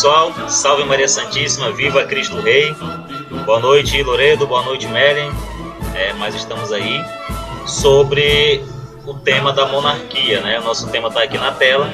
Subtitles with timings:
[0.00, 0.32] pessoal.
[0.48, 2.74] Salve Maria Santíssima, viva Cristo Rei.
[3.44, 5.30] Boa noite, Loredo, boa noite, Meren.
[5.94, 7.04] É, mas estamos aí
[7.66, 8.64] sobre
[9.04, 10.58] o tema da monarquia, né?
[10.58, 11.92] O nosso tema está aqui na tela.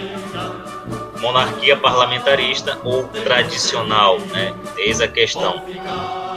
[1.20, 4.54] Monarquia parlamentarista ou tradicional, né?
[4.76, 5.60] Eis a questão.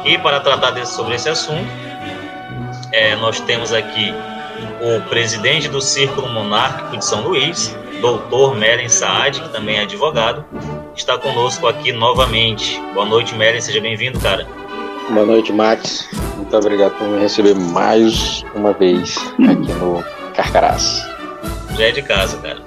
[0.03, 1.70] E para tratar desse, sobre esse assunto,
[2.91, 4.11] é, nós temos aqui
[4.81, 10.43] o presidente do Círculo Monárquico de São Luís, doutor Meren Saad, que também é advogado,
[10.99, 12.79] está conosco aqui novamente.
[12.93, 14.45] Boa noite, Meren, seja bem-vindo, cara.
[15.09, 16.07] Boa noite, Max.
[16.35, 19.15] Muito obrigado por me receber mais uma vez
[19.49, 20.03] aqui no
[20.35, 21.01] Carcarás.
[21.77, 22.59] Já é de casa, cara.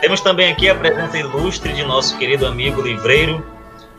[0.00, 3.44] Temos também aqui a presença ilustre de nosso querido amigo livreiro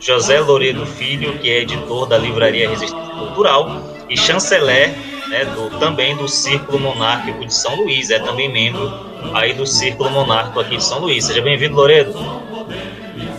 [0.00, 4.94] José Loredo Filho, que é editor da Livraria Resistência Cultural e chanceler
[5.28, 8.92] né, do, também do Círculo Monárquico de São Luís, é também membro
[9.34, 11.24] aí do Círculo Monárquico aqui de São Luís.
[11.26, 12.43] Seja bem-vindo, Loredo.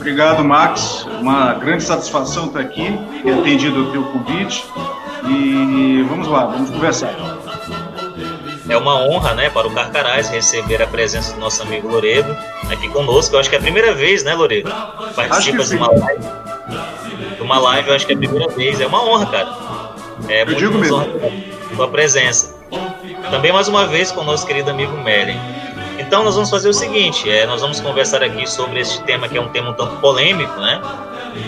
[0.06, 1.04] Obrigado, Max.
[1.20, 4.64] Uma grande satisfação estar aqui, ter atendido o teu convite.
[5.28, 7.12] E vamos lá, vamos conversar.
[8.70, 12.38] É uma honra, né, para o Carcarás receber a presença do nosso amigo Loredo
[12.70, 13.36] aqui conosco.
[13.36, 14.72] Eu acho que é a primeira vez, né, Loredo?
[15.16, 16.24] Participa de uma live.
[17.38, 18.80] De uma live, eu acho que é a primeira vez.
[18.80, 19.58] É uma honra, cara.
[20.30, 21.04] É eu digo mesmo.
[21.76, 22.54] Sua presença.
[23.32, 25.40] Também mais uma vez com o nosso querido amigo Meren.
[25.98, 29.38] Então nós vamos fazer o seguinte, é, nós vamos conversar aqui sobre este tema que
[29.38, 30.82] é um tema um tanto polêmico, né?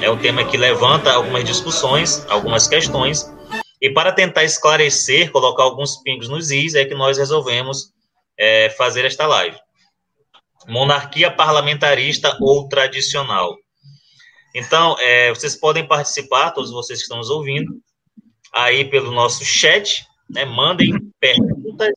[0.01, 3.31] É um tema que levanta algumas discussões, algumas questões,
[3.81, 7.91] e para tentar esclarecer, colocar alguns pingos nos is, é que nós resolvemos
[8.37, 9.57] é, fazer esta live.
[10.67, 13.55] Monarquia parlamentarista ou tradicional.
[14.55, 17.80] Então, é, vocês podem participar, todos vocês que estão nos ouvindo,
[18.53, 20.43] aí pelo nosso chat, né?
[20.43, 21.93] Mandem perguntas,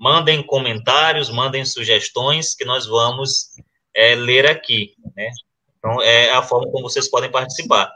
[0.00, 3.50] mandem comentários, mandem sugestões que nós vamos
[3.94, 5.30] é, ler aqui, né?
[5.78, 7.90] Então, é a forma como vocês podem participar.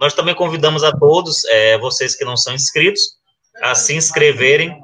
[0.00, 3.02] Nós também convidamos a todos, é, vocês que não são inscritos,
[3.62, 4.80] a se inscreverem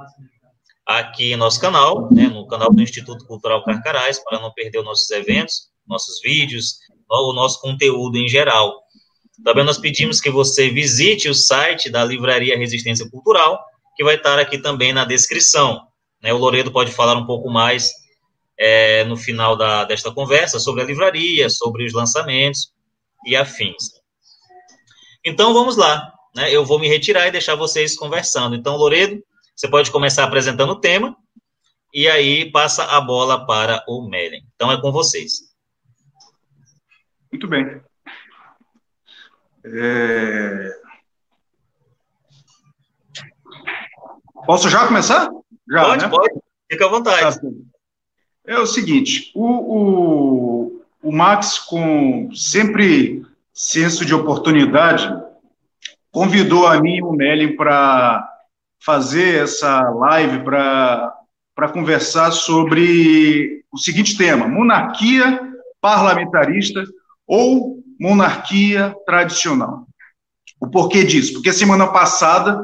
[0.86, 4.84] aqui em nosso canal, né, no canal do Instituto Cultural Carcarás, para não perder os
[4.84, 6.78] nossos eventos, nossos vídeos,
[7.08, 8.82] o nosso conteúdo em geral.
[9.42, 13.62] Também nós pedimos que você visite o site da Livraria Resistência Cultural,
[13.96, 15.80] que vai estar aqui também na descrição.
[16.24, 16.32] Né?
[16.32, 17.92] O Loredo pode falar um pouco mais
[18.58, 22.72] é, no final da, desta conversa sobre a livraria, sobre os lançamentos
[23.26, 24.00] e afins.
[25.22, 26.50] Então vamos lá, né?
[26.50, 28.56] Eu vou me retirar e deixar vocês conversando.
[28.56, 29.22] Então, Loredo,
[29.54, 31.14] você pode começar apresentando o tema
[31.92, 34.46] e aí passa a bola para o Melen.
[34.54, 35.54] Então é com vocês.
[37.30, 37.82] Muito bem.
[39.64, 40.70] É...
[44.46, 45.30] Posso já começar?
[45.74, 46.10] Já, pode, né?
[46.10, 46.40] pode.
[46.70, 47.40] Fica à vontade.
[47.40, 47.48] Tá
[48.46, 55.10] é o seguinte, o, o, o Max, com sempre senso de oportunidade,
[56.12, 58.28] convidou a mim e o Melin para
[58.84, 65.40] fazer essa live para conversar sobre o seguinte tema: monarquia
[65.80, 66.84] parlamentarista
[67.26, 69.86] ou monarquia tradicional.
[70.60, 71.34] O porquê disso?
[71.34, 72.62] Porque semana passada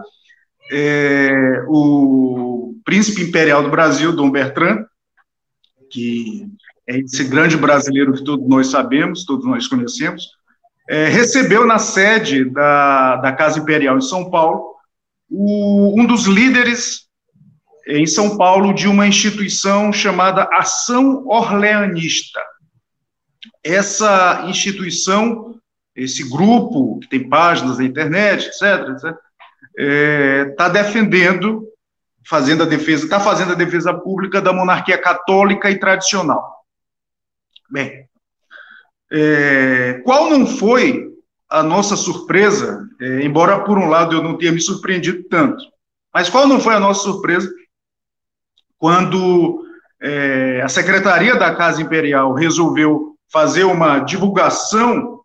[0.71, 4.85] é, o príncipe imperial do Brasil, Dom Bertrand,
[5.91, 6.47] que
[6.87, 10.29] é esse grande brasileiro que todos nós sabemos, todos nós conhecemos,
[10.89, 14.75] é, recebeu na sede da, da Casa Imperial em São Paulo
[15.31, 17.09] o, um dos líderes
[17.87, 22.41] em São Paulo de uma instituição chamada Ação Orleanista.
[23.65, 25.55] Essa instituição,
[25.95, 29.17] esse grupo, que tem páginas na internet, etc.,
[29.77, 31.70] está é, defendendo,
[32.31, 36.65] fazendo a defesa, está fazendo a defesa pública da monarquia católica e tradicional.
[37.69, 38.09] Bem,
[39.11, 41.09] é, qual não foi
[41.49, 45.61] a nossa surpresa, é, embora por um lado eu não tenha me surpreendido tanto,
[46.15, 47.53] mas qual não foi a nossa surpresa
[48.79, 49.65] quando
[50.01, 55.21] é, a Secretaria da Casa Imperial resolveu fazer uma divulgação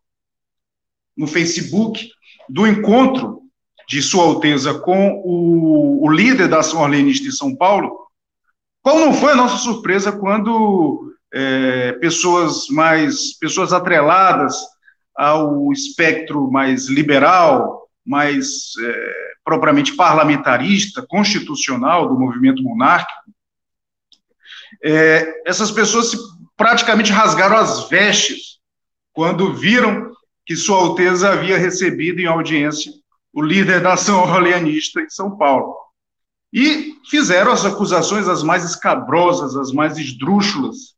[1.16, 2.10] no Facebook
[2.50, 3.45] do encontro
[3.88, 8.06] de Sua Alteza com o, o líder da ação orlenista em São Paulo?
[8.82, 14.56] Qual não foi a nossa surpresa quando é, pessoas mais, pessoas atreladas
[15.16, 23.32] ao espectro mais liberal, mais é, propriamente parlamentarista, constitucional do movimento monárquico,
[24.84, 26.18] é, essas pessoas se
[26.58, 28.60] praticamente rasgaram as vestes
[29.14, 30.12] quando viram
[30.46, 32.92] que Sua Alteza havia recebido em audiência
[33.36, 35.76] o líder da ação orleanista em São Paulo.
[36.54, 40.96] E fizeram as acusações as mais escabrosas, as mais esdrúxulas,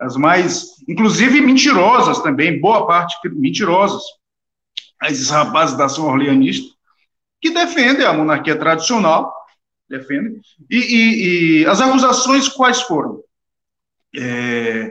[0.00, 4.02] as mais, inclusive mentirosas também, boa parte mentirosas,
[5.04, 6.74] esses rapazes da ação orleanista,
[7.38, 9.30] que defendem a monarquia tradicional,
[9.86, 10.40] defendem,
[10.70, 13.22] e, e, e as acusações quais foram?
[14.16, 14.90] É,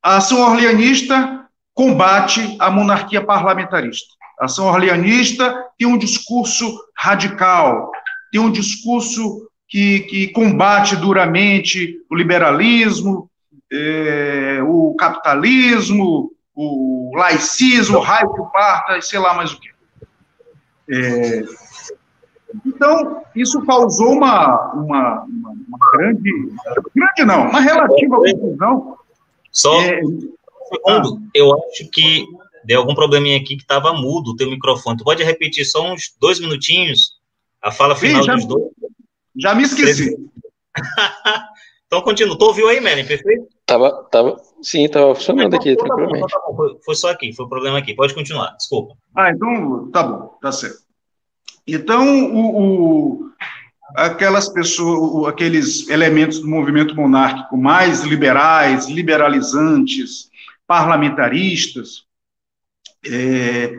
[0.00, 4.14] a ação orleanista combate a monarquia parlamentarista.
[4.38, 7.90] A ação orleanista tem um discurso radical,
[8.30, 13.30] tem um discurso que, que combate duramente o liberalismo,
[13.72, 19.68] é, o capitalismo, o laicismo, o raio que parta, e sei lá mais o que.
[20.90, 21.44] É,
[22.64, 26.30] então, isso causou uma, uma, uma, uma, grande,
[26.94, 28.96] grande não, uma relativa confusão.
[29.50, 30.00] Só é,
[30.68, 32.26] segundo, eu acho que
[32.64, 34.96] deu algum probleminha aqui que estava mudo o teu microfone.
[34.96, 37.14] Tu pode repetir só uns dois minutinhos
[37.62, 38.64] a fala final Sim, já, dos dois?
[39.36, 40.16] Já me esqueci.
[41.86, 42.38] então continua.
[42.38, 43.48] Tu ouviu aí, Merlin, perfeito?
[43.66, 46.30] Tava, tava, sim, tava funcionando aqui, então, tranquilamente.
[46.30, 47.94] Tá bom, foi, foi, só aqui, foi o problema aqui.
[47.94, 48.94] Pode continuar, desculpa.
[49.16, 50.84] Ah, então tá bom, tá certo.
[51.66, 53.30] Então, o, o
[53.94, 60.30] aquelas pessoas, aqueles elementos do movimento monárquico mais liberais, liberalizantes,
[60.66, 62.03] parlamentaristas,
[63.06, 63.74] é,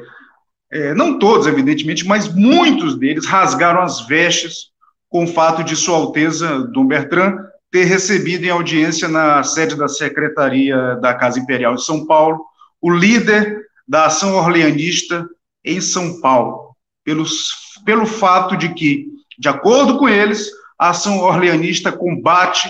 [0.71, 4.69] é, não todos, evidentemente, mas muitos deles rasgaram as vestes
[5.09, 7.37] com o fato de Sua Alteza Dom Bertrand
[7.71, 12.45] ter recebido em audiência na sede da Secretaria da Casa Imperial de São Paulo
[12.81, 15.27] o líder da ação orleanista
[15.63, 17.49] em São Paulo, pelos,
[17.85, 19.07] pelo fato de que,
[19.37, 22.69] de acordo com eles, a ação orleanista combate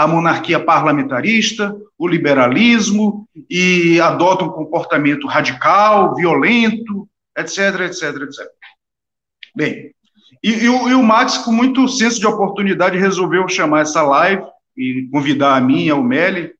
[0.00, 7.06] a monarquia parlamentarista, o liberalismo e adota um comportamento radical, violento,
[7.36, 8.46] etc, etc, etc.
[9.54, 9.90] Bem,
[10.42, 14.42] e, e, o, e o Max, com muito senso de oportunidade, resolveu chamar essa live
[14.74, 16.54] e convidar a mim e ao Meli,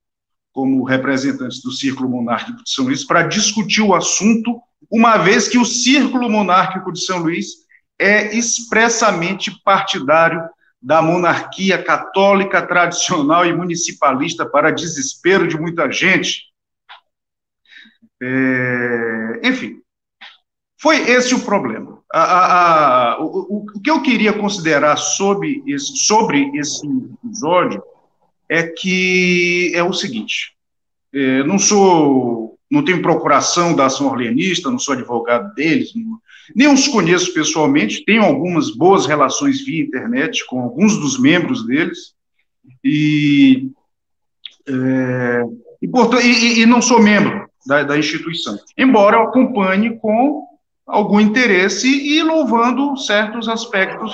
[0.52, 4.60] como representantes do Círculo Monárquico de São Luís, para discutir o assunto,
[4.90, 7.46] uma vez que o Círculo Monárquico de São Luís
[7.98, 10.42] é expressamente partidário
[10.82, 16.44] da monarquia católica tradicional e municipalista para desespero de muita gente.
[18.22, 19.80] É, enfim,
[20.80, 21.98] foi esse o problema.
[22.12, 26.86] A, a, a, o, o, que eu queria considerar sobre esse, sobre esse
[27.24, 27.82] episódio
[28.48, 30.56] é que é o seguinte:
[31.12, 36.18] é, não sou, não tenho procuração da ação orleanista, não sou advogado deles, não,
[36.54, 42.14] nem os conheço pessoalmente, tenho algumas boas relações via internet com alguns dos membros deles
[42.84, 43.70] e,
[44.68, 45.42] é,
[45.82, 50.46] e, portanto, e, e não sou membro da, da instituição, embora eu acompanhe com
[50.86, 54.12] algum interesse e louvando certos aspectos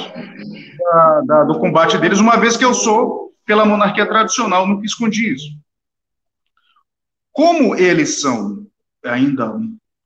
[0.79, 5.33] da, da, do combate deles, uma vez que eu sou pela monarquia tradicional, nunca escondi
[5.33, 5.49] isso.
[7.33, 8.67] Como eles são
[9.05, 9.59] ainda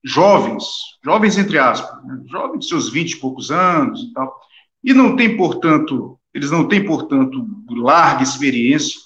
[0.05, 0.65] jovens,
[1.03, 4.39] jovens entre aspas, né, jovens de seus vinte e poucos anos e tal,
[4.83, 8.99] e não tem, portanto, eles não têm, portanto, larga experiência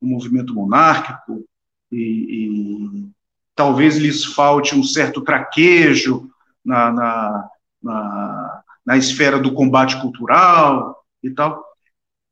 [0.00, 1.44] no movimento monárquico,
[1.92, 3.08] e, e
[3.54, 6.30] talvez lhes falte um certo traquejo
[6.64, 7.48] na, na,
[7.82, 11.62] na, na esfera do combate cultural e tal.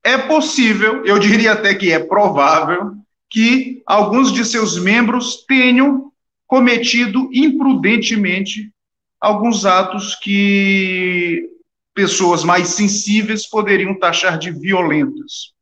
[0.02, 2.94] É possível, eu diria até que é provável,
[3.30, 6.10] que alguns de seus membros tenham
[6.46, 8.72] cometido imprudentemente
[9.20, 11.48] alguns atos que
[11.94, 15.52] pessoas mais sensíveis poderiam taxar de violentas.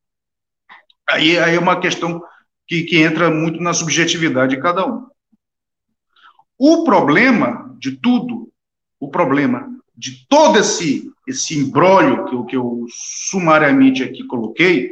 [1.09, 2.23] Aí, aí é uma questão
[2.67, 5.07] que, que entra muito na subjetividade de cada um.
[6.59, 8.47] O problema de tudo
[8.99, 14.91] o problema de todo esse, esse embrólio que eu, que eu sumariamente aqui coloquei,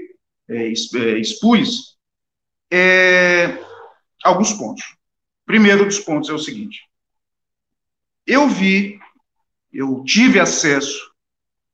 [0.48, 1.96] é, é, expus,
[2.70, 3.58] é,
[4.22, 4.82] alguns pontos.
[5.44, 6.82] Primeiro dos pontos é o seguinte:
[8.26, 8.98] eu vi,
[9.72, 11.12] eu tive acesso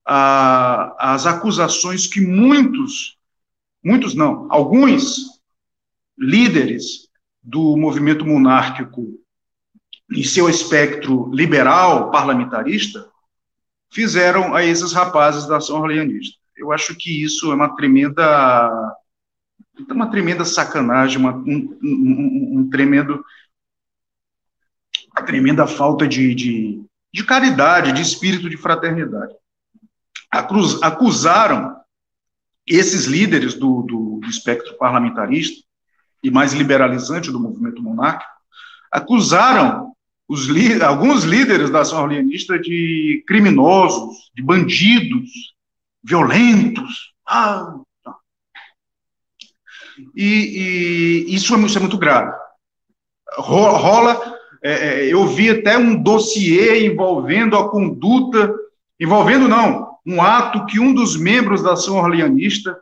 [0.04, 3.16] às acusações que muitos,
[3.82, 5.40] muitos não, alguns
[6.18, 7.08] líderes
[7.42, 9.18] do movimento monárquico
[10.10, 13.08] em seu espectro liberal, parlamentarista,
[13.92, 16.36] fizeram a esses rapazes da ação orleanista.
[16.56, 18.96] Eu acho que isso é uma tremenda
[19.88, 23.24] uma tremenda sacanagem, uma, um, um, um, tremendo
[25.20, 29.34] uma tremenda falta de, de, de caridade, de espírito de fraternidade.
[30.30, 31.76] Acus, acusaram
[32.66, 35.62] esses líderes do, do, do espectro parlamentarista
[36.22, 38.30] e mais liberalizante do movimento monárquico,
[38.90, 39.92] acusaram
[40.28, 40.48] os
[40.82, 45.28] alguns líderes da ação orleanista de criminosos, de bandidos,
[46.04, 47.12] violentos.
[47.26, 47.74] Ah,
[50.14, 52.32] e, e, isso, é, isso é muito grave.
[53.38, 58.54] Rola, é, é, eu vi até um dossiê envolvendo a conduta,
[58.98, 62.78] envolvendo não, um ato que um dos membros da ação orleanista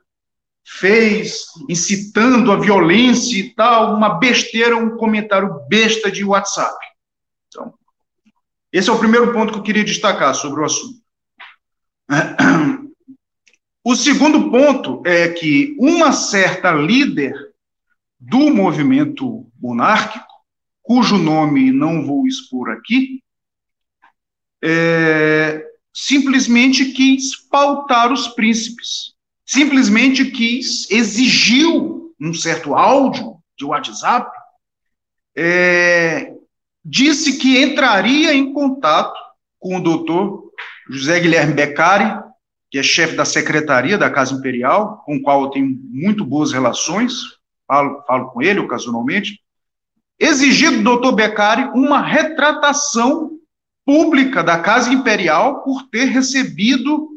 [0.64, 6.76] fez, incitando a violência e tal, uma besteira, um comentário besta de WhatsApp.
[7.48, 7.72] Então,
[8.72, 10.98] esse é o primeiro ponto que eu queria destacar sobre o assunto.
[13.82, 17.32] O segundo ponto é que uma certa líder
[18.20, 20.27] do movimento monárquico,
[20.88, 23.22] cujo nome não vou expor aqui,
[24.64, 29.12] é, simplesmente quis pautar os príncipes.
[29.44, 34.34] Simplesmente quis, exigiu um certo áudio de WhatsApp,
[35.36, 36.32] é,
[36.82, 39.20] disse que entraria em contato
[39.58, 40.50] com o doutor
[40.88, 42.18] José Guilherme Beccari,
[42.70, 46.50] que é chefe da secretaria da Casa Imperial, com o qual eu tenho muito boas
[46.50, 47.12] relações,
[47.66, 49.38] falo, falo com ele ocasionalmente,
[50.18, 53.38] exigido do doutor Beccari uma retratação
[53.84, 57.08] pública da Casa Imperial por ter recebido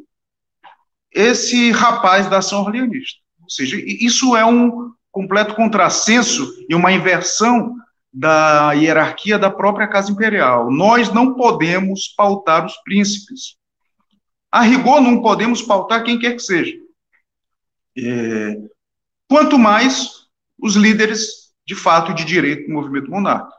[1.12, 3.20] esse rapaz da ação orleanista.
[3.41, 7.75] Ou seja, isso é um completo contrassenso e uma inversão
[8.13, 10.72] da hierarquia da própria Casa Imperial.
[10.72, 13.55] Nós não podemos pautar os príncipes.
[14.51, 16.75] A rigor, não podemos pautar quem quer que seja.
[17.98, 18.58] É,
[19.29, 20.10] quanto mais
[20.58, 23.58] os líderes, de fato, de direito do movimento monárquico.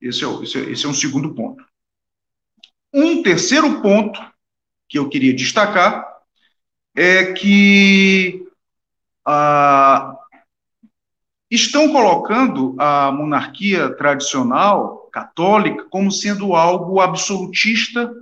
[0.00, 1.64] Esse é, esse, é, esse é um segundo ponto.
[2.92, 4.20] Um terceiro ponto
[4.88, 6.06] que eu queria destacar
[6.94, 8.46] é que
[9.24, 10.14] ah,
[11.50, 18.12] estão colocando a monarquia tradicional católica como sendo algo absolutista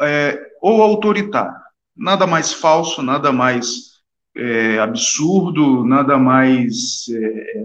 [0.00, 1.54] é, ou autoritário.
[1.96, 3.93] Nada mais falso, nada mais
[4.36, 7.64] é, absurdo, nada mais é,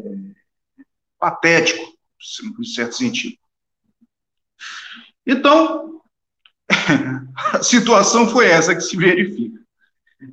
[1.19, 1.83] patético,
[2.59, 3.35] em certo sentido.
[5.25, 6.01] Então,
[7.53, 9.57] a situação foi essa que se verifica.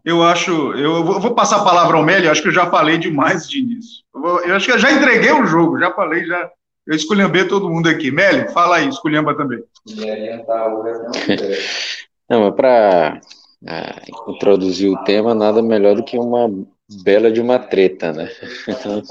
[0.04, 3.48] Eu acho, eu vou passar a palavra ao Meli, acho que eu já falei demais
[3.48, 4.04] de início.
[4.14, 6.50] Eu, acho que eu já entreguei o jogo, já falei, já.
[6.86, 8.10] Eu esculhambei todo mundo aqui.
[8.10, 9.62] Meli, fala aí, esculhamba também.
[12.28, 13.20] Não, mas para
[13.64, 16.48] é, introduzir o tema, nada melhor do que uma
[17.02, 18.28] bela de uma treta, né?
[18.68, 19.02] Então,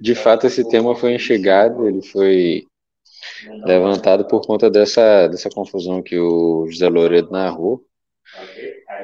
[0.00, 2.66] de fato, esse tema foi enxergado, ele foi
[3.64, 7.84] levantado por conta dessa, dessa confusão que o José Loredo narrou.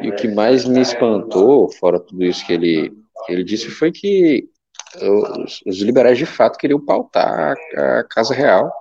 [0.02, 2.90] E o que mais me espantou, fora tudo isso que ele,
[3.26, 4.48] que ele disse, foi que
[4.96, 8.72] os, os, liberais de fato queriam pautar a, a Casa Real.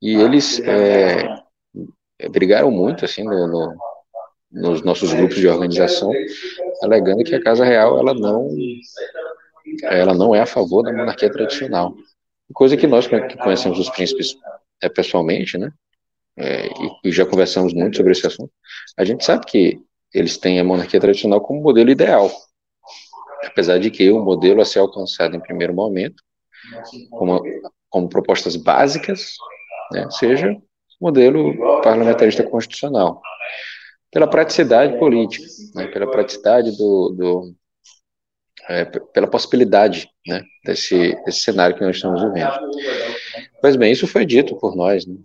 [0.00, 1.42] E eles é,
[2.30, 3.76] brigaram muito assim no, no,
[4.56, 6.10] nos nossos grupos de organização,
[6.82, 8.48] alegando que a Casa Real ela não
[9.82, 11.94] ela não é a favor da monarquia tradicional.
[12.54, 14.36] Coisa que nós que conhecemos os príncipes
[14.82, 15.70] é, pessoalmente, né?
[16.38, 18.52] É, e, e, já conversamos muito sobre esse assunto.
[18.96, 19.80] A gente sabe que
[20.12, 22.30] eles têm a monarquia tradicional como modelo ideal,
[23.44, 26.22] apesar de que o modelo a ser alcançado em primeiro momento,
[27.10, 27.42] como,
[27.88, 29.34] como propostas básicas,
[29.92, 30.56] né, seja
[31.00, 33.20] modelo parlamentarista constitucional,
[34.16, 37.54] pela praticidade política, né, pela praticidade do, do
[38.66, 42.58] é, pela possibilidade né, desse, desse cenário que nós estamos vivendo.
[43.60, 45.16] Pois bem, isso foi dito por nós, né,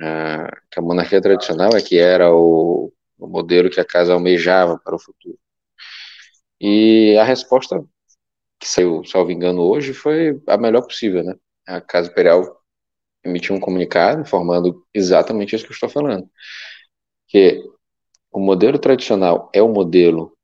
[0.00, 4.76] ah, que a monarquia tradicional é que era o, o modelo que a casa almejava
[4.76, 5.38] para o futuro.
[6.60, 7.80] E a resposta
[8.58, 11.36] que saiu, salvo engano, hoje foi a melhor possível, né?
[11.64, 12.60] A Casa Imperial
[13.24, 16.28] emitiu um comunicado informando exatamente isso que eu estou falando,
[17.28, 17.62] que
[18.36, 20.36] o modelo tradicional é o modelo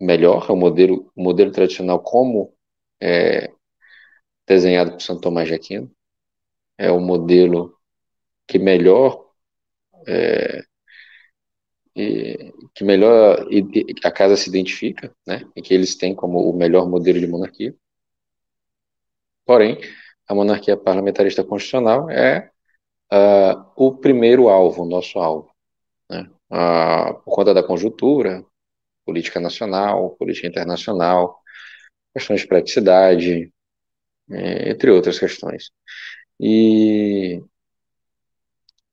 [0.00, 2.54] melhor, é o modelo, o modelo tradicional como
[2.98, 3.52] é,
[4.46, 5.90] desenhado por Santo Tomás de Aquino,
[6.78, 7.76] é o modelo
[8.46, 9.26] que melhor
[10.06, 10.64] é,
[11.94, 13.46] e, que melhor
[14.02, 17.76] a casa se identifica, né, e que eles têm como o melhor modelo de monarquia.
[19.44, 19.78] Porém,
[20.26, 22.50] a monarquia parlamentarista constitucional é
[23.12, 25.50] uh, o primeiro alvo, o nosso alvo,
[26.08, 28.44] né, uh, por conta da conjuntura,
[29.04, 31.40] política nacional, política internacional,
[32.12, 33.52] questões de praticidade,
[34.30, 35.70] é, entre outras questões.
[36.38, 37.42] E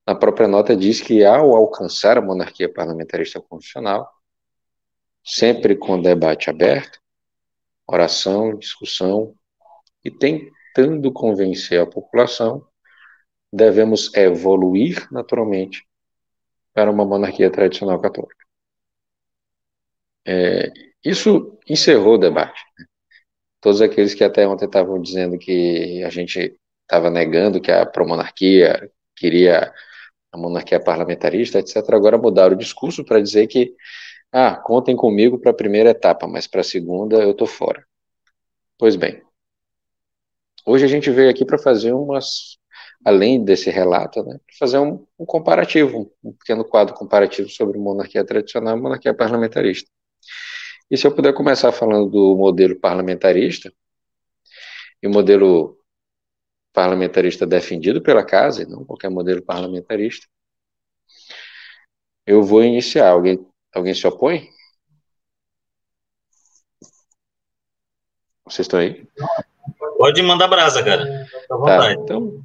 [0.06, 4.10] a própria nota diz que ao alcançar a monarquia parlamentarista constitucional,
[5.24, 7.00] sempre com debate aberto,
[7.88, 9.36] oração, discussão
[10.04, 12.66] e tentando convencer a população,
[13.52, 15.86] devemos evoluir naturalmente
[16.76, 18.46] para uma monarquia tradicional católica.
[20.28, 20.72] É,
[21.04, 22.62] isso encerrou o debate.
[22.78, 22.86] Né?
[23.62, 28.92] Todos aqueles que até ontem estavam dizendo que a gente estava negando que a promonarquia
[29.16, 29.74] queria
[30.32, 33.74] a monarquia parlamentarista, etc., agora mudaram o discurso para dizer que,
[34.32, 37.86] ah, contem comigo para a primeira etapa, mas para a segunda eu estou fora.
[38.78, 39.22] Pois bem,
[40.66, 42.58] hoje a gente veio aqui para fazer umas,
[43.06, 48.76] além desse relato, né, fazer um, um comparativo, um pequeno quadro comparativo sobre monarquia tradicional
[48.76, 49.90] e monarquia parlamentarista.
[50.90, 53.72] E se eu puder começar falando do modelo parlamentarista,
[55.02, 55.80] e o modelo
[56.74, 60.28] parlamentarista defendido pela casa, e não qualquer modelo parlamentarista,
[62.26, 63.10] eu vou iniciar.
[63.12, 64.50] Alguém, alguém se opõe?
[68.46, 69.08] Vocês estão aí?
[69.98, 71.28] Pode mandar brasa, cara.
[71.48, 72.44] Tá, então,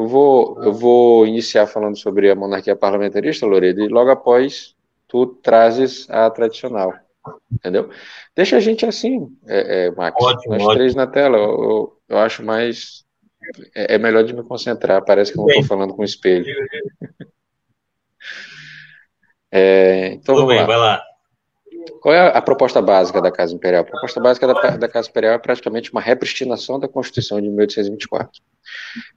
[0.00, 4.74] eu vou, eu vou iniciar falando sobre a monarquia parlamentarista, Loredo, e logo após
[5.06, 6.94] tu trazes a tradicional.
[7.52, 7.90] Entendeu?
[8.34, 10.16] Deixa a gente assim, é, é, Max.
[10.18, 10.74] Ótimo, Nós ótimo.
[10.74, 11.36] três na tela.
[11.36, 13.04] Eu, eu, acho mais.
[13.74, 15.04] É, é, melhor de me concentrar.
[15.04, 16.46] Parece que eu não estou falando com o espelho.
[19.52, 20.66] É, então Tudo vamos bem, lá.
[20.66, 21.02] vai lá.
[22.00, 23.82] Qual é a proposta básica da Casa Imperial?
[23.82, 28.42] A proposta básica da, da Casa Imperial é praticamente uma repristinação da Constituição de 1824.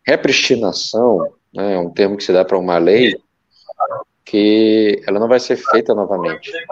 [0.05, 3.17] Repristinação né, é um termo que se dá para uma lei
[4.25, 6.51] que ela não vai ser feita novamente.
[6.51, 6.65] Né?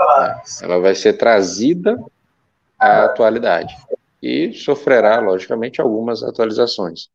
[0.64, 2.02] Ela vai ser trazida
[2.80, 3.76] à atualidade
[4.22, 7.10] e sofrerá, logicamente, algumas atualizações.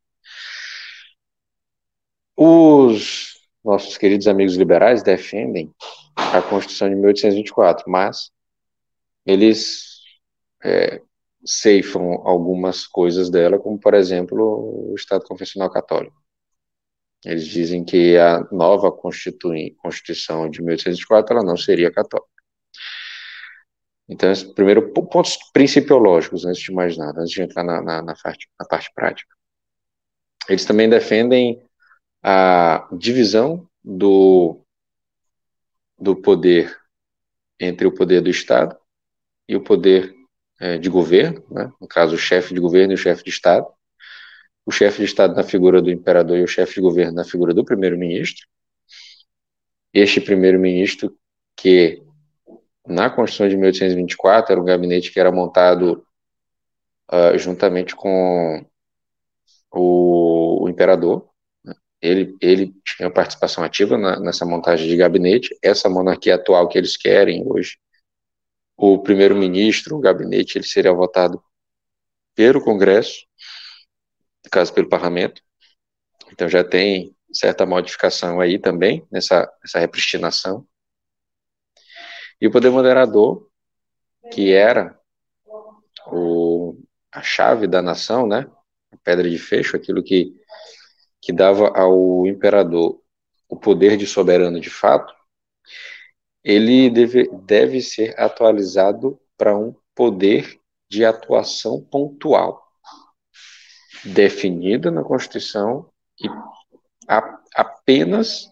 [2.36, 5.73] Os nossos queridos amigos liberais defendem
[6.15, 8.30] a Constituição de 1824, mas
[9.26, 10.02] eles
[10.65, 11.02] é,
[11.45, 16.17] ceifam algumas coisas dela, como, por exemplo, o Estado Confessional Católico.
[17.25, 22.30] Eles dizem que a nova Constituição de 1804 ela não seria católica.
[24.08, 28.49] Então, primeiro pontos principiológicos, antes de mais nada, antes de entrar na, na, na, parte,
[28.58, 29.34] na parte prática.
[30.49, 31.60] Eles também defendem
[32.23, 34.60] a divisão do,
[35.99, 36.76] do poder
[37.58, 38.78] entre o poder do Estado
[39.49, 40.15] e o poder
[40.61, 41.71] é, de governo, né?
[41.80, 43.67] no caso, o chefe de governo e o chefe de Estado,
[44.65, 47.54] o chefe de Estado na figura do imperador e o chefe de governo na figura
[47.54, 48.47] do primeiro-ministro.
[49.93, 51.17] Este primeiro-ministro,
[51.56, 52.02] que
[52.87, 56.04] na Constituição de 1824 era um gabinete que era montado
[57.13, 58.65] uh, juntamente com
[59.73, 61.28] o, o imperador,
[61.65, 61.75] né?
[62.00, 65.56] ele, ele tinha participação ativa na, nessa montagem de gabinete.
[65.63, 67.78] Essa monarquia atual que eles querem hoje,
[68.76, 71.43] o primeiro-ministro, o gabinete, ele seria votado
[72.34, 73.26] pelo Congresso
[74.45, 75.43] no caso pelo parlamento.
[76.32, 80.67] Então já tem certa modificação aí também nessa, nessa repristinação.
[82.41, 83.49] E o poder moderador,
[84.32, 84.99] que era
[86.06, 86.78] o,
[87.10, 88.47] a chave da nação, né?
[88.93, 90.34] A pedra de fecho, aquilo que,
[91.21, 93.00] que dava ao imperador
[93.49, 95.15] o poder de soberano de fato,
[96.47, 102.65] ele deve, deve ser atualizado para um poder de atuação pontual
[104.04, 105.91] definida na Constituição
[106.23, 106.28] e
[107.09, 108.49] a, apenas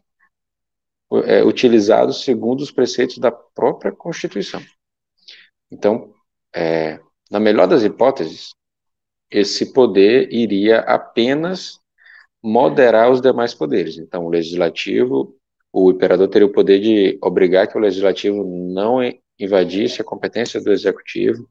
[1.24, 4.60] é, utilizado segundo os preceitos da própria Constituição.
[5.70, 6.12] Então,
[6.52, 6.98] é,
[7.30, 8.56] na melhor das hipóteses,
[9.30, 11.78] esse poder iria apenas
[12.42, 13.98] moderar os demais poderes.
[13.98, 15.36] Então, o legislativo,
[15.76, 19.00] o imperador teria o poder de obrigar que o legislativo não
[19.36, 21.48] invadisse a competência do executivo,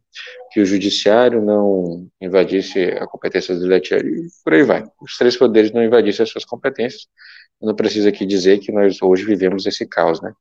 [0.50, 4.86] que o judiciário não invadisse a competência do legislativo, e por aí vai.
[5.02, 7.06] Os três poderes não invadissem as suas competências.
[7.62, 10.32] Eu não preciso aqui dizer que nós hoje vivemos esse caos, né?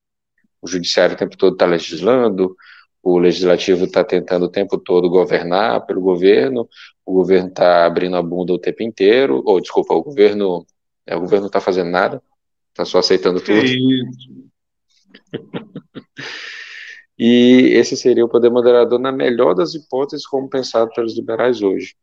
[0.62, 2.54] O judiciário o tempo todo está legislando,
[3.02, 6.68] o legislativo está tentando o tempo todo governar pelo governo,
[7.04, 10.64] o governo está abrindo a bunda o tempo inteiro, ou desculpa, o governo,
[11.04, 12.22] é, o governo não está fazendo nada,
[12.72, 13.62] está só aceitando tudo.
[17.18, 21.94] E esse seria o poder moderador na melhor das hipóteses, como pensado pelos liberais hoje.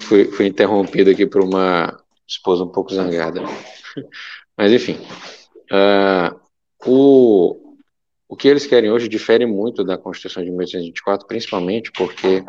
[0.00, 3.42] Fui, fui interrompido aqui por uma esposa um pouco zangada.
[4.56, 4.96] Mas, enfim.
[5.70, 6.40] Uh,
[6.86, 7.61] o,
[8.32, 12.42] o que eles querem hoje difere muito da Constituição de 1824, principalmente porque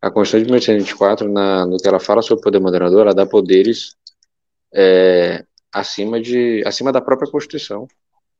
[0.00, 3.26] a Constituição de 1824, na, no que ela fala sobre o poder moderador, ela dá
[3.26, 3.96] poderes
[4.72, 7.88] é, acima, de, acima da própria Constituição,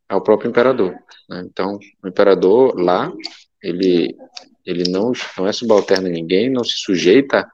[0.08, 0.94] ao próprio imperador.
[1.28, 1.44] Né?
[1.44, 3.12] Então, o imperador lá,
[3.60, 4.16] ele,
[4.64, 7.50] ele não, não é subalterno a ninguém, não se sujeita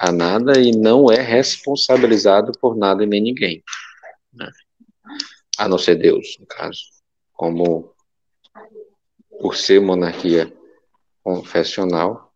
[0.00, 3.62] a nada e não é responsabilizado por nada e nem ninguém.
[4.32, 4.50] Né?
[5.58, 6.80] A não ser Deus, no caso.
[7.34, 7.93] Como
[9.44, 10.50] por ser monarquia
[11.22, 12.32] confessional,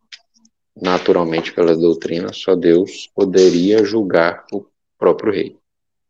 [0.79, 5.57] naturalmente pela doutrina, só Deus poderia julgar o próprio rei.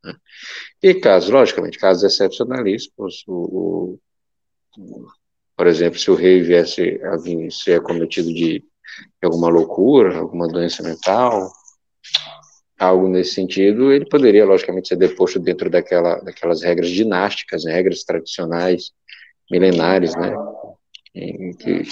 [0.03, 0.13] Né?
[0.83, 3.97] E casos, logicamente, casos excepcionalíssimos, o,
[4.77, 5.07] o,
[5.55, 8.65] por exemplo, se o rei viesse a vir ser acometido de, de
[9.23, 11.49] alguma loucura, alguma doença mental,
[12.77, 18.03] algo nesse sentido, ele poderia, logicamente, ser deposto dentro daquela, daquelas regras dinásticas, né, regras
[18.03, 18.91] tradicionais,
[19.49, 20.35] milenares, né,
[21.13, 21.83] em, que,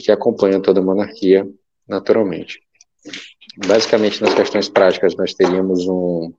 [0.00, 1.48] que acompanham toda a monarquia,
[1.86, 2.60] naturalmente.
[3.66, 6.32] Basicamente, nas questões práticas, nós teríamos um,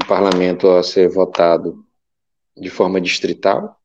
[0.00, 1.84] um parlamento a ser votado
[2.56, 3.76] de forma distrital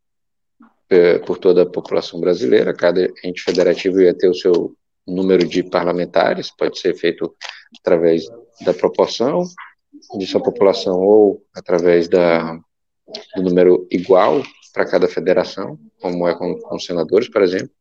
[0.90, 5.64] é, por toda a população brasileira, cada ente federativo ia ter o seu número de
[5.64, 7.34] parlamentares, pode ser feito
[7.80, 8.26] através
[8.62, 9.44] da proporção
[10.18, 12.60] de sua população ou através da,
[13.36, 14.44] do número igual
[14.74, 17.72] para cada federação, como é com, com senadores, por exemplo.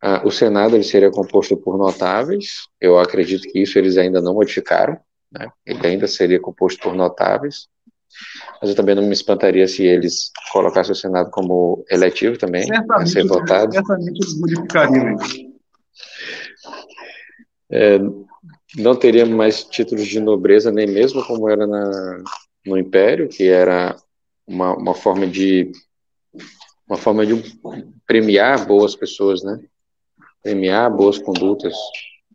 [0.00, 4.34] Ah, o Senado ele seria composto por notáveis, eu acredito que isso eles ainda não
[4.34, 4.98] modificaram,
[5.30, 5.48] né?
[5.64, 7.68] ele ainda seria composto por notáveis,
[8.60, 13.02] mas eu também não me espantaria se eles colocassem o Senado como eletivo também, certamente,
[13.02, 13.72] a ser votado.
[13.72, 15.52] Certamente eles modificariam isso.
[17.70, 17.98] É,
[18.76, 22.22] não teríamos mais títulos de nobreza, nem mesmo como era na,
[22.66, 23.96] no Império, que era
[24.46, 25.70] uma, uma forma de
[26.86, 27.34] uma forma de
[28.06, 29.58] premiar boas pessoas, né?
[30.42, 31.74] Premiar boas condutas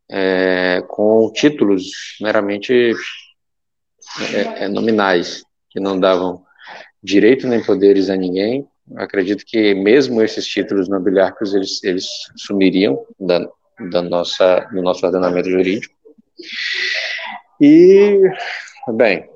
[0.10, 2.94] é, com títulos meramente
[4.34, 6.44] é, é, nominais, que não davam
[7.04, 8.68] direito nem poderes a ninguém.
[8.96, 13.48] Acredito que mesmo esses títulos nobiliárquicos eles, eles sumiriam da,
[13.92, 15.94] da nossa, do nosso ordenamento jurídico.
[17.60, 18.22] E,
[18.96, 19.30] bem,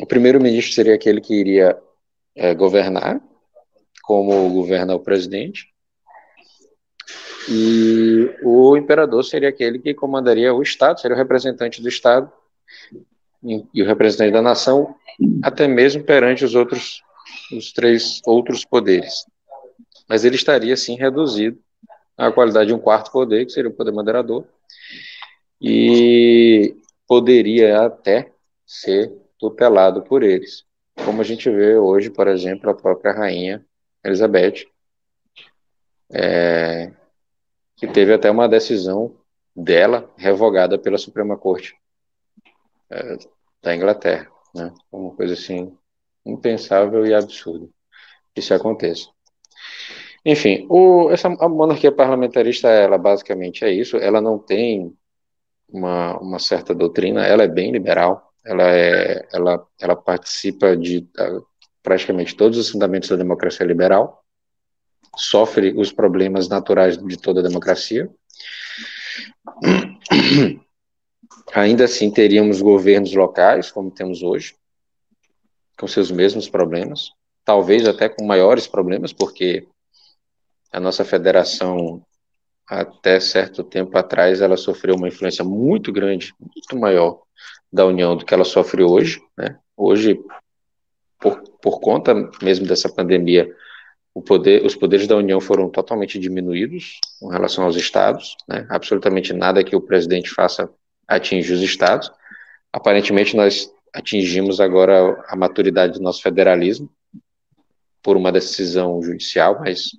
[0.00, 1.78] o primeiro-ministro seria aquele que iria
[2.34, 3.20] é, governar,
[4.02, 5.74] como governa o presidente,
[7.48, 12.30] e o imperador seria aquele que comandaria o Estado, seria o representante do Estado
[13.72, 14.94] e o representante da nação,
[15.42, 17.02] até mesmo perante os outros,
[17.52, 19.24] os três outros poderes.
[20.08, 21.58] Mas ele estaria, sim, reduzido
[22.16, 24.44] à qualidade de um quarto poder, que seria o poder moderador,
[25.60, 26.74] e
[27.06, 28.32] poderia até
[28.66, 29.12] ser
[29.50, 30.64] tutelado por eles.
[31.04, 33.64] Como a gente vê hoje, por exemplo, a própria rainha
[34.04, 34.66] Elizabeth,
[36.10, 36.92] é,
[37.76, 39.16] que teve até uma decisão
[39.54, 41.74] dela revogada pela Suprema Corte
[42.90, 43.16] é,
[43.62, 44.72] da Inglaterra, né?
[44.90, 45.76] Uma coisa assim
[46.24, 47.68] impensável e absurda
[48.34, 49.08] que isso aconteça.
[50.24, 53.96] Enfim, o, essa a monarquia parlamentarista, ela basicamente é isso.
[53.96, 54.92] Ela não tem
[55.68, 58.25] uma, uma certa doutrina, ela é bem liberal.
[58.46, 61.06] Ela é, ela, ela participa de
[61.82, 64.22] praticamente todos os fundamentos da democracia liberal.
[65.16, 68.08] Sofre os problemas naturais de toda a democracia.
[71.54, 74.54] Ainda assim, teríamos governos locais, como temos hoje,
[75.78, 77.10] com seus mesmos problemas,
[77.44, 79.66] talvez até com maiores problemas, porque
[80.72, 82.04] a nossa federação,
[82.66, 87.22] até certo tempo atrás, ela sofreu uma influência muito grande, muito maior
[87.76, 89.22] da União do que ela sofre hoje.
[89.36, 89.58] Né?
[89.76, 90.18] Hoje,
[91.20, 93.48] por, por conta mesmo dessa pandemia,
[94.24, 98.66] Poder, os poderes da União foram totalmente diminuídos com relação aos estados, né?
[98.70, 100.70] absolutamente nada que o presidente faça
[101.06, 102.10] atinge os estados.
[102.72, 106.90] Aparentemente, nós atingimos agora a maturidade do nosso federalismo
[108.02, 109.90] por uma decisão judicial, mas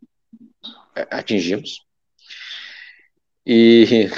[0.95, 1.85] é, atingimos.
[3.45, 4.09] E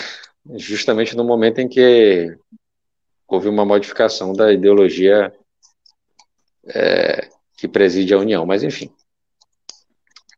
[0.56, 2.38] justamente no momento em que
[3.30, 5.32] houve uma modificação da ideologia
[6.68, 8.92] é, que preside a União, mas enfim.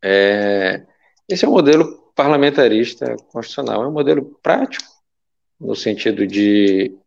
[0.04, 0.86] É,
[1.30, 4.90] esse é um modelo parlamentarista constitucional, é um modelo prático,
[5.60, 6.98] no sentido de,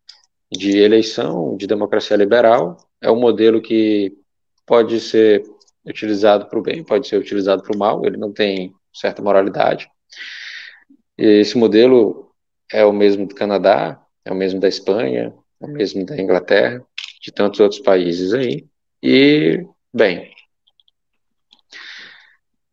[0.51, 2.77] de eleição, de democracia liberal.
[3.01, 4.17] É um modelo que
[4.65, 5.45] pode ser
[5.85, 9.91] utilizado para o bem, pode ser utilizado para o mal, ele não tem certa moralidade.
[11.19, 12.33] Esse modelo
[12.73, 16.85] é o mesmo do Canadá, é o mesmo da Espanha, mesmo da Inglaterra,
[17.21, 18.67] de tantos outros países aí.
[19.03, 20.33] E, bem,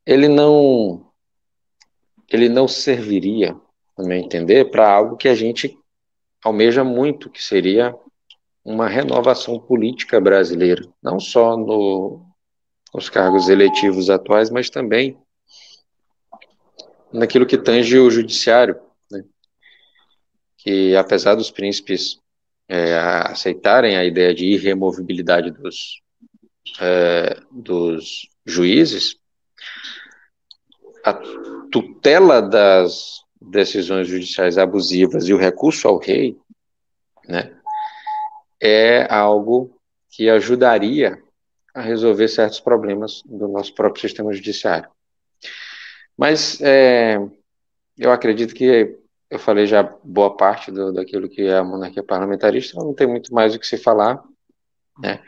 [0.06, 1.08] ele não
[2.30, 3.54] ele não serviria
[3.98, 5.78] no meu entender, para algo que a gente
[6.44, 7.94] almeja muito, que seria
[8.64, 12.26] uma renovação política brasileira, não só no,
[12.94, 15.18] nos cargos eletivos atuais, mas também
[17.12, 18.80] naquilo que tange o judiciário,
[19.12, 19.24] né?
[20.58, 22.21] que apesar dos príncipes
[22.72, 26.02] é, aceitarem a ideia de irremovibilidade dos,
[26.80, 29.18] é, dos juízes,
[31.04, 31.14] a
[31.70, 36.38] tutela das decisões judiciais abusivas e o recurso ao rei,
[37.28, 37.54] né,
[38.62, 39.78] é algo
[40.10, 41.22] que ajudaria
[41.76, 44.90] a resolver certos problemas do nosso próprio sistema judiciário.
[46.18, 47.20] Mas é,
[47.98, 48.98] eu acredito que
[49.32, 53.34] eu falei já boa parte do, daquilo que é a monarquia parlamentarista, não tem muito
[53.34, 54.22] mais o que se falar.
[55.00, 55.24] Né?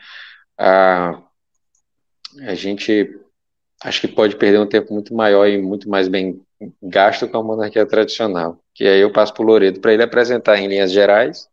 [0.58, 1.24] A,
[2.42, 3.18] a gente
[3.82, 6.46] acho que pode perder um tempo muito maior e muito mais bem
[6.82, 8.62] gasto com a monarquia tradicional.
[8.74, 11.50] Que aí eu passo para o Loredo para ele apresentar em linhas gerais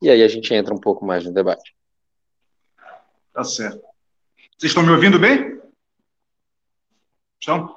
[0.00, 1.74] e aí a gente entra um pouco mais no debate.
[3.32, 3.82] Tá certo.
[4.56, 5.60] Vocês estão me ouvindo bem?
[7.40, 7.74] Estão?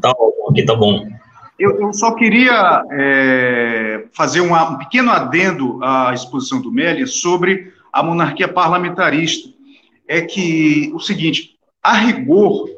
[0.00, 1.08] Tá bom, aqui tá bom.
[1.58, 7.72] Eu, eu só queria é, fazer uma, um pequeno adendo à exposição do Meli sobre
[7.92, 9.48] a monarquia parlamentarista.
[10.06, 12.68] É que o seguinte, a rigor,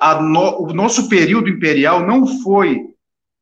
[0.00, 2.94] a no, o nosso período imperial não foi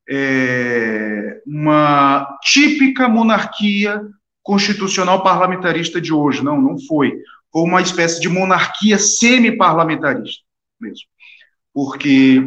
[0.08, 4.00] é, uma típica monarquia
[4.42, 7.12] constitucional parlamentarista de hoje, não, não foi.
[7.52, 10.42] Foi uma espécie de monarquia semi-parlamentarista
[10.80, 11.06] mesmo.
[11.72, 12.42] Porque,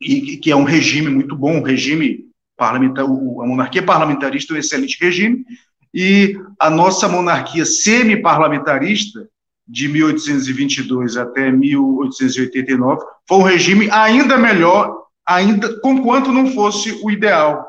[0.00, 4.60] e, que é um regime muito bom, um regime parlamentar, a monarquia parlamentarista é um
[4.60, 5.44] excelente regime,
[5.92, 9.28] e a nossa monarquia semi-parlamentarista,
[9.68, 17.66] de 1822 até 1889, foi um regime ainda melhor ainda conquanto não fosse o ideal.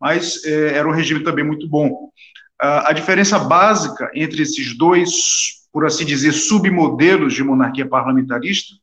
[0.00, 2.10] Mas é, era um regime também muito bom.
[2.60, 8.76] a diferença básica entre esses dois, por assim dizer, submodelos de monarquia parlamentarista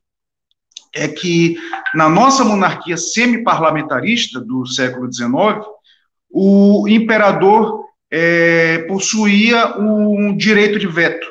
[0.94, 1.56] é que
[1.94, 5.66] na nossa monarquia semi-parlamentarista do século XIX,
[6.30, 11.26] o imperador é, possuía um direito de veto.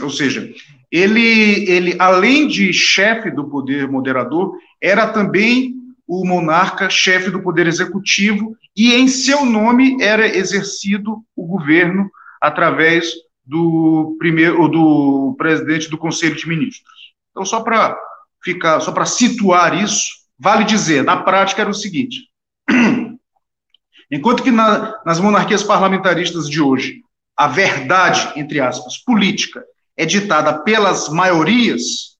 [0.00, 0.48] Ou seja,
[0.90, 5.74] ele, ele, além de chefe do poder moderador, era também
[6.06, 12.10] o monarca chefe do poder executivo e em seu nome era exercido o governo
[12.40, 13.12] através
[13.44, 17.12] do primeiro do presidente do Conselho de Ministros.
[17.30, 17.98] Então só para
[18.42, 22.28] ficar, só para situar isso, vale dizer, na prática era o seguinte:
[24.10, 27.02] enquanto que na, nas monarquias parlamentaristas de hoje
[27.38, 29.64] a verdade, entre aspas, política
[29.96, 32.16] é ditada pelas maiorias,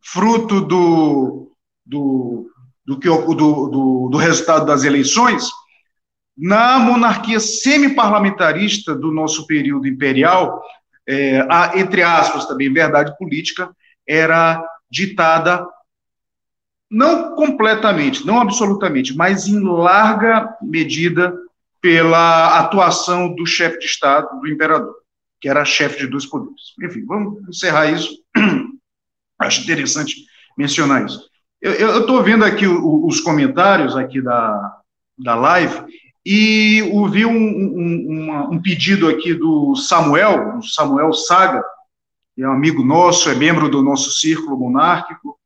[0.00, 1.52] fruto do,
[1.84, 2.48] do,
[2.84, 5.50] do, que, do, do, do resultado das eleições,
[6.36, 10.62] na monarquia semi-parlamentarista do nosso período imperial,
[11.08, 13.68] é, a, entre aspas também, verdade política,
[14.06, 15.66] era ditada
[16.90, 21.34] não completamente, não absolutamente, mas em larga medida
[21.80, 25.02] pela atuação do chefe de Estado, do imperador
[25.42, 26.72] que era chefe de dois poderes.
[26.80, 28.16] Enfim, vamos encerrar isso.
[29.40, 30.14] Acho interessante
[30.56, 31.28] mencionar isso.
[31.60, 34.78] Eu estou vendo aqui o, os comentários aqui da,
[35.18, 35.84] da live
[36.24, 41.62] e ouvi um, um, um, pedido aqui do Samuel, o Samuel Saga,
[42.38, 45.38] é um amigo nosso, é membro do nosso círculo monárquico,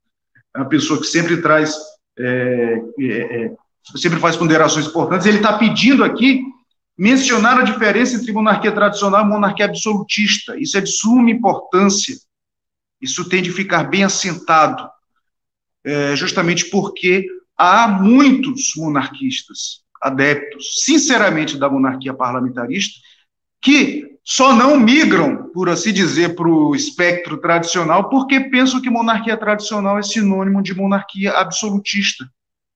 [0.55, 1.75] é uma pessoa que sempre traz,
[2.19, 3.53] é, é, é
[3.97, 5.27] sempre faz ponderações importantes.
[5.27, 6.43] Ele está pedindo aqui
[6.97, 10.59] mencionar a diferença entre monarquia tradicional e monarquia absolutista.
[10.59, 12.17] Isso é de suma importância.
[13.01, 14.89] Isso tem de ficar bem assentado,
[15.85, 22.99] é, justamente porque há muitos monarquistas adeptos, sinceramente, da monarquia parlamentarista,
[23.67, 29.37] que só não migram, por assim dizer, para o espectro tradicional, porque pensam que monarquia
[29.37, 32.25] tradicional é sinônimo de monarquia absolutista.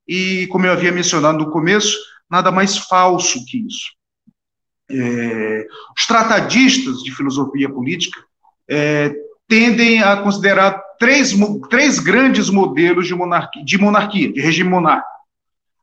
[0.07, 1.97] E, como eu havia mencionado no começo,
[2.29, 4.01] nada mais falso que isso
[4.91, 8.21] é, os tratadistas de filosofia política
[8.69, 9.15] é,
[9.49, 11.35] tendem a considerar três,
[11.69, 15.11] três grandes modelos de monarquia, de monarquia, de regime monárquico.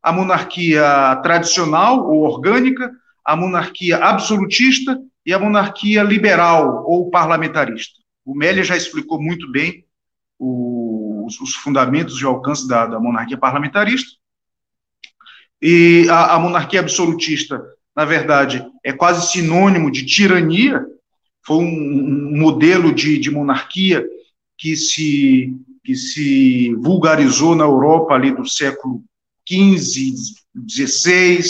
[0.02, 2.92] A monarquia tradicional ou orgânica,
[3.28, 8.00] a monarquia absolutista e a monarquia liberal ou parlamentarista.
[8.26, 9.86] O Melia já explicou muito bem
[10.40, 14.10] os, os fundamentos e o alcance da, da monarquia parlamentarista.
[15.62, 17.62] E a, a monarquia absolutista
[17.98, 20.86] na verdade, é quase sinônimo de tirania,
[21.44, 24.06] foi um, um modelo de, de, monarquia
[24.56, 25.52] que se,
[25.84, 29.04] que se vulgarizou na Europa ali do século
[29.50, 30.14] XV,
[30.70, 31.42] XVI,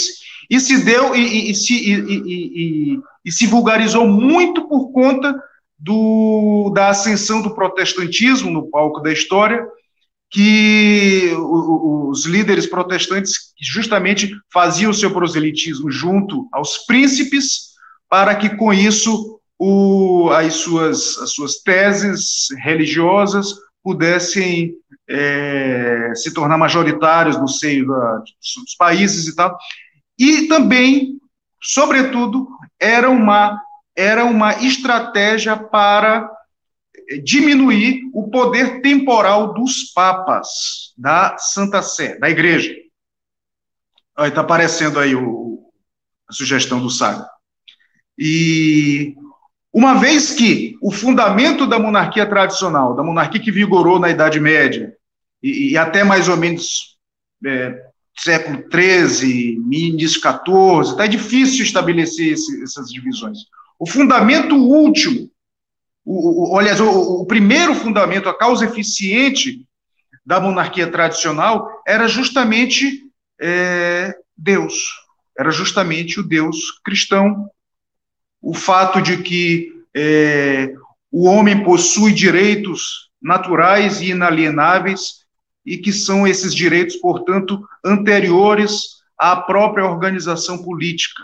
[0.48, 5.34] e se deu e, e, e e, se vulgarizou muito por conta
[5.78, 9.66] do, da ascensão do protestantismo no palco da história,
[10.30, 17.68] que os líderes protestantes justamente faziam o seu proselitismo junto aos príncipes,
[18.08, 24.74] para que com isso o, as, suas, as suas teses religiosas pudessem
[25.08, 29.56] é, se tornar majoritários no seio da, dos países e tal.
[30.18, 31.20] E também,
[31.62, 32.48] sobretudo,
[32.80, 33.60] era uma,
[33.96, 36.30] era uma estratégia para
[37.22, 42.74] diminuir o poder temporal dos papas da Santa Sé, da Igreja.
[44.18, 45.70] Está aparecendo aí o,
[46.28, 47.28] a sugestão do Saga.
[48.18, 49.14] E
[49.72, 54.92] uma vez que o fundamento da monarquia tradicional, da monarquia que vigorou na Idade Média,
[55.40, 56.98] e, e até mais ou menos
[57.46, 57.87] é,
[58.18, 63.38] século XIII, início XIV, está difícil estabelecer esse, essas divisões.
[63.78, 65.30] O fundamento último,
[66.04, 69.64] o, o, aliás, o, o primeiro fundamento, a causa eficiente
[70.26, 73.04] da monarquia tradicional era justamente
[73.40, 74.74] é, Deus,
[75.38, 77.48] era justamente o Deus cristão,
[78.42, 80.72] o fato de que é,
[81.10, 85.26] o homem possui direitos naturais e inalienáveis
[85.68, 91.22] e que são esses direitos, portanto, anteriores à própria organização política.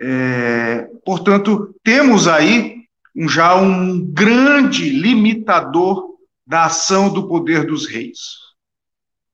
[0.00, 8.18] É, portanto, temos aí um, já um grande limitador da ação do poder dos reis.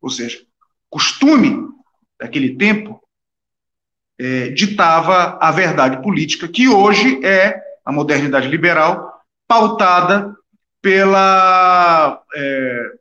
[0.00, 0.42] Ou seja,
[0.90, 1.68] costume
[2.18, 3.00] daquele tempo
[4.18, 9.12] é, ditava a verdade política, que hoje é a modernidade liberal,
[9.46, 10.34] pautada
[10.80, 12.92] pela, é,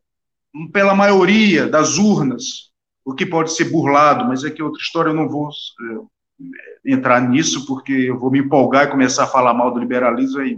[0.72, 2.72] pela maioria das urnas,
[3.06, 7.20] o que pode ser burlado, mas é que outra história, eu não vou é, entrar
[7.22, 10.58] nisso, porque eu vou me empolgar e começar a falar mal do liberalismo aí.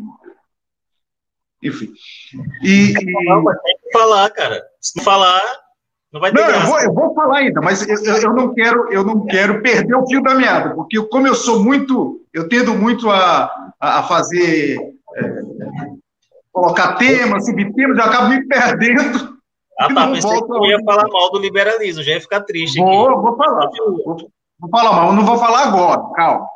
[1.63, 1.91] Enfim.
[2.62, 4.62] E, não, mas tem que falar, cara.
[4.79, 5.41] Se não falar,
[6.13, 8.91] não vai ter não, eu vou, eu vou, falar ainda, mas eu, eu, não quero,
[8.91, 12.75] eu não quero perder o fio da meada, porque como eu sou muito, eu tendo
[12.75, 14.77] muito a, a fazer,
[15.15, 15.41] é,
[16.51, 19.35] colocar temas, subtemas, eu acabo me perdendo.
[19.80, 22.88] Ah, tá, pensei que eu ia falar mal do liberalismo, já ia ficar triste vou,
[22.88, 23.22] aqui.
[23.22, 26.48] Vou falar, vou, vou falar mal, não vou falar agora, calma.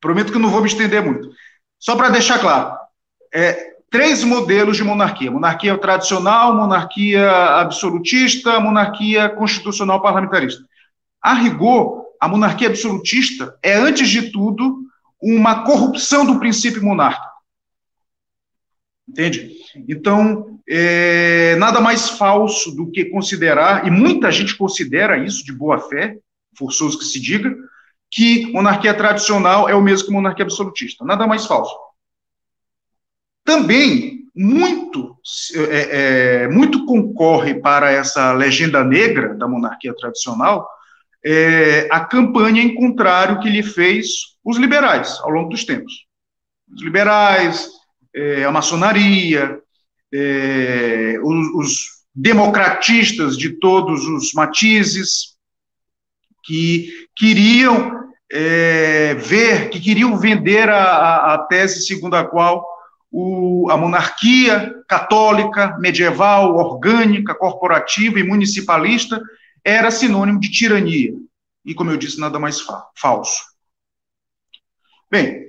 [0.00, 1.28] Prometo que não vou me estender muito.
[1.78, 2.76] Só para deixar claro,
[3.32, 10.64] é, três modelos de monarquia: monarquia tradicional, monarquia absolutista, monarquia constitucional parlamentarista.
[11.22, 14.82] A rigor, a monarquia absolutista é, antes de tudo,
[15.22, 17.34] uma corrupção do princípio monárquico.
[19.08, 19.52] Entende?
[19.88, 25.78] Então, é, nada mais falso do que considerar, e muita gente considera isso de boa
[25.78, 26.16] fé,
[26.56, 27.54] forçoso que se diga,
[28.10, 31.04] que monarquia tradicional é o mesmo que monarquia absolutista.
[31.04, 31.74] Nada mais falso.
[33.44, 35.16] Também muito,
[35.54, 40.68] é, é, muito concorre para essa legenda negra da monarquia tradicional
[41.24, 46.06] é, a campanha em contrário que lhe fez os liberais ao longo dos tempos.
[46.72, 47.70] Os liberais,
[48.14, 49.58] é, a maçonaria,
[50.14, 51.78] é, os, os
[52.14, 55.34] democratistas de todos os matizes,
[56.44, 62.64] que queriam é, ver, que queriam vender a, a, a tese segundo a qual
[63.10, 69.20] o, a monarquia católica, medieval, orgânica, corporativa e municipalista
[69.64, 71.14] era sinônimo de tirania.
[71.64, 73.42] E, como eu disse, nada mais fa falso.
[75.10, 75.46] Bem,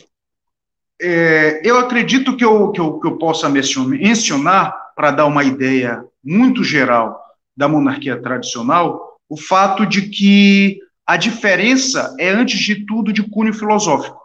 [1.01, 6.05] é, eu acredito que eu, que eu, que eu possa mencionar, para dar uma ideia
[6.23, 7.21] muito geral
[7.55, 13.53] da monarquia tradicional, o fato de que a diferença é, antes de tudo, de cunho
[13.53, 14.19] filosófico.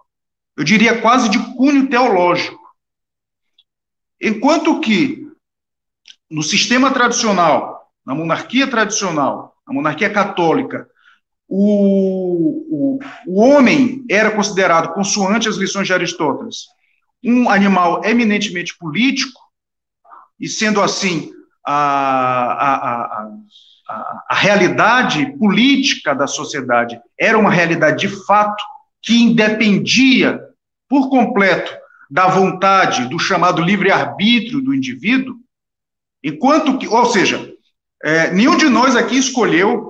[0.57, 2.59] Eu diria quase de cunho teológico.
[4.21, 5.27] Enquanto que
[6.31, 10.89] no sistema tradicional, na monarquia tradicional, na monarquia católica,
[11.53, 16.69] o, o, o homem era considerado, consoante as lições de Aristóteles,
[17.25, 19.41] um animal eminentemente político,
[20.39, 21.33] e sendo assim,
[21.67, 22.75] a, a,
[23.89, 28.63] a, a, realidade política da sociedade era uma realidade de fato
[29.03, 30.41] que independia
[30.89, 31.77] por completo
[32.09, 35.37] da vontade, do chamado livre-arbítrio do indivíduo,
[36.23, 37.53] enquanto que, ou seja,
[38.03, 39.90] é, nenhum de nós aqui escolheu,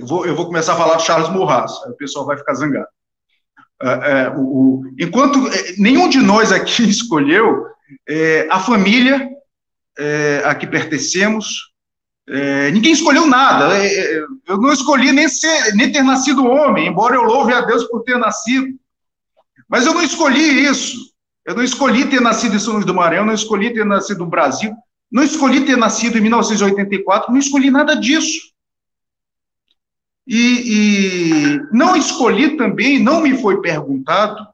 [0.00, 2.88] eu vou, eu vou começar a falar Charles Maurras, aí o pessoal vai ficar zangado.
[3.82, 7.66] É, é, o, o, enquanto é, nenhum de nós aqui escolheu
[8.08, 9.28] é, a família
[9.98, 11.70] é, a que pertencemos,
[12.72, 13.76] ninguém escolheu nada.
[14.46, 18.04] Eu não escolhi nem, ser, nem ter nascido homem, embora eu louve a Deus por
[18.04, 18.68] ter nascido.
[19.68, 21.10] Mas eu não escolhi isso.
[21.44, 24.30] Eu não escolhi ter nascido em São Luís do Maranhão, não escolhi ter nascido no
[24.30, 24.72] Brasil,
[25.10, 28.49] não escolhi ter nascido em 1984, não escolhi nada disso.
[30.32, 34.46] E, e não escolhi também, não me foi perguntado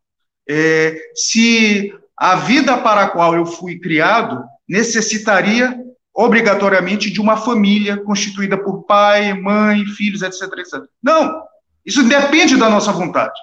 [0.49, 5.79] é, se a vida para a qual eu fui criado necessitaria
[6.15, 10.83] obrigatoriamente de uma família constituída por pai, mãe, filhos, etc, etc.
[11.03, 11.43] Não,
[11.85, 13.39] isso depende da nossa vontade.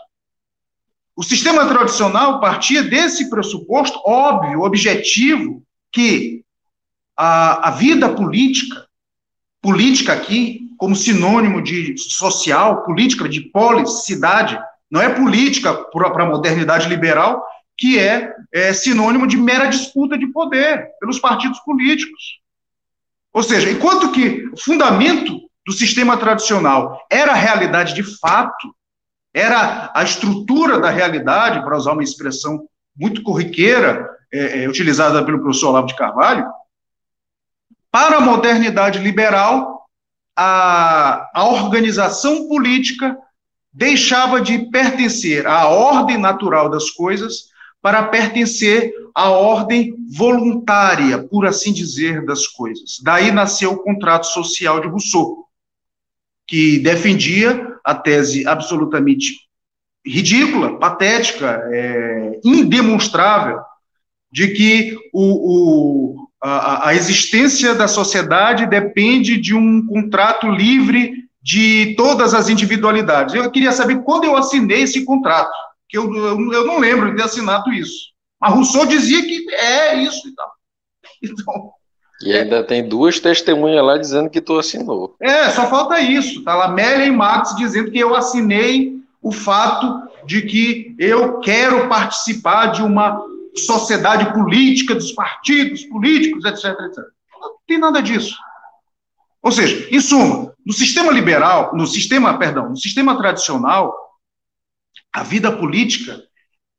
[1.16, 5.62] O sistema tradicional partia desse pressuposto óbvio, objetivo,
[5.92, 6.44] que
[7.16, 8.88] a, a vida política,
[9.62, 14.60] política aqui, como sinônimo de social, política de polis, cidade,
[14.92, 17.42] não é política para a modernidade liberal,
[17.78, 22.42] que é, é sinônimo de mera disputa de poder pelos partidos políticos.
[23.32, 28.76] Ou seja, enquanto que o fundamento do sistema tradicional era a realidade de fato,
[29.34, 35.40] era a estrutura da realidade, para usar uma expressão muito corriqueira, é, é, utilizada pelo
[35.40, 36.46] professor Olavo de Carvalho,
[37.90, 39.73] para a modernidade liberal,
[40.36, 43.18] a, a organização política
[43.72, 51.74] deixava de pertencer à ordem natural das coisas para pertencer à ordem voluntária, por assim
[51.74, 53.00] dizer, das coisas.
[53.04, 55.46] Daí nasceu o contrato social de Rousseau,
[56.48, 59.34] que defendia a tese absolutamente
[60.06, 63.60] ridícula, patética, é, indemonstrável,
[64.32, 72.34] de que o, a, a existência da sociedade depende de um contrato livre de todas
[72.34, 73.34] as individualidades.
[73.34, 75.54] Eu queria saber quando eu assinei esse contrato
[75.88, 78.12] que eu, eu, eu não lembro de ter assinado isso.
[78.42, 80.52] Mas Rousseau dizia que é isso e tal.
[81.24, 81.72] Então,
[82.22, 85.16] e ainda é, tem duas testemunhas lá dizendo que tu assinou.
[85.22, 86.44] É, só falta isso.
[86.44, 91.88] Tá lá Mélia e Marx dizendo que eu assinei o fato de que eu quero
[91.88, 93.22] participar de uma
[93.56, 97.04] sociedade política, dos partidos políticos, etc, etc.
[97.40, 98.36] Não tem nada disso.
[99.42, 103.94] Ou seja, em suma, no sistema liberal, no sistema, perdão, no sistema tradicional,
[105.12, 106.24] a vida política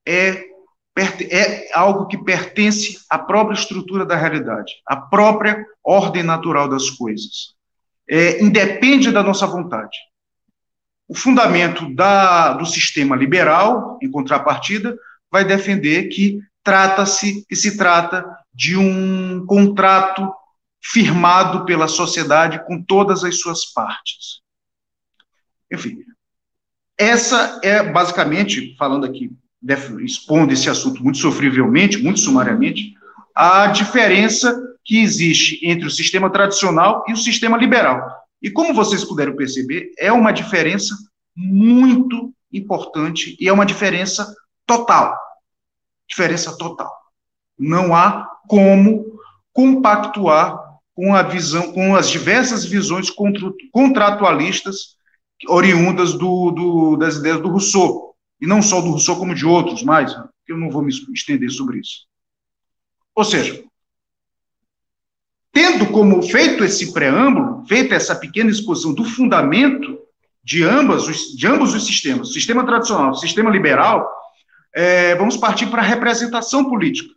[0.06, 0.44] é,
[1.30, 7.54] é algo que pertence à própria estrutura da realidade, à própria ordem natural das coisas.
[8.08, 9.96] É, independe da nossa vontade.
[11.06, 14.96] O fundamento da, do sistema liberal, em contrapartida,
[15.30, 20.32] vai defender que trata-se, que se trata de um contrato
[20.82, 24.40] firmado pela sociedade com todas as suas partes.
[25.72, 25.98] Enfim,
[26.98, 29.30] essa é basicamente, falando aqui,
[30.04, 32.94] expondo esse assunto muito sofrivelmente, muito sumariamente,
[33.34, 34.54] a diferença
[34.84, 38.06] que existe entre o sistema tradicional e o sistema liberal.
[38.42, 40.94] E como vocês puderam perceber, é uma diferença
[41.34, 44.34] muito importante e é uma diferença
[44.66, 45.18] total.
[46.08, 46.92] Diferença total.
[47.58, 49.18] Não há como
[49.52, 50.58] compactuar
[50.94, 53.08] com a visão, com as diversas visões
[53.72, 54.96] contratualistas
[55.48, 59.82] oriundas do, do, das ideias do Rousseau, e não só do Rousseau, como de outros
[59.82, 60.14] mais,
[60.46, 62.06] eu não vou me estender sobre isso.
[63.14, 63.64] Ou seja,
[65.52, 69.98] tendo como feito esse preâmbulo, feita essa pequena exposição do fundamento
[70.42, 74.06] de, ambas de ambos os sistemas, sistema tradicional, sistema liberal,
[74.74, 77.12] é, vamos partir para a representação política.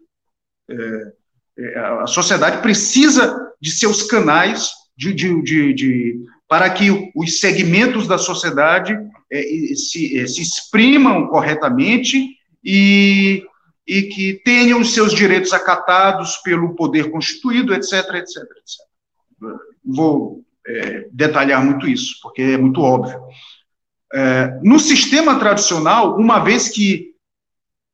[0.70, 1.14] É,
[1.60, 8.08] é, a sociedade precisa de seus canais de, de, de, de para que os segmentos
[8.08, 8.98] da sociedade
[9.32, 9.42] é,
[9.76, 13.44] se, é, se exprimam corretamente e,
[13.86, 19.56] e que tenham os seus direitos acatados pelo poder constituído, etc, etc, etc.
[19.84, 23.20] Vou é, detalhar muito isso, porque é muito óbvio.
[24.14, 27.07] É, no sistema tradicional, uma vez que,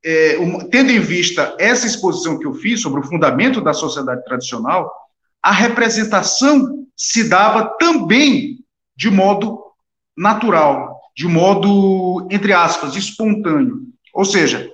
[0.05, 0.37] é,
[0.69, 4.91] tendo em vista essa exposição que eu fiz sobre o fundamento da sociedade tradicional,
[5.41, 8.59] a representação se dava também
[8.95, 9.61] de modo
[10.15, 13.81] natural, de modo, entre aspas, espontâneo.
[14.13, 14.71] Ou seja,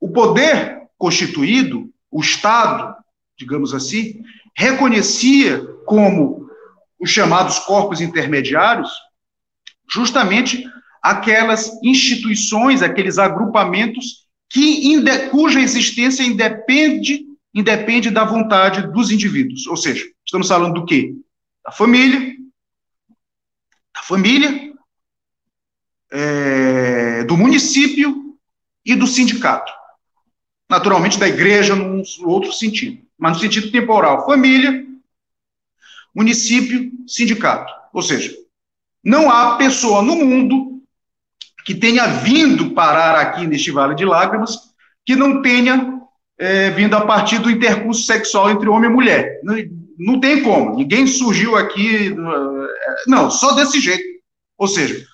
[0.00, 2.94] o poder constituído, o Estado,
[3.38, 4.22] digamos assim,
[4.56, 6.48] reconhecia como
[6.98, 8.90] os chamados corpos intermediários
[9.90, 10.64] justamente
[11.02, 14.94] aquelas instituições, aqueles agrupamentos que
[15.30, 19.66] cuja existência independe independe da vontade dos indivíduos.
[19.66, 21.14] Ou seja, estamos falando do quê?
[21.64, 22.36] Da família,
[23.94, 24.72] da família,
[26.10, 28.36] é, do município
[28.84, 29.72] e do sindicato.
[30.68, 34.86] Naturalmente, da igreja num outro sentido, mas no sentido temporal, família,
[36.14, 37.72] município, sindicato.
[37.92, 38.36] Ou seja,
[39.02, 40.67] não há pessoa no mundo
[41.68, 44.56] que tenha vindo parar aqui neste Vale de Lágrimas
[45.04, 46.00] que não tenha
[46.38, 49.38] é, vindo a partir do intercurso sexual entre homem e mulher.
[49.44, 49.54] Não,
[49.98, 50.76] não tem como.
[50.76, 52.16] Ninguém surgiu aqui.
[53.06, 54.02] Não, só desse jeito.
[54.56, 55.04] Ou seja,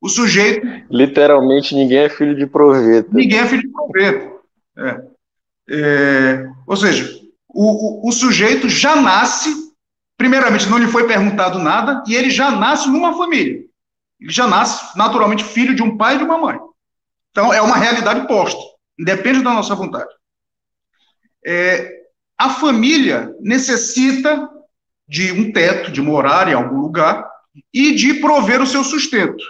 [0.00, 0.64] o sujeito.
[0.88, 3.08] Literalmente ninguém é filho de proveta.
[3.12, 4.30] Ninguém é filho de proveta.
[4.78, 5.02] É.
[5.68, 7.12] É, ou seja,
[7.48, 9.52] o, o, o, sujeito já nasce,
[10.16, 13.64] primeiramente, não lhe foi perguntado nada, e ele já nasce numa família.
[14.24, 16.58] Ele já nasce, naturalmente, filho de um pai e de uma mãe.
[17.30, 18.60] Então, é uma realidade posta,
[18.98, 20.10] independe da nossa vontade.
[21.46, 21.90] É,
[22.38, 24.50] a família necessita
[25.06, 27.28] de um teto, de morar em algum lugar
[27.72, 29.44] e de prover o seu sustento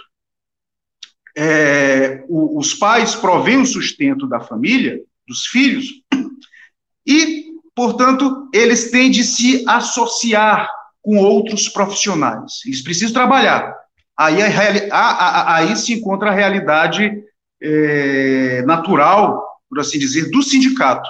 [1.35, 5.87] é, o, os pais provêm o sustento da família, dos filhos,
[7.05, 10.69] e, portanto, eles têm de se associar
[11.01, 12.61] com outros profissionais.
[12.65, 13.75] Eles precisam trabalhar.
[14.17, 14.47] Aí, a,
[14.91, 17.23] a, a, aí se encontra a realidade
[17.61, 21.09] é, natural, por assim dizer, do sindicato.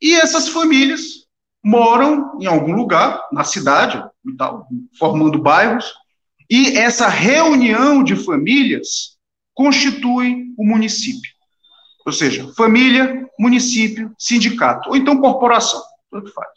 [0.00, 1.26] E essas famílias
[1.62, 4.02] moram em algum lugar, na cidade,
[4.36, 4.66] tal,
[4.98, 5.92] formando bairros,
[6.48, 9.16] e essa reunião de famílias
[9.54, 11.30] constitui o município.
[12.04, 15.80] Ou seja, família, município, sindicato, ou então corporação,
[16.10, 16.48] tanto faz.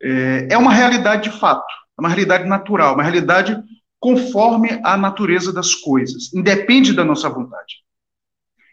[0.00, 1.64] É, é uma realidade de fato,
[1.98, 3.60] é uma realidade natural, uma realidade
[4.02, 7.76] conforme a natureza das coisas, independe da nossa vontade.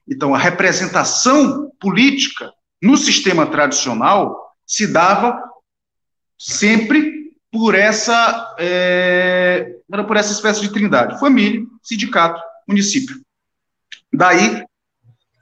[0.08, 2.52] Então, a representação política
[2.82, 5.40] no sistema tradicional se dava
[6.36, 9.76] sempre por essa, é,
[10.08, 13.16] por essa espécie de trindade: família, sindicato, município.
[14.12, 14.64] Daí.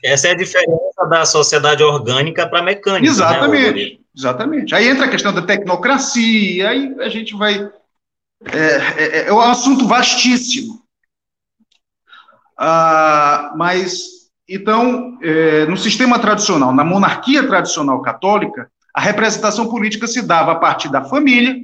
[0.04, 3.06] Essa é a diferença da sociedade orgânica para a mecânica.
[3.06, 4.76] Né, exatamente, né, exatamente.
[4.76, 7.72] Aí entra a questão da tecnocracia, aí a gente vai.
[8.46, 10.82] É, é, é um assunto vastíssimo.
[12.58, 20.22] Ah, mas, então, é, no sistema tradicional, na monarquia tradicional católica, a representação política se
[20.22, 21.56] dava a partir da família,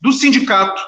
[0.00, 0.82] do sindicato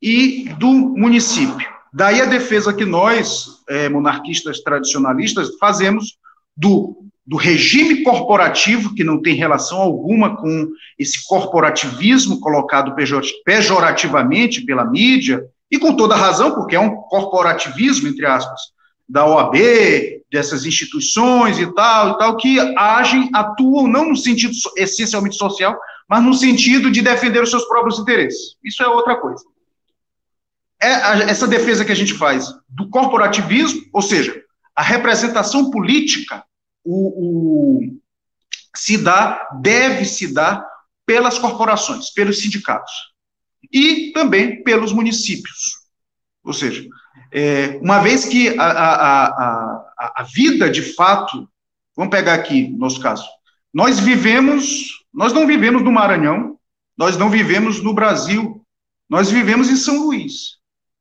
[0.00, 1.68] e do município.
[1.92, 6.18] Daí a defesa que nós, é, monarquistas tradicionalistas, fazemos
[6.56, 10.68] do, do regime corporativo, que não tem relação alguma com
[10.98, 12.94] esse corporativismo colocado
[13.44, 18.58] pejorativamente pela mídia, e com toda razão, porque é um corporativismo, entre aspas,
[19.06, 19.56] da OAB,
[20.32, 26.22] dessas instituições e tal, e tal, que agem, atuam não no sentido essencialmente social, mas
[26.22, 28.56] no sentido de defender os seus próprios interesses.
[28.64, 29.44] Isso é outra coisa
[30.80, 34.40] é essa defesa que a gente faz do corporativismo, ou seja,
[34.74, 36.44] a representação política,
[36.90, 38.00] o, o,
[38.74, 40.66] se dá, deve se dar
[41.04, 42.92] pelas corporações, pelos sindicatos
[43.70, 45.78] e também pelos municípios.
[46.42, 46.88] Ou seja,
[47.30, 51.46] é, uma vez que a, a, a, a vida de fato,
[51.94, 53.28] vamos pegar aqui, nosso caso,
[53.72, 56.58] nós vivemos, nós não vivemos no Maranhão,
[56.96, 58.64] nós não vivemos no Brasil,
[59.08, 60.56] nós vivemos em São Luís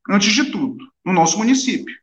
[0.10, 1.96] antes de tudo, no nosso município.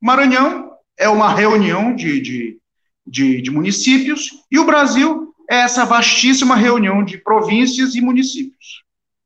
[0.00, 2.61] Maranhão é uma reunião de, de,
[3.06, 8.82] de, de municípios, e o Brasil é essa vastíssima reunião de províncias e municípios.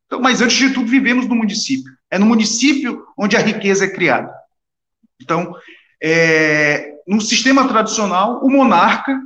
[0.06, 1.92] Então, mas antes de tudo, vivemos no município.
[2.10, 4.32] É no município onde a riqueza é criada.
[5.20, 5.54] Então,
[6.02, 9.20] é, no sistema tradicional, o monarca,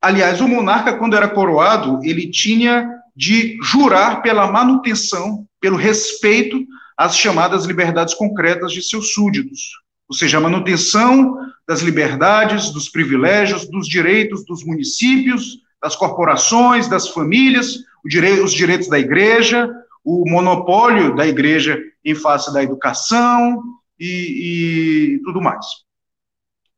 [0.00, 6.64] aliás, o monarca, quando era coroado, ele tinha de jurar pela manutenção, pelo respeito
[6.96, 9.70] as chamadas liberdades concretas de seus súditos,
[10.08, 11.36] ou seja, a manutenção
[11.66, 18.98] das liberdades, dos privilégios, dos direitos dos municípios, das corporações, das famílias, os direitos da
[18.98, 19.70] igreja,
[20.04, 23.62] o monopólio da igreja em face da educação
[23.98, 25.66] e, e tudo mais.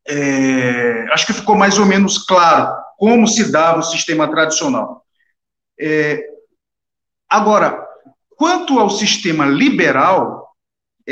[0.09, 5.05] É, acho que ficou mais ou menos claro como se dava o sistema tradicional.
[5.79, 6.27] É,
[7.29, 7.89] agora,
[8.41, 10.40] Quanto ao sistema liberal,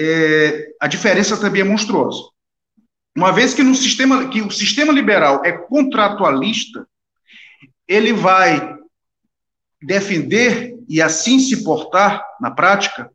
[0.00, 2.22] é, a diferença também é monstruosa.
[3.16, 6.86] Uma vez que, no sistema, que o sistema liberal é contratualista,
[7.86, 8.76] ele vai
[9.82, 13.10] defender e assim se portar na prática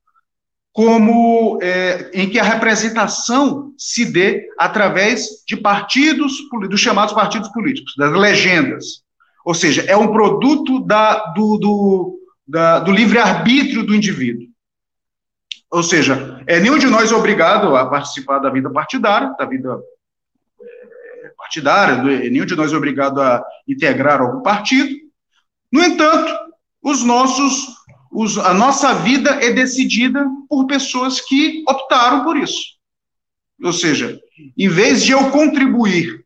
[0.73, 6.33] como é, em que a representação se dê através de partidos,
[6.69, 9.03] dos chamados partidos políticos, das legendas.
[9.45, 14.47] Ou seja, é um produto da, do, do, da, do livre-arbítrio do indivíduo.
[15.69, 19.79] Ou seja, é, nenhum de nós é obrigado a participar da vida partidária, da vida
[20.61, 24.95] é, partidária, nenhum de nós é obrigado a integrar algum partido.
[25.71, 26.31] No entanto,
[26.81, 27.67] os nossos,
[28.11, 32.73] os, a nossa vida é decidida por pessoas que optaram por isso.
[33.63, 34.19] Ou seja,
[34.57, 36.25] em vez de eu contribuir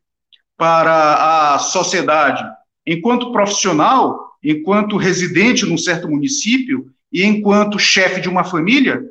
[0.57, 2.43] para a sociedade
[2.85, 9.01] enquanto profissional, enquanto residente num certo município e enquanto chefe de uma família,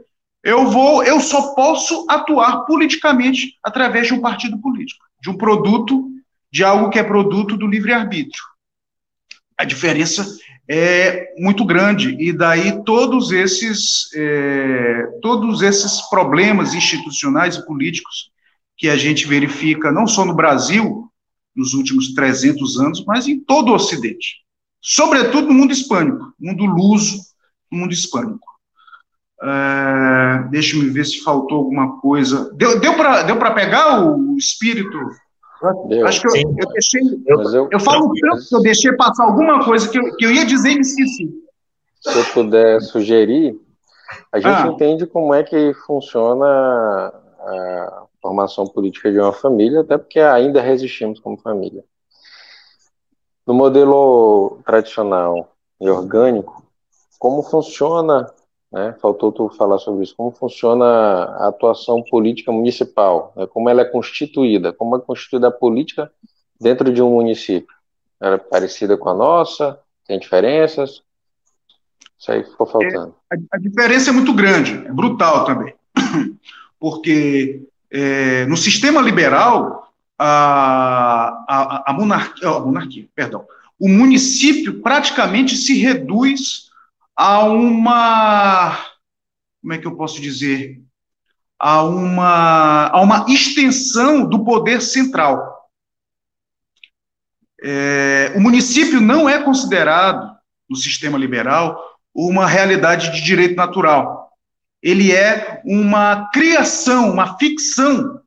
[0.47, 6.09] eu vou, eu só posso atuar politicamente através de um partido político, de um produto,
[6.53, 8.44] de algo que é produto do livre-arbítrio.
[9.59, 10.24] A diferença
[10.68, 18.30] é muito grande e daí todos esses é, todos esses problemas institucionais e políticos
[18.76, 21.11] que a gente verifica não só no Brasil
[21.57, 24.44] nos últimos 300 anos, mas em todo o Ocidente,
[24.80, 27.18] sobretudo no mundo hispânico, mundo luso,
[27.68, 28.56] mundo hispânico.
[29.43, 32.51] É, Deixa-me ver se faltou alguma coisa.
[32.55, 34.99] Deu, deu para deu pegar o espírito
[35.89, 36.07] Deu.
[36.07, 37.01] Acho que eu, eu deixei.
[37.26, 40.30] Eu, eu, eu falo tanto que eu deixei passar alguma coisa que eu, que eu
[40.30, 41.30] ia dizer e me esqueci.
[42.03, 43.59] Se eu puder sugerir,
[44.30, 44.66] a gente ah.
[44.68, 51.18] entende como é que funciona a formação política de uma família, até porque ainda resistimos
[51.18, 51.82] como família.
[53.47, 56.62] No modelo tradicional e orgânico,
[57.18, 58.30] como funciona
[58.73, 58.95] né?
[59.01, 60.14] Faltou tu falar sobre isso.
[60.17, 63.33] Como funciona a atuação política municipal?
[63.37, 63.47] Né?
[63.47, 64.73] Como ela é constituída?
[64.73, 66.11] Como é constituída a política
[66.61, 67.75] dentro de um município?
[68.21, 69.79] Era parecida com a nossa?
[70.07, 71.03] Tem diferenças?
[72.19, 73.14] Isso aí ficou faltando.
[73.33, 75.75] É, a, a, diferença é muito grande, é brutal também.
[76.81, 83.45] Porque é, no sistema liberal, a, a, a, monarquia, a monarquia, perdão,
[83.79, 86.71] o município praticamente se reduz
[87.17, 88.79] a uma.
[89.62, 90.83] Como é que eu posso dizer?
[91.59, 95.57] A uma, a uma extensão do poder central.
[97.62, 100.37] É, o município não é considerado,
[100.69, 101.81] no sistema liberal,
[102.14, 104.31] uma realidade de direito natural.
[104.83, 108.21] Ele é uma criação, uma ficção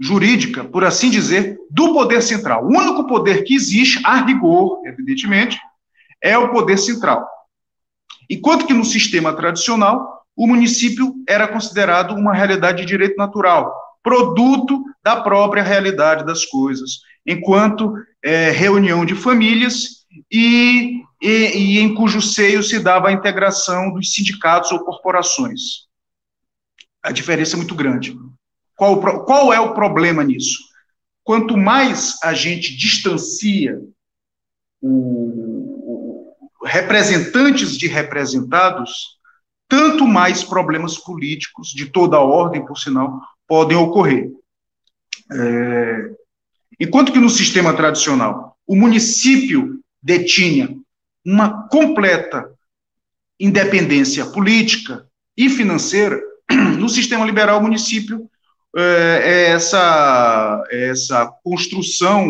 [0.00, 2.64] jurídica, por assim dizer, do poder central.
[2.64, 5.58] O único poder que existe, a rigor, evidentemente,
[6.22, 7.28] é o poder central.
[8.30, 14.84] Enquanto que no sistema tradicional, o município era considerado uma realidade de direito natural, produto
[15.02, 22.22] da própria realidade das coisas, enquanto é, reunião de famílias e, e, e em cujo
[22.22, 25.88] seio se dava a integração dos sindicatos ou corporações.
[27.02, 28.16] A diferença é muito grande.
[28.76, 30.58] Qual, qual é o problema nisso?
[31.24, 33.80] Quanto mais a gente distancia
[34.80, 35.77] o,
[36.64, 39.18] representantes de representados,
[39.68, 44.30] tanto mais problemas políticos de toda a ordem, por sinal, podem ocorrer.
[45.30, 46.10] É,
[46.80, 50.74] enquanto que no sistema tradicional o município detinha
[51.24, 52.50] uma completa
[53.38, 55.06] independência política
[55.36, 56.20] e financeira,
[56.78, 58.28] no sistema liberal o município
[58.76, 62.26] é, é essa, essa construção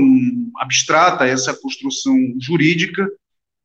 [0.57, 3.09] abstrata, essa construção jurídica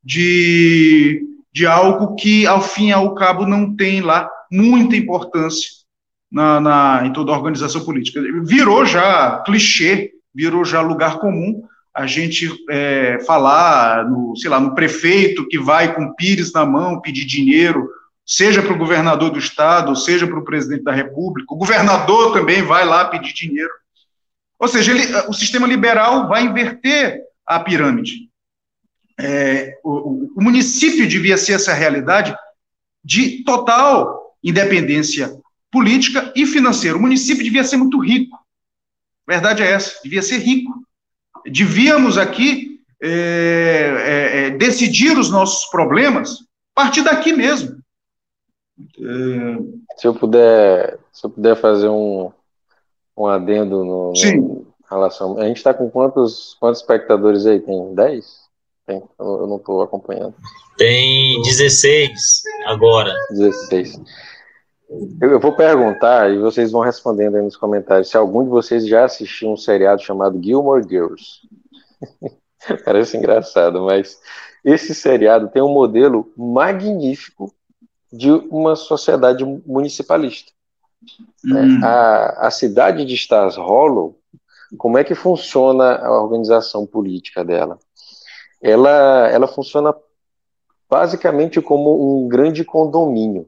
[0.04, 5.68] de, de algo que, ao fim e ao cabo, não tem lá muita importância
[6.30, 8.20] na, na, em toda a organização política.
[8.42, 11.62] Virou já clichê, virou já lugar comum
[11.94, 17.00] a gente é, falar no, sei lá, no prefeito que vai com pires na mão
[17.00, 17.88] pedir dinheiro,
[18.26, 22.62] seja para o governador do estado, seja para o presidente da república, o governador também
[22.62, 23.70] vai lá pedir dinheiro.
[24.58, 28.28] Ou seja, ele, o sistema liberal vai inverter a pirâmide
[29.18, 32.36] é, o, o, município devia ser essa realidade
[33.02, 35.36] de total independência
[35.70, 36.96] política e financeira.
[36.96, 38.36] O município devia ser muito rico.
[39.26, 40.72] A verdade é essa, devia ser rico.
[41.46, 46.40] Devíamos aqui é, é, é decidir os nossos problemas
[46.74, 47.78] a partir daqui mesmo.
[48.78, 52.32] É, se eu puder, se eu puder fazer um,
[53.16, 55.38] um adendo no, no relação.
[55.38, 57.60] A gente está com quantos, quantos espectadores aí?
[57.60, 58.43] Tem 10?
[58.86, 60.34] Tem, eu não estou acompanhando.
[60.76, 63.14] Tem 16 agora.
[63.30, 64.00] 16.
[65.20, 69.04] Eu, vou perguntar e vocês vão respondendo aí nos comentários se algum de vocês já
[69.04, 71.40] assistiu um seriado chamado Gilmore Girls.
[72.84, 74.18] Parece engraçado, mas
[74.64, 77.52] esse seriado tem um modelo magnífico
[78.12, 80.52] de uma sociedade municipalista.
[81.44, 81.84] Hum.
[81.84, 84.18] A, a cidade de Stars Hollow,
[84.78, 87.78] como é que funciona a organização política dela?
[88.64, 89.94] Ela, ela funciona
[90.88, 93.46] basicamente como um grande condomínio,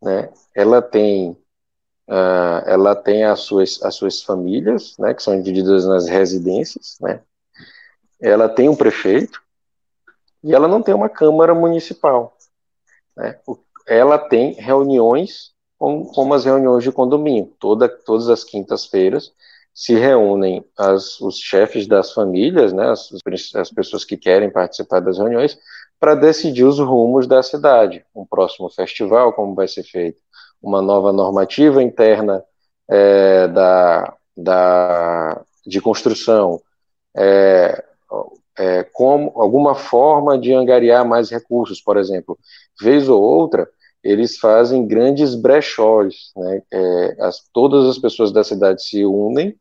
[0.00, 0.32] né?
[0.54, 1.32] Ela tem
[2.08, 7.22] uh, ela tem as suas, as suas famílias, né, que são divididas nas residências, né?
[8.20, 9.42] Ela tem um prefeito
[10.44, 12.36] e ela não tem uma câmara municipal,
[13.16, 13.40] né?
[13.88, 17.52] Ela tem reuniões como, como as reuniões de condomínio.
[17.58, 19.32] Toda, todas as quintas-feiras
[19.76, 23.10] se reúnem as, os chefes das famílias, né, as,
[23.54, 25.58] as pessoas que querem participar das reuniões,
[26.00, 28.02] para decidir os rumos da cidade.
[28.14, 30.18] Um próximo festival, como vai ser feito,
[30.62, 32.42] uma nova normativa interna
[32.88, 36.58] é, da, da, de construção,
[37.14, 37.84] é,
[38.58, 42.38] é, como alguma forma de angariar mais recursos, por exemplo.
[42.80, 43.68] Vez ou outra,
[44.06, 46.62] eles fazem grandes brechós, né?
[46.72, 49.54] É, as, todas as pessoas da cidade se unem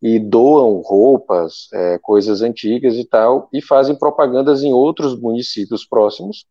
[0.00, 6.46] e doam roupas, é, coisas antigas e tal, e fazem propagandas em outros municípios próximos,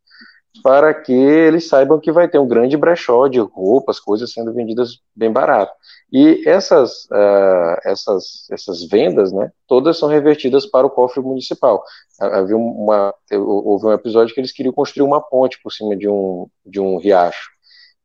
[0.61, 4.99] para que eles saibam que vai ter um grande brechó de roupas, coisas sendo vendidas
[5.15, 5.73] bem barato.
[6.11, 11.83] E essas, uh, essas, essas vendas, né, todas são revertidas para o cofre municipal.
[12.19, 16.47] Havia uma, houve um episódio que eles queriam construir uma ponte por cima de um,
[16.65, 17.49] de um riacho.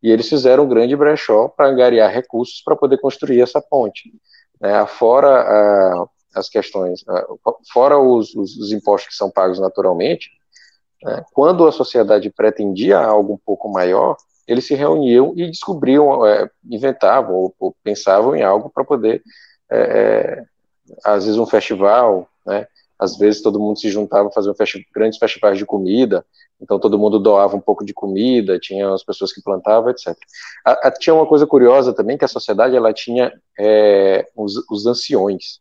[0.02, 4.12] E eles fizeram um grande brechó para angariar recursos para poder construir essa ponte.
[4.60, 7.38] Né, fora uh, as questões, uh,
[7.72, 10.30] fora os, os, os impostos que são pagos naturalmente,
[11.02, 11.24] né?
[11.32, 17.34] Quando a sociedade pretendia algo um pouco maior, eles se reuniam e descobriam, é, inventavam
[17.34, 19.22] ou, ou, pensavam em algo para poder,
[19.70, 20.44] é, é,
[21.04, 22.66] às vezes um festival, né?
[22.98, 26.24] às vezes todo mundo se juntava para fazer um festi grandes festivais de comida,
[26.60, 30.16] então todo mundo doava um pouco de comida, tinha as pessoas que plantavam, etc.
[30.64, 34.86] A, a, tinha uma coisa curiosa também, que a sociedade ela tinha é, os, os
[34.86, 35.60] anciões,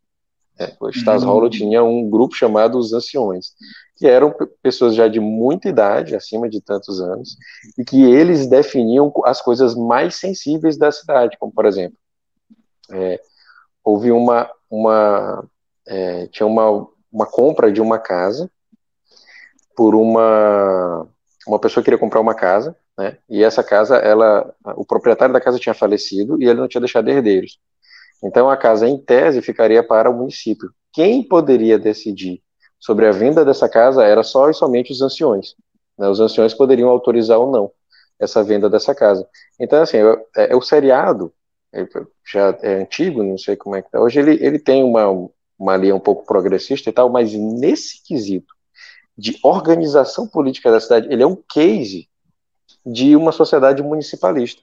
[0.62, 1.49] é, o Stas Rolo uhum.
[1.49, 3.53] tinha um grupo chamado os Anciões,
[3.95, 7.36] que eram pessoas já de muita idade, acima de tantos anos,
[7.78, 11.97] e que eles definiam as coisas mais sensíveis da cidade, como por exemplo,
[12.91, 13.20] é,
[13.84, 15.47] houve uma, uma
[15.88, 18.49] é, tinha uma, uma compra de uma casa
[19.76, 21.07] por uma
[21.47, 23.18] uma pessoa queria comprar uma casa, né?
[23.28, 27.09] E essa casa, ela, o proprietário da casa tinha falecido e ele não tinha deixado
[27.09, 27.59] herdeiros.
[28.24, 30.72] Então a casa, em tese, ficaria para o município.
[30.93, 32.41] Quem poderia decidir
[32.80, 35.55] sobre a venda dessa casa era só e somente os anciões.
[35.97, 36.07] Né?
[36.07, 37.72] Os anciões poderiam autorizar ou não
[38.19, 39.28] essa venda dessa casa.
[39.59, 41.34] Então, assim, é, é o seriado,
[42.32, 43.99] já é antigo, não sei como é que tá.
[43.99, 45.07] Hoje ele, ele tem uma,
[45.57, 48.53] uma linha um pouco progressista e tal, mas nesse quesito
[49.17, 52.07] de organização política da cidade, ele é um case
[52.86, 54.61] de uma sociedade municipalista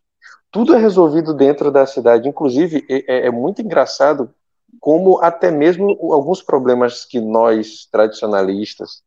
[0.50, 2.28] tudo é resolvido dentro da cidade.
[2.28, 4.34] Inclusive, é, é, muito engraçado
[4.80, 9.02] como até mesmo alguns problemas que nós, tradicionalistas,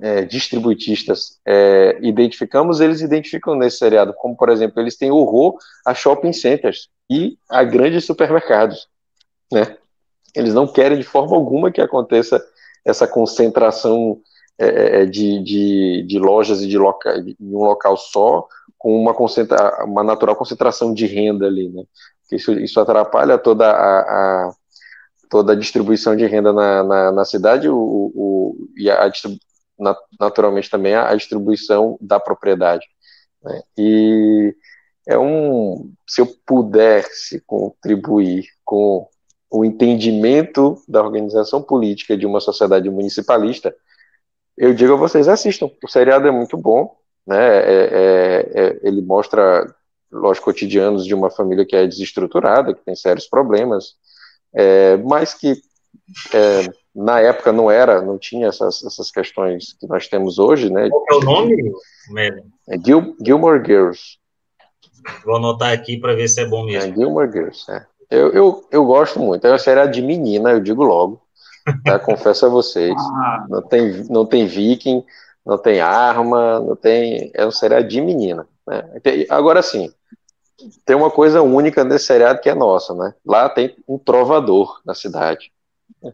[0.00, 4.14] é, distributistas, é, identificamos, eles identificam nesse seriado.
[4.14, 5.56] Como, por exemplo, eles têm horror
[5.86, 8.88] a shopping centers e a grandes supermercados.
[9.52, 9.76] Né?
[10.34, 12.42] Eles não querem de forma alguma que aconteça
[12.84, 14.20] essa concentração
[14.58, 18.46] é, é de, de, de, lojas e de loca, em um local só,
[18.82, 21.84] com uma, concentra uma natural concentração de renda ali, né?
[22.32, 24.52] Isso, isso atrapalha toda a, a
[25.30, 30.68] toda a distribuição de renda na, na, na cidade o, o, e a, a, naturalmente
[30.68, 32.84] também a, distribuição da propriedade.
[33.42, 33.62] Né?
[33.78, 34.56] E
[35.06, 39.08] é um, se eu pudesse contribuir com
[39.48, 43.72] o entendimento da organização política de uma sociedade municipalista,
[44.56, 46.96] eu digo a vocês, assistam, o seriado é muito bom,
[47.26, 47.36] né?
[47.36, 49.66] É, é, é, ele mostra
[50.10, 53.94] os cotidianos de uma família que é desestruturada, que tem sérios problemas,
[54.54, 55.54] é, mas que
[56.34, 60.88] é, na época não era, não tinha essas, essas questões que nós temos hoje, né?
[60.90, 61.72] Qual é o nome?
[62.68, 64.18] É Gil, Gilmore Girls.
[65.24, 66.92] Vou anotar aqui para ver se é bom mesmo.
[66.92, 67.86] É, Gilmore Girls, é.
[68.10, 69.46] Eu, eu, eu gosto muito.
[69.46, 71.22] É uma série de menina, eu digo logo.
[71.82, 71.98] Tá?
[71.98, 72.94] Confesso a vocês.
[72.94, 73.46] Ah.
[73.48, 75.02] Não tem, não tem viking,
[75.44, 77.30] não tem arma, não tem.
[77.34, 78.46] É um seriado de menina.
[78.66, 78.84] Né?
[79.28, 79.92] Agora sim,
[80.84, 83.14] tem uma coisa única nesse seriado que é nossa, né?
[83.26, 85.52] Lá tem um trovador na cidade.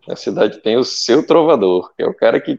[0.08, 2.58] A cidade tem o seu trovador, que é o cara que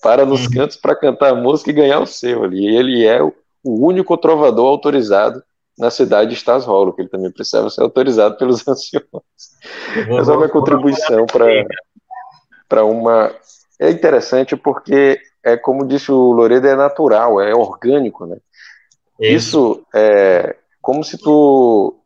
[0.00, 0.50] para nos uhum.
[0.52, 2.68] cantos para cantar música e ganhar o seu ali.
[2.68, 5.42] E ele é o, único trovador autorizado
[5.76, 9.04] na cidade de Stasrolo, que ele também precisava ser autorizado pelos anciões.
[10.18, 11.26] Essa é uma contribuição
[12.68, 13.34] para uma.
[13.80, 18.38] É interessante porque é como disse o Loredo, é natural, é orgânico, né?
[19.20, 21.96] Isso, Isso é como se tu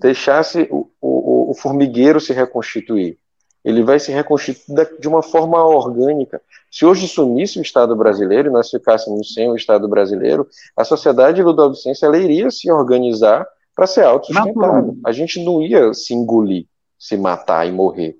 [0.00, 3.18] deixasse o, o, o, formigueiro se reconstituir.
[3.64, 6.40] Ele vai se reconstituir de uma forma orgânica.
[6.70, 10.46] Se hoje sumisse o Estado brasileiro e nós ficássemos sem o Estado brasileiro,
[10.76, 14.96] a sociedade ludovicense ela iria se organizar para ser autossustentável.
[15.04, 16.66] A gente não ia se engolir,
[16.98, 18.18] se matar e morrer.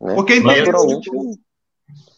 [0.00, 0.14] Né?
[0.14, 1.10] Porque naturalmente.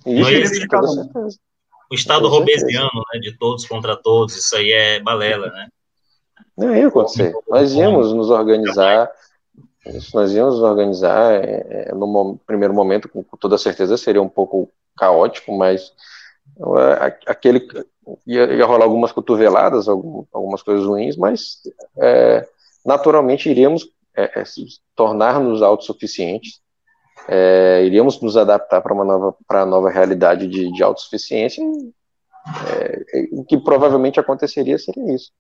[0.07, 1.47] Isso, com certeza
[1.91, 5.68] o Estado robesiano, né, de todos contra todos, isso aí é balela, né?
[6.57, 7.32] Não ia acontecer.
[7.49, 9.11] Nós íamos nos organizar,
[10.12, 14.70] nós íamos nos organizar, é, é no primeiro momento, com toda certeza, seria um pouco
[14.97, 15.93] caótico, mas
[16.59, 17.66] é, aquele
[18.26, 21.59] ia, ia rolar algumas cotoveladas, algumas coisas ruins, mas
[21.99, 22.47] é,
[22.84, 24.45] naturalmente iríamos é, é,
[24.95, 26.61] tornar-nos autossuficientes,
[27.29, 31.62] é, iríamos nos adaptar para uma nova, para a nova realidade de, de autossuficiência,
[32.72, 35.31] é, o que provavelmente aconteceria seria isso.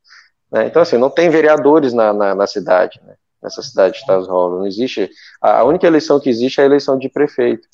[0.52, 0.66] Né?
[0.66, 3.14] Então, assim, não tem vereadores na, na, na cidade, né?
[3.42, 5.08] nessa cidade de Tasrola, não existe,
[5.40, 7.66] a única eleição que existe é a eleição de prefeito,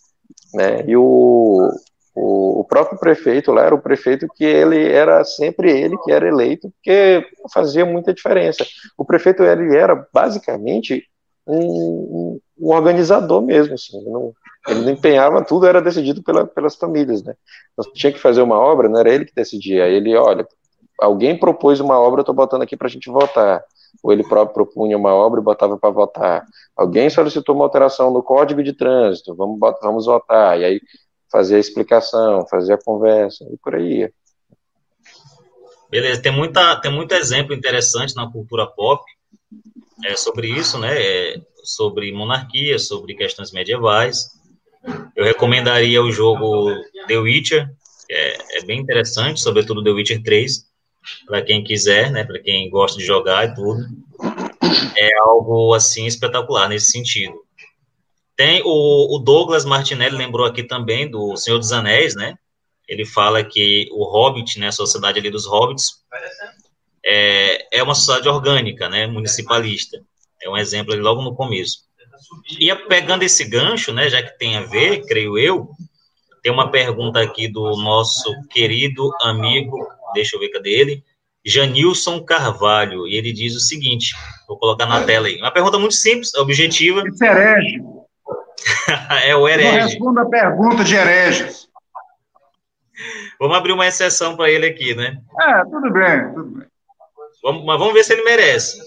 [0.52, 0.84] né?
[0.86, 1.70] e o,
[2.14, 6.28] o, o, próprio prefeito lá era o prefeito que ele era sempre ele que era
[6.28, 8.64] eleito, porque fazia muita diferença.
[8.96, 11.04] O prefeito ele era basicamente
[11.46, 14.32] um, um organizador mesmo, assim, ele não,
[14.68, 17.34] ele não empenhava tudo, era decidido pela, pelas famílias, né?
[17.72, 20.46] Então, tinha que fazer uma obra, não era ele que decidia, ele, olha,
[21.00, 23.62] alguém propôs uma obra, eu estou botando aqui para a gente votar.
[24.02, 26.44] Ou ele próprio propunha uma obra e botava para votar.
[26.76, 30.60] Alguém solicitou uma alteração no código de trânsito, vamos, vamos votar.
[30.60, 30.80] E aí
[31.30, 34.08] fazer a explicação, fazer a conversa, e por aí.
[35.90, 39.02] Beleza, tem, muita, tem muito exemplo interessante na cultura pop
[40.04, 40.94] é, sobre isso, né?
[40.96, 44.30] É, sobre monarquia, sobre questões medievais.
[45.16, 46.74] Eu recomendaria o jogo
[47.08, 47.68] The Witcher,
[48.10, 50.66] é, é bem interessante, sobretudo The Witcher 3,
[51.26, 52.24] para quem quiser, né?
[52.24, 53.82] Para quem gosta de jogar e tudo.
[54.96, 57.34] É algo assim espetacular nesse sentido.
[58.36, 62.36] Tem o, o, Douglas Martinelli lembrou aqui também do Senhor dos Anéis, né?
[62.88, 66.02] Ele fala que o Hobbit, né, a sociedade ali dos Hobbits,
[67.04, 70.02] é, é uma sociedade orgânica, né, municipalista.
[70.44, 71.84] É um exemplo ali logo no começo.
[72.60, 75.70] E pegando esse gancho, né, já que tem a ver, creio eu,
[76.42, 79.76] tem uma pergunta aqui do nosso querido amigo,
[80.12, 81.04] deixa eu ver cadê ele,
[81.44, 84.14] Janilson Carvalho, e ele diz o seguinte,
[84.46, 87.02] vou colocar na tela aí, uma pergunta muito simples, objetiva.
[87.08, 87.82] Isso é herege.
[89.26, 89.78] é o herege.
[89.78, 91.68] Não responda a pergunta de hereges.
[93.40, 95.18] Vamos abrir uma exceção para ele aqui, né?
[95.40, 96.66] É, tudo bem, tudo bem.
[97.42, 98.78] Vamos, mas vamos ver se ele merece.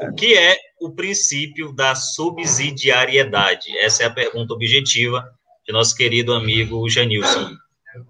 [0.00, 3.76] O que é o princípio da subsidiariedade?
[3.78, 5.24] Essa é a pergunta objetiva
[5.66, 7.50] de nosso querido amigo Janilson.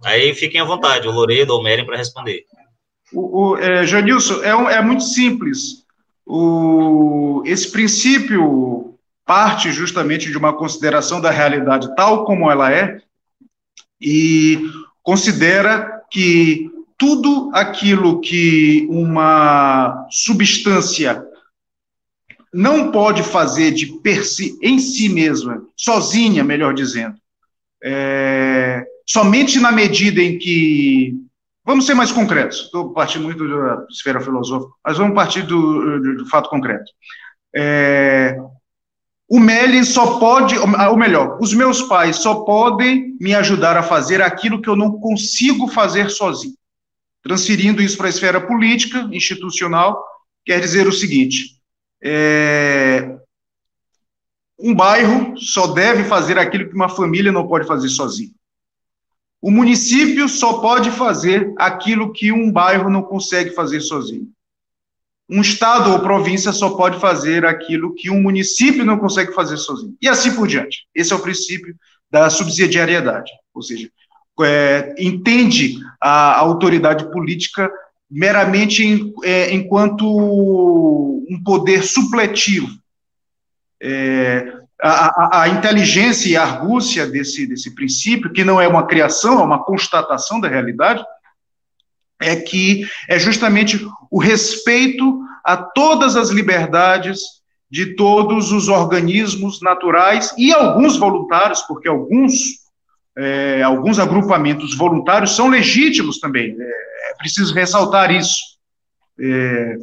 [0.04, 2.44] Aí fiquem à vontade, o Loredo ou Meren para responder.
[3.12, 5.84] O, o é, Janilson, é, um, é muito simples.
[6.24, 13.00] O, esse princípio parte justamente de uma consideração da realidade tal como ela é
[14.00, 14.60] e
[15.02, 21.26] considera que tudo aquilo que uma substância
[22.52, 27.16] não pode fazer de per si, em si mesma, sozinha, melhor dizendo,
[27.82, 31.14] é, somente na medida em que.
[31.64, 36.16] Vamos ser mais concretos, estou partindo muito da esfera filosófica, mas vamos partir do, do,
[36.16, 36.90] do fato concreto.
[37.54, 38.36] É,
[39.28, 44.20] o Meli só pode, ou melhor, os meus pais só podem me ajudar a fazer
[44.20, 46.56] aquilo que eu não consigo fazer sozinho.
[47.22, 50.04] Transferindo isso para a esfera política, institucional,
[50.44, 51.61] quer dizer o seguinte:
[52.02, 53.16] é,
[54.58, 58.34] um bairro só deve fazer aquilo que uma família não pode fazer sozinho.
[59.40, 64.32] O município só pode fazer aquilo que um bairro não consegue fazer sozinho
[65.32, 69.96] um estado ou província só pode fazer aquilo que um município não consegue fazer sozinho.
[70.00, 70.86] E assim por diante.
[70.94, 71.74] Esse é o princípio
[72.10, 73.90] da subsidiariedade, ou seja,
[74.42, 77.72] é, entende a, autoridade política
[78.12, 82.68] meramente é, enquanto um poder supletivo.
[83.82, 88.86] É, a, a, a, inteligência e a argúcia desse, desse princípio, que não é uma
[88.86, 91.02] criação, é uma constatação da realidade,
[92.20, 97.20] é que é justamente o respeito a todas as liberdades
[97.70, 102.61] de todos os organismos naturais e alguns voluntários, porque alguns,
[103.16, 106.56] é, alguns agrupamentos voluntários são legítimos também.
[106.58, 108.40] É, é preciso ressaltar isso.
[109.20, 109.76] É,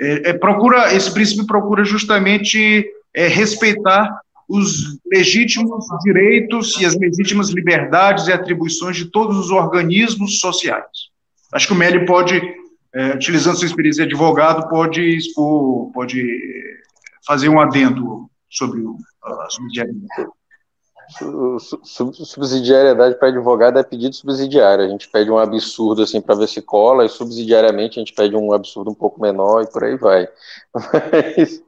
[0.00, 7.50] é, é procura, esse princípio procura justamente é, respeitar os legítimos direitos e as legítimas
[7.50, 10.86] liberdades e atribuições de todos os organismos sociais.
[11.52, 12.40] Acho que o Meli pode,
[13.14, 16.26] utilizando sua experiência de advogado, pode expor, pode
[17.26, 18.82] fazer um adendo sobre
[19.22, 20.28] a subsidiariedade.
[22.24, 24.84] Subsidiariedade para advogado é pedido subsidiário.
[24.84, 28.36] A gente pede um absurdo assim para ver se cola, e subsidiariamente a gente pede
[28.36, 30.28] um absurdo um pouco menor e por aí vai.
[31.34, 31.62] Mas,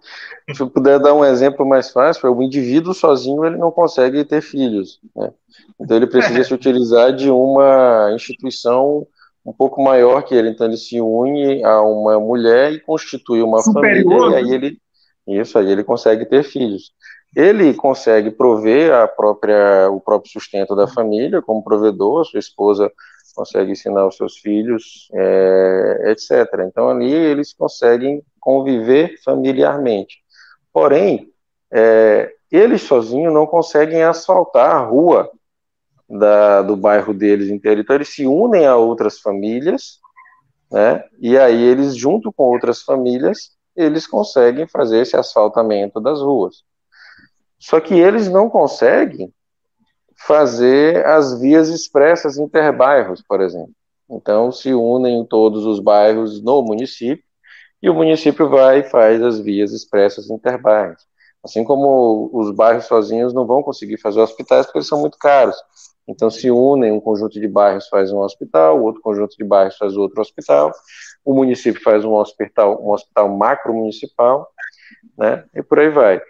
[0.56, 4.42] se eu puder dar um exemplo mais fácil, o indivíduo sozinho ele não consegue ter
[4.42, 5.00] filhos.
[5.16, 5.32] Né?
[5.80, 9.06] Então ele precisa se utilizar de uma instituição
[9.44, 13.60] um pouco maior que ele, então ele se une a uma mulher e constitui uma
[13.60, 14.54] Superior, família, e aí né?
[14.54, 14.84] ele
[15.26, 16.92] isso aí ele consegue ter filhos.
[17.34, 22.90] Ele consegue prover a própria o próprio sustento da família como provedor, sua esposa
[23.34, 26.60] consegue ensinar os seus filhos, é, etc.
[26.66, 30.18] Então ali eles conseguem conviver familiarmente.
[30.72, 31.32] Porém,
[31.72, 35.28] é, eles sozinhos não conseguem asfaltar a rua
[36.08, 37.80] da, do bairro deles inteiro.
[37.80, 39.98] Então eles se unem a outras famílias,
[40.70, 41.04] né?
[41.18, 46.62] E aí eles, junto com outras famílias, eles conseguem fazer esse asfaltamento das ruas.
[47.64, 49.32] Só que eles não conseguem
[50.26, 53.72] fazer as vias expressas interbairros, por exemplo.
[54.10, 57.24] Então se unem todos os bairros no município
[57.82, 61.06] e o município vai e faz as vias expressas interbairros.
[61.42, 65.56] Assim como os bairros sozinhos não vão conseguir fazer hospitais porque eles são muito caros.
[66.06, 69.96] Então se unem, um conjunto de bairros faz um hospital, outro conjunto de bairros faz
[69.96, 70.70] outro hospital,
[71.24, 74.46] o município faz um hospital, um hospital macro municipal,
[75.16, 75.46] né?
[75.54, 76.20] E por aí vai.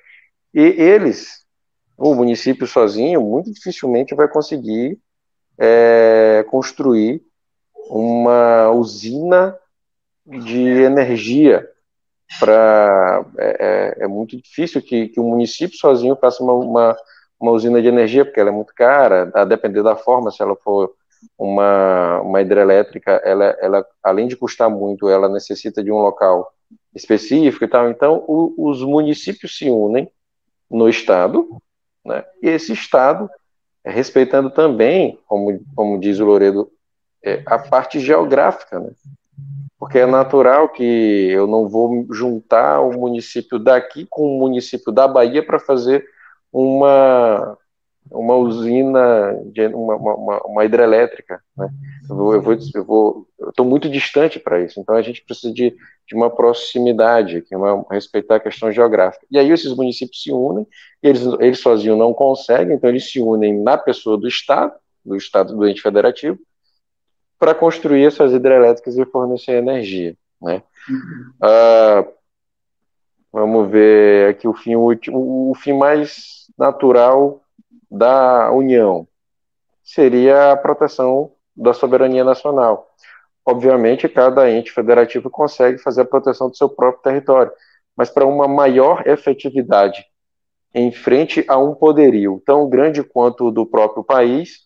[0.54, 1.44] E eles,
[1.98, 4.98] o município sozinho, muito dificilmente vai conseguir
[5.58, 7.22] é, construir
[7.88, 9.58] uma usina
[10.26, 11.68] de energia
[12.40, 16.96] para é, é, é, muito difícil que, que o município sozinho faça uma, uma
[17.44, 20.56] uma usina de energia, porque ela é muito cara, a depender da forma, se ela
[20.56, 20.94] for
[21.38, 26.52] uma, uma hidrelétrica, ela, ela, além de custar muito, ela necessita de um local
[26.94, 27.90] específico e tal.
[27.90, 30.10] Então, o, os municípios se unem
[30.74, 31.48] no Estado,
[32.04, 33.30] né, e esse Estado,
[33.84, 36.70] respeitando também, como, como diz o Loredo,
[37.22, 38.90] é, a parte geográfica, né?
[39.78, 40.82] Porque é natural que
[41.30, 46.06] eu não vou juntar o município daqui com o município da Bahia para fazer
[46.52, 47.58] uma,
[48.10, 51.40] uma usina, de, uma, uma, uma hidrelétrica.
[51.56, 51.68] Né?
[52.08, 54.78] Eu vou, eu vou, eu vou, estou muito distante para isso.
[54.80, 55.74] Então a gente precisa de,
[56.06, 59.26] de uma proximidade, que é uma, respeitar a questão geográfica.
[59.30, 60.66] E aí esses municípios se unem,
[61.02, 64.74] eles, eles sozinhos não conseguem, então eles se unem na pessoa do Estado,
[65.04, 66.38] do Estado do ente federativo,
[67.38, 70.16] para construir essas hidrelétricas e fornecer energia.
[70.40, 70.62] Né?
[71.42, 72.06] Ah,
[73.32, 77.43] vamos ver aqui o fim último, o fim mais natural
[77.94, 79.06] da União
[79.82, 82.88] seria a proteção da soberania nacional.
[83.46, 87.52] Obviamente, cada ente federativo consegue fazer a proteção do seu próprio território,
[87.96, 90.04] mas para uma maior efetividade
[90.74, 94.64] em frente a um poderio tão grande quanto o do próprio país,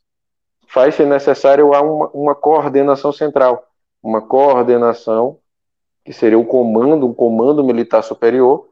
[0.67, 3.63] faz-se necessário uma, uma coordenação central,
[4.03, 5.39] uma coordenação
[6.03, 8.68] que seria o comando, um comando militar superior,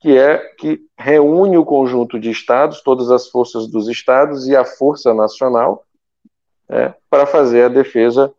[0.00, 4.64] que é que reúne o conjunto de estados, todas as forças dos estados e a
[4.64, 5.84] força nacional
[6.68, 8.32] né, para fazer a defesa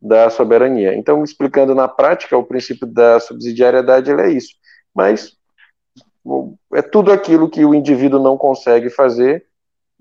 [0.00, 0.94] da soberania.
[0.94, 4.54] Então, explicando na prática, o princípio da subsidiariedade é isso.
[4.94, 5.36] Mas
[6.72, 9.46] é tudo aquilo que o indivíduo não consegue fazer,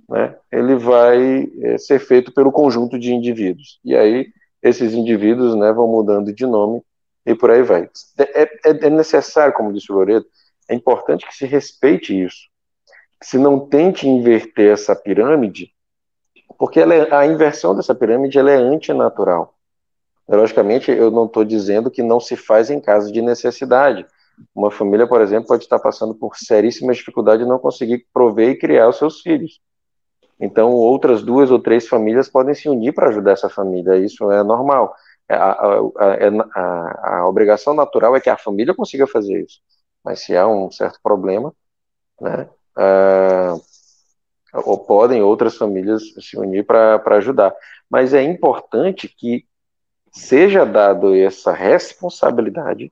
[0.09, 3.80] né, ele vai é, ser feito pelo conjunto de indivíduos.
[3.84, 4.28] E aí,
[4.61, 6.82] esses indivíduos né, vão mudando de nome
[7.26, 7.89] e por aí vai.
[8.18, 10.28] É, é, é necessário, como disse o Loreto,
[10.70, 12.47] é importante que se respeite isso.
[13.20, 15.72] Que se não tente inverter essa pirâmide,
[16.57, 19.55] porque é, a inversão dessa pirâmide ela é antinatural.
[20.28, 24.05] Logicamente, eu não estou dizendo que não se faz em caso de necessidade.
[24.55, 28.57] Uma família, por exemplo, pode estar passando por seríssima dificuldade de não conseguir prover e
[28.57, 29.59] criar os seus filhos.
[30.39, 33.97] Então, outras duas ou três famílias podem se unir para ajudar essa família.
[33.97, 34.95] Isso é normal.
[35.30, 35.80] A, a,
[36.55, 39.61] a, a, obrigação natural é que a família consiga fazer isso
[40.04, 41.54] mas se há um certo problema,
[42.20, 43.62] né, uh,
[44.66, 47.54] ou podem outras famílias se unir para ajudar.
[47.89, 49.45] Mas é importante que
[50.12, 52.91] seja dado essa responsabilidade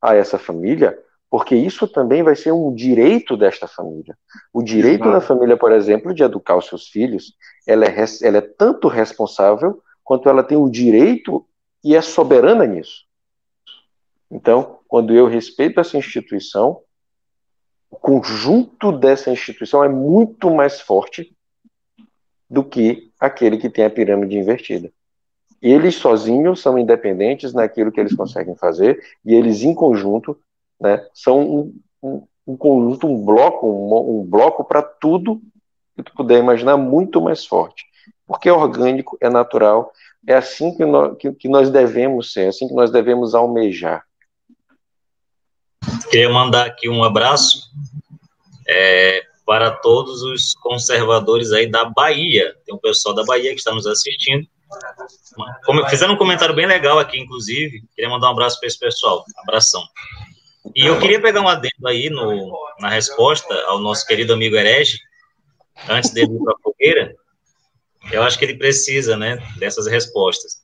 [0.00, 0.98] a essa família,
[1.28, 4.16] porque isso também vai ser um direito desta família.
[4.52, 7.34] O direito da família, por exemplo, de educar os seus filhos,
[7.66, 11.44] ela é, ela é tanto responsável quanto ela tem o direito
[11.82, 13.04] e é soberana nisso.
[14.32, 16.80] Então, quando eu respeito essa instituição,
[17.90, 21.36] o conjunto dessa instituição é muito mais forte
[22.48, 24.90] do que aquele que tem a pirâmide invertida.
[25.60, 30.38] Eles sozinhos são independentes naquilo que eles conseguem fazer, e eles em conjunto
[30.80, 35.42] né, são um, um, um conjunto, um bloco, um, um bloco para tudo
[35.94, 37.84] que tu puder imaginar, muito mais forte.
[38.26, 39.92] Porque é orgânico, é natural,
[40.26, 44.06] é assim que nós, que, que nós devemos ser, é assim que nós devemos almejar.
[46.10, 47.70] Queria mandar aqui um abraço
[48.68, 52.54] é, para todos os conservadores aí da Bahia.
[52.64, 54.46] Tem um pessoal da Bahia que está nos assistindo.
[55.88, 57.82] Fizeram um comentário bem legal aqui, inclusive.
[57.94, 59.24] Queria mandar um abraço para esse pessoal.
[59.38, 59.82] Abração.
[60.74, 64.98] E eu queria pegar um adendo aí no, na resposta ao nosso querido amigo Herege,
[65.88, 67.14] antes dele ir para a fogueira.
[68.10, 70.62] Eu acho que ele precisa, né, dessas respostas.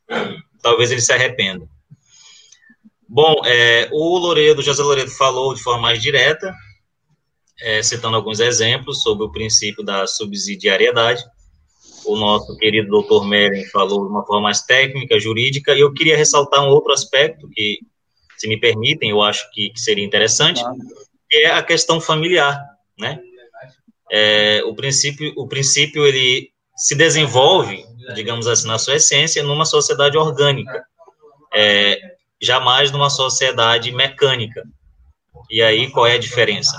[0.63, 1.67] Talvez ele se arrependa.
[3.09, 6.55] Bom, é, o Loredo, José Loredo falou de forma mais direta,
[7.61, 11.25] é, citando alguns exemplos sobre o princípio da subsidiariedade.
[12.05, 16.17] O nosso querido doutor Meren falou de uma forma mais técnica, jurídica, e eu queria
[16.17, 17.79] ressaltar um outro aspecto que,
[18.37, 20.63] se me permitem, eu acho que, que seria interessante,
[21.31, 22.63] que é a questão familiar,
[22.99, 23.19] né?
[24.11, 27.85] É, o princípio, o princípio ele se desenvolve,
[28.15, 30.85] digamos assim, na sua essência, numa sociedade orgânica,
[31.55, 34.63] é, jamais numa sociedade mecânica.
[35.51, 36.77] E aí qual é a diferença?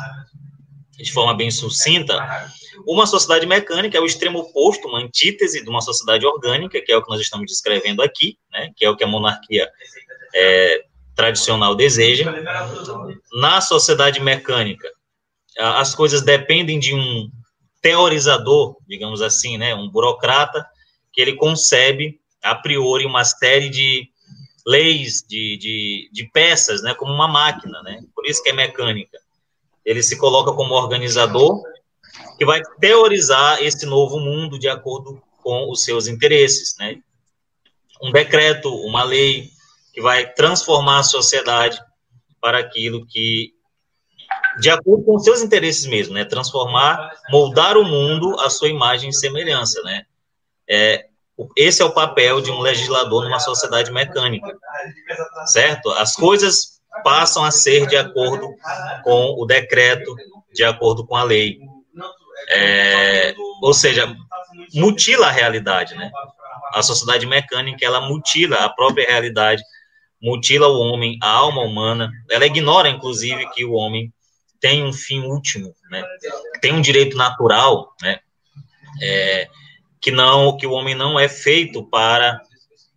[0.98, 2.52] De forma bem sucinta,
[2.86, 6.98] uma sociedade mecânica é o extremo oposto, uma antítese de uma sociedade orgânica, que é
[6.98, 9.70] o que nós estamos descrevendo aqui, né, que é o que a monarquia
[10.36, 10.84] é,
[11.16, 12.32] tradicional deseja.
[13.34, 14.90] Na sociedade mecânica,
[15.58, 17.30] as coisas dependem de um
[17.82, 20.66] teorizador, digamos assim, né, um burocrata,
[21.12, 24.10] que ele concebe a priori uma série de
[24.70, 29.18] leis, de, de, de peças, né, como uma máquina, né, por isso que é mecânica.
[29.84, 31.64] Ele se coloca como organizador
[32.38, 36.98] que vai teorizar esse novo mundo de acordo com os seus interesses, né.
[38.02, 39.50] Um decreto, uma lei
[39.92, 41.82] que vai transformar a sociedade
[42.40, 43.54] para aquilo que
[44.60, 46.26] de acordo com seus interesses mesmo, né?
[46.26, 50.06] Transformar, moldar o mundo à sua imagem e semelhança, né?
[50.70, 51.09] É,
[51.56, 54.58] esse é o papel de um legislador numa sociedade mecânica,
[55.46, 55.90] certo?
[55.92, 58.54] As coisas passam a ser de acordo
[59.04, 60.16] com o decreto,
[60.54, 61.60] de acordo com a lei.
[62.52, 64.16] É, ou seja,
[64.74, 66.12] mutila a realidade, né?
[66.74, 69.62] A sociedade mecânica, ela mutila a própria realidade,
[70.22, 72.12] mutila o homem, a alma humana.
[72.30, 74.12] Ela ignora, inclusive, que o homem
[74.60, 76.04] tem um fim último, né?
[76.62, 78.20] Tem um direito natural, né?
[79.02, 79.48] É,
[80.02, 82.42] que não, que o homem não é feito para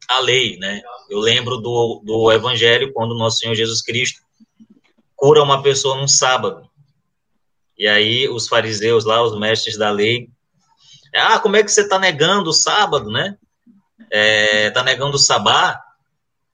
[0.09, 0.83] a lei, né?
[1.11, 4.21] Eu lembro do, do Evangelho quando nosso Senhor Jesus Cristo
[5.17, 6.69] cura uma pessoa num sábado.
[7.77, 10.29] E aí os fariseus lá, os mestres da lei,
[11.15, 13.37] ah, como é que você está negando o sábado, né?
[14.01, 15.81] Está é, tá negando o sabá?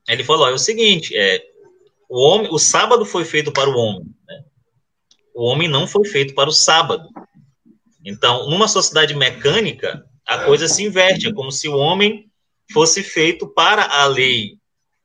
[0.09, 1.42] Ele falou, é o seguinte, é,
[2.09, 4.44] o homem, o sábado foi feito para o homem, né?
[5.34, 7.09] O homem não foi feito para o sábado.
[8.05, 11.29] Então, numa sociedade mecânica, a coisa se inverte.
[11.29, 12.31] É como se o homem
[12.72, 14.59] fosse feito para a lei,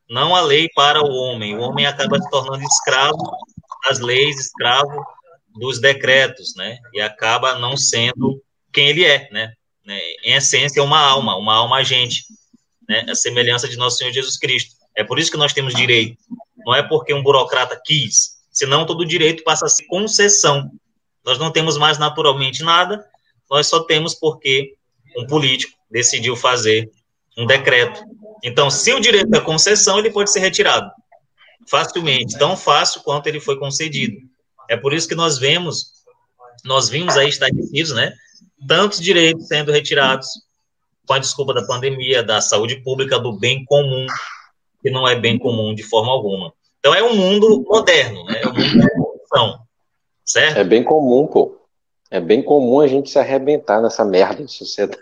[0.09, 1.57] não a lei para o homem.
[1.57, 3.17] O homem acaba se tornando escravo
[3.87, 5.03] das leis, escravo
[5.55, 6.77] dos decretos, né?
[6.93, 9.53] E acaba não sendo quem ele é, né?
[10.23, 12.25] Em essência, é uma alma, uma alma agente,
[12.87, 13.05] né?
[13.09, 14.75] A semelhança de nosso Senhor Jesus Cristo.
[14.95, 16.17] É por isso que nós temos direito.
[16.65, 20.69] Não é porque um burocrata quis, senão todo direito passa a ser concessão.
[21.25, 23.05] Nós não temos mais naturalmente nada,
[23.49, 24.75] nós só temos porque
[25.17, 26.89] um político decidiu fazer
[27.37, 28.03] um decreto.
[28.43, 30.89] Então, se o direito é concessão, ele pode ser retirado
[31.69, 34.17] facilmente, tão fácil quanto ele foi concedido.
[34.69, 35.93] É por isso que nós vemos,
[36.63, 38.13] nós vimos aí estabelecidos, né,
[38.67, 40.27] tantos direitos sendo retirados
[41.05, 44.05] com a desculpa da pandemia, da saúde pública, do bem comum,
[44.81, 46.53] que não é bem comum de forma alguma.
[46.79, 48.41] Então é um mundo moderno, né?
[48.41, 48.77] É um mundo
[49.31, 49.59] da
[50.25, 50.57] certo?
[50.57, 51.57] É bem comum, pô.
[52.13, 55.01] É bem comum a gente se arrebentar nessa merda de sociedade.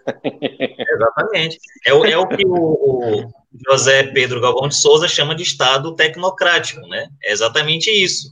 [0.79, 1.59] Exatamente.
[1.85, 3.29] É o, é o que o,
[3.69, 7.09] José Pedro Galvão de Souza chama de Estado tecnocrático, né?
[7.21, 8.29] É exatamente isso.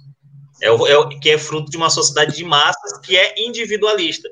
[0.61, 4.29] É o, é o que é fruto de uma sociedade de massas que é individualista.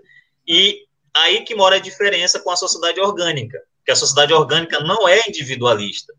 [0.47, 0.77] E
[1.13, 5.23] aí que mora a diferença com a sociedade orgânica, que a sociedade orgânica não é
[5.27, 6.13] individualista.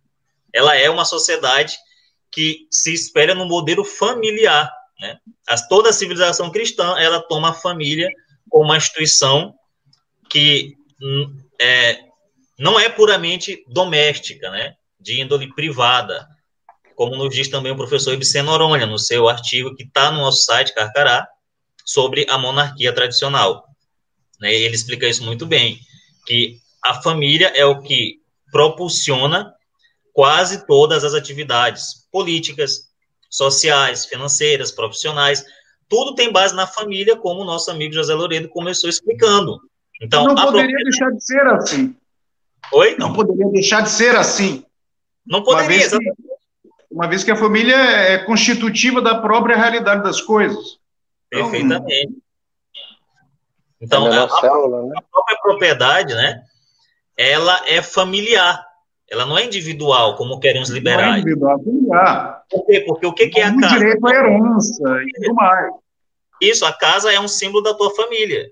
[0.53, 1.79] Ela é uma sociedade
[2.31, 4.71] que se espelha no modelo familiar.
[5.01, 5.19] Né?
[5.47, 8.11] As, toda a civilização cristã ela toma a família
[8.49, 9.55] como uma instituição
[10.29, 12.01] que hum, é,
[12.59, 14.75] não é puramente doméstica, né?
[15.01, 16.27] de índole privada,
[16.95, 20.45] como nos diz também o professor Ibsen Noronha, no seu artigo que está no nosso
[20.45, 21.27] site, Carcará,
[21.85, 23.65] sobre a monarquia tradicional.
[24.41, 24.53] Né?
[24.53, 25.79] Ele explica isso muito bem,
[26.27, 28.21] que a família é o que
[28.51, 29.55] propulsiona
[30.13, 32.88] quase todas as atividades políticas,
[33.29, 35.45] sociais, financeiras, profissionais,
[35.89, 39.61] tudo tem base na família, como o nosso amigo José Loredo começou explicando.
[40.01, 41.97] Então, não poderia deixar de ser assim.
[42.73, 42.97] Oi?
[42.99, 44.65] Não poderia deixar de ser assim.
[45.27, 46.13] Não poderia, uma vez, que,
[46.91, 50.79] uma vez que a família é constitutiva da própria realidade das coisas.
[51.29, 52.15] Perfeitamente.
[53.81, 54.95] Então, é a, célula, né?
[54.97, 56.43] a própria propriedade, né,
[57.17, 58.67] ela é familiar.
[59.11, 61.07] Ela não é individual, como querem os liberais.
[61.07, 62.43] Não é individual, é familiar.
[62.51, 62.85] Por quê?
[62.87, 63.79] Porque o que, que é a casa?
[63.79, 65.73] direito à herança e tudo mais.
[66.41, 68.51] Isso, a casa é um símbolo da tua família.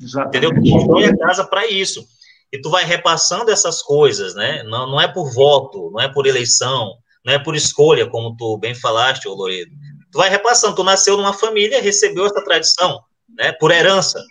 [0.00, 0.46] Exatamente.
[0.46, 0.62] Entendeu?
[0.62, 2.04] Tu constrói a casa para isso.
[2.52, 4.62] E tu vai repassando essas coisas, né?
[4.64, 6.94] Não, não é por voto, não é por eleição,
[7.24, 9.70] não é por escolha, como tu bem falaste, ô Loredo.
[10.10, 10.74] Tu vai repassando.
[10.74, 13.00] Tu nasceu numa família, recebeu essa tradição,
[13.36, 13.52] né?
[13.52, 14.22] Por herança.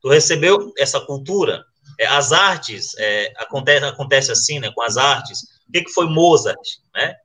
[0.00, 1.62] Tu recebeu essa cultura.
[1.98, 4.70] É, as artes, é, acontece, acontece assim, né?
[4.74, 5.42] Com as artes.
[5.68, 6.60] O que, que foi Mozart,
[6.94, 7.16] né?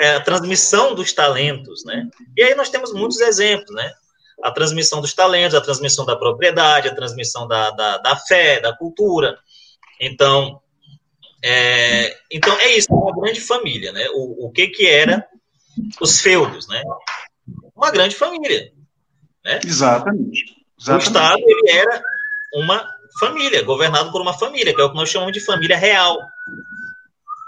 [0.00, 2.08] É a transmissão dos talentos, né?
[2.36, 3.92] E aí nós temos muitos exemplos, né?
[4.42, 8.72] a transmissão dos talentos, a transmissão da propriedade, a transmissão da, da, da fé, da
[8.76, 9.38] cultura.
[10.00, 10.60] Então,
[11.42, 14.06] é, então é isso, uma grande família, né?
[14.10, 15.26] O, o que que era
[16.00, 16.82] os feudos, né?
[17.74, 18.72] Uma grande família,
[19.44, 19.60] né?
[19.64, 20.56] Exatamente.
[20.80, 21.06] Exatamente.
[21.06, 22.02] O Estado ele era
[22.54, 26.18] uma família, governado por uma família, que é o que nós chamamos de família real.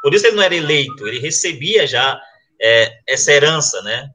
[0.03, 2.21] Por isso ele não era eleito, ele recebia já
[2.61, 4.09] é, essa herança, né?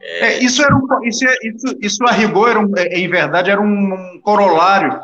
[0.00, 3.50] É, isso, era um, isso, é, isso, isso a rigor, era um, é, em verdade,
[3.50, 5.00] era um, corolário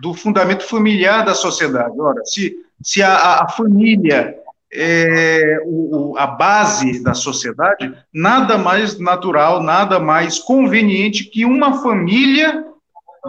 [0.00, 2.00] do fundamento familiar da sociedade.
[2.00, 4.34] Ora, se, se a, a família
[4.72, 12.71] é o, a base da sociedade, nada mais natural, nada mais conveniente que uma família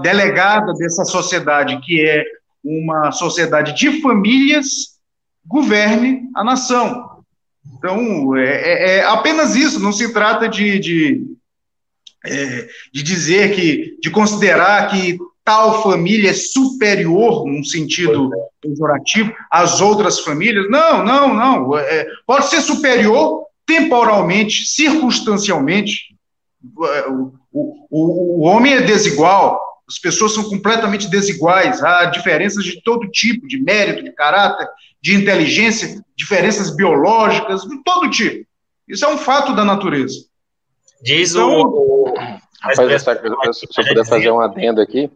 [0.02, 2.24] delegada dessa sociedade, que é
[2.64, 4.98] uma sociedade de famílias,
[5.46, 7.14] governe a nação.
[7.78, 11.26] Então, é, é, é apenas isso, não se trata de, de,
[12.26, 18.30] é, de dizer que, de considerar que tal família é superior, num sentido
[18.62, 20.70] pejorativo, às outras famílias.
[20.70, 21.78] Não, não, não.
[21.78, 26.16] É, pode ser superior temporalmente, circunstancialmente.
[27.10, 29.62] O, o, o homem é desigual,
[29.94, 34.68] as pessoas são completamente desiguais, há diferenças de todo tipo, de mérito, de caráter,
[35.00, 38.44] de inteligência, diferenças biológicas, de todo tipo.
[38.88, 40.26] Isso é um fato da natureza.
[41.00, 42.12] Diz então, o.
[42.60, 45.12] Rapaz, se eu puder fazer um adendo aqui,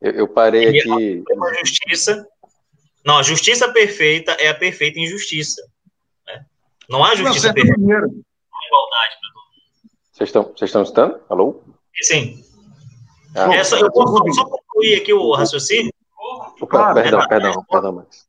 [0.00, 1.22] eu, eu parei aqui.
[1.30, 2.26] A justiça.
[3.04, 5.62] Não, a justiça perfeita é a perfeita injustiça.
[6.26, 6.44] Né?
[6.88, 7.80] Não há justiça não, perfeita.
[7.80, 9.42] Não há igualdade para
[10.10, 11.20] Vocês estão, vocês estão escutando?
[11.28, 11.62] Alô?
[12.02, 12.41] Sim.
[13.34, 15.92] Ah, é só, eu posso só concluir aqui o raciocínio?
[16.60, 18.26] Opa, perdão, é, perdão, perdão, mas...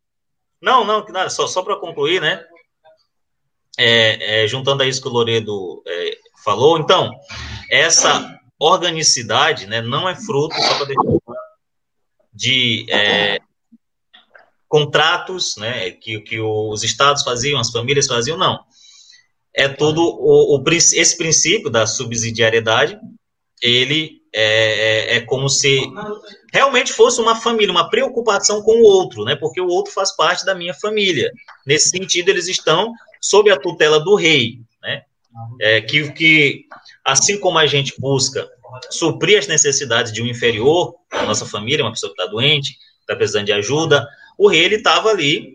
[0.62, 2.44] Não, não, nada, só, só para concluir, né?
[3.78, 7.12] É, é, juntando a isso que o Loredo é, falou, então,
[7.70, 11.04] essa organicidade né, não é fruto, só para deixar
[12.34, 13.40] de é,
[14.68, 18.60] contratos né, que, que os estados faziam, as famílias faziam, não.
[19.54, 23.00] É tudo o, o esse princípio da subsidiariedade,
[23.62, 25.82] ele é, é, é, como se
[26.52, 29.36] realmente fosse uma família, uma preocupação com o outro, né?
[29.36, 31.32] Porque o outro faz parte da minha família.
[31.66, 32.92] Nesse sentido, eles estão
[33.22, 35.04] sob a tutela do rei, né?
[35.62, 36.66] É, que, que
[37.06, 38.48] assim como a gente busca
[38.90, 43.16] suprir as necessidades de um inferior, a nossa família, uma pessoa que está doente, está
[43.16, 44.08] precisando de ajuda,
[44.38, 45.54] o rei ele estava ali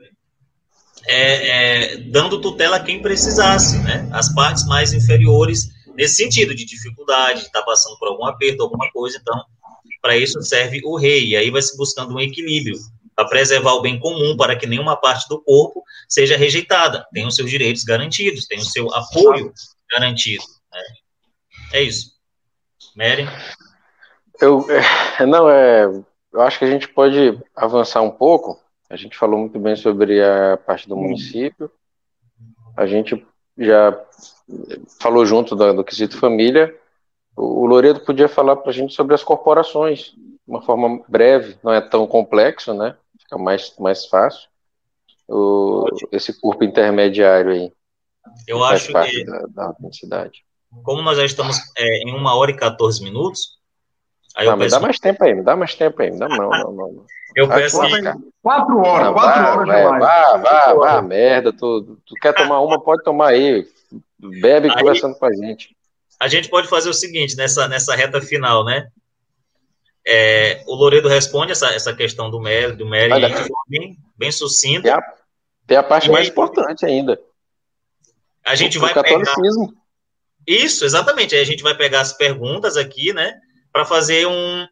[1.07, 4.09] é, é, dando tutela a quem precisasse, né?
[4.13, 5.69] As partes mais inferiores
[5.99, 9.19] nesse sentido de dificuldade, de estar tá passando por algum aperto, alguma coisa.
[9.21, 9.45] Então,
[10.01, 11.31] para isso serve o rei.
[11.31, 12.77] E aí vai se buscando um equilíbrio
[13.17, 17.35] para preservar o bem comum, para que nenhuma parte do corpo seja rejeitada, tenha os
[17.35, 19.53] seus direitos garantidos, tenha o seu apoio
[19.91, 20.45] garantido.
[20.73, 20.81] Né?
[21.73, 22.13] É isso.
[22.95, 23.27] Mary?
[24.41, 25.85] Eu, é, não, é,
[26.33, 28.63] eu acho que a gente pode avançar um pouco.
[28.89, 31.69] A gente falou muito bem sobre a parte do município.
[32.77, 33.27] A gente
[33.59, 34.01] já
[35.01, 36.75] falou junto do, do quesito família,
[37.37, 41.57] o, o Loredo podia falar para a gente sobre as corporações, de uma forma breve,
[41.63, 42.97] não é tão complexo, né?
[43.19, 44.49] Fica mais, mais fácil.
[45.29, 47.73] O, esse corpo intermediário aí.
[48.47, 49.25] Eu acho que.
[49.25, 50.45] Da, da autenticidade.
[50.83, 53.59] Como nós já estamos é, em uma hora e 14 minutos.
[54.37, 56.49] Aí não, me dá mais tempo aí, me dá mais tempo aí, me dá não,
[56.49, 57.07] não, não.
[57.35, 58.03] Eu peço que...
[58.43, 62.61] Quatro horas, não, quatro vá, horas vai, vá, vá, vá, merda, tu, tu quer tomar
[62.61, 63.67] uma, pode tomar aí,
[64.19, 65.77] Bebe Aí, conversando com a gente.
[66.21, 68.89] A gente pode fazer o seguinte, nessa, nessa reta final, né?
[70.07, 73.11] É, o Loredo responde essa, essa questão do Mary, do Mary
[73.69, 74.83] bem, bem sucinto.
[74.83, 75.01] Tem a,
[75.67, 77.21] tem a parte mais importante ainda.
[78.45, 79.35] A gente o, vai o pegar...
[80.47, 81.35] Isso, exatamente.
[81.35, 83.35] Aí a gente vai pegar as perguntas aqui, né?
[83.71, 84.67] Para fazer um,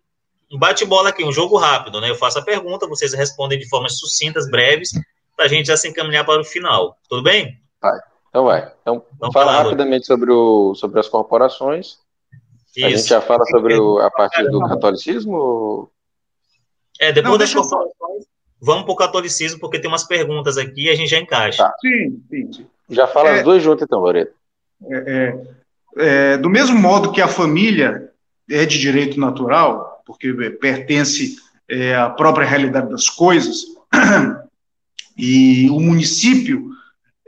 [0.51, 2.09] um bate-bola aqui, um jogo rápido, né?
[2.09, 4.90] Eu faço a pergunta, vocês respondem de formas sucintas, breves,
[5.36, 6.97] para a gente já se encaminhar para o final.
[7.09, 7.60] Tudo bem?
[7.80, 7.98] Vai.
[8.37, 8.71] Então vai.
[8.83, 9.65] Então, então fala falando.
[9.65, 11.97] rapidamente sobre, o, sobre as corporações.
[12.77, 12.87] Isso.
[12.87, 15.91] A gente já fala sobre o, a parte do catolicismo?
[17.01, 18.27] É, depois Não, das corporações.
[18.61, 21.63] vamos para o catolicismo, porque tem umas perguntas aqui e a gente já encaixa.
[21.65, 21.75] Tá.
[21.81, 22.67] Sim, sim, sim.
[22.91, 24.35] Já fala é, as duas juntas, então, Loreto.
[24.85, 24.97] É,
[25.97, 28.13] é, é, do mesmo modo que a família
[28.51, 30.31] é de direito natural, porque
[30.61, 31.37] pertence
[31.71, 33.65] é, à própria realidade das coisas,
[35.17, 36.76] e o município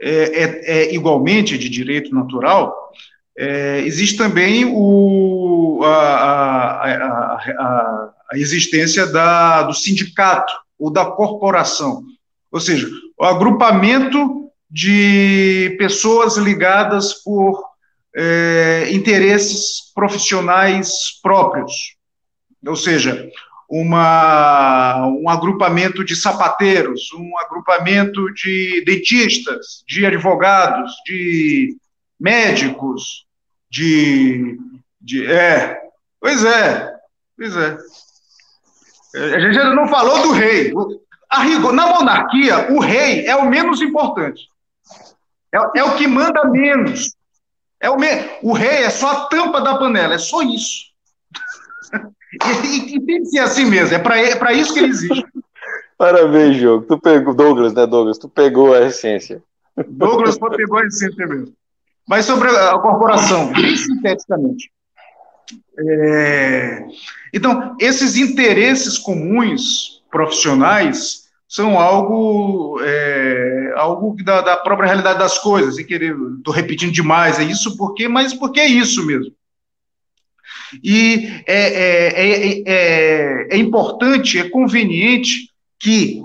[0.01, 2.91] é, é, é igualmente de direito natural,
[3.37, 12.03] é, existe também o, a, a, a, a existência da, do sindicato ou da corporação,
[12.51, 17.63] ou seja, o agrupamento de pessoas ligadas por
[18.15, 21.95] é, interesses profissionais próprios,
[22.65, 23.29] ou seja,
[23.69, 31.77] uma, um agrupamento de sapateiros, um agrupamento de dentistas, de advogados, de
[32.19, 33.25] médicos,
[33.69, 34.57] de,
[34.99, 35.79] de é,
[36.19, 36.91] pois é,
[37.37, 37.77] pois é.
[39.15, 40.73] A gente ainda não falou do rei.
[41.29, 44.47] A rigor, na monarquia, o rei é o menos importante.
[45.53, 47.15] É, é o que manda menos.
[47.79, 48.07] É o, me...
[48.41, 50.88] o rei é só a tampa da panela, é só isso.
[52.33, 55.25] E, e, tem que ser assim mesmo, é para é isso que ele existe.
[55.97, 56.85] Parabéns, jogo.
[56.87, 58.17] Tu pegou, Douglas, né, Douglas?
[58.17, 59.43] Tu pegou a essência.
[59.87, 61.53] Douglas pegou a essência mesmo.
[62.07, 64.71] Mas sobre a corporação, bem sinteticamente.
[65.77, 66.85] É...
[67.33, 75.75] Então, esses interesses comuns profissionais são algo, é, algo da, da, própria realidade das coisas,
[75.75, 79.33] sem querer, estou repetindo demais, é isso porque, mas porque é isso mesmo.
[80.83, 86.23] E é, é, é, é importante, é conveniente que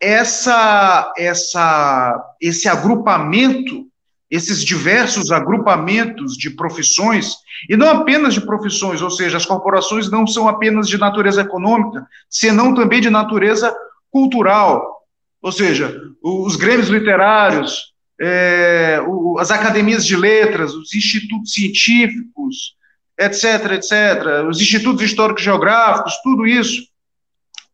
[0.00, 3.86] essa, essa, esse agrupamento,
[4.30, 7.34] esses diversos agrupamentos de profissões,
[7.68, 12.06] e não apenas de profissões, ou seja, as corporações não são apenas de natureza econômica,
[12.28, 13.74] senão também de natureza
[14.10, 14.98] cultural,
[15.40, 22.74] ou seja, os grêmios literários, é, o, as academias de letras, os institutos científicos,
[23.18, 26.86] etc., etc., os institutos históricos geográficos, tudo isso,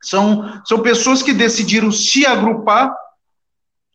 [0.03, 2.95] são, são pessoas que decidiram se agrupar,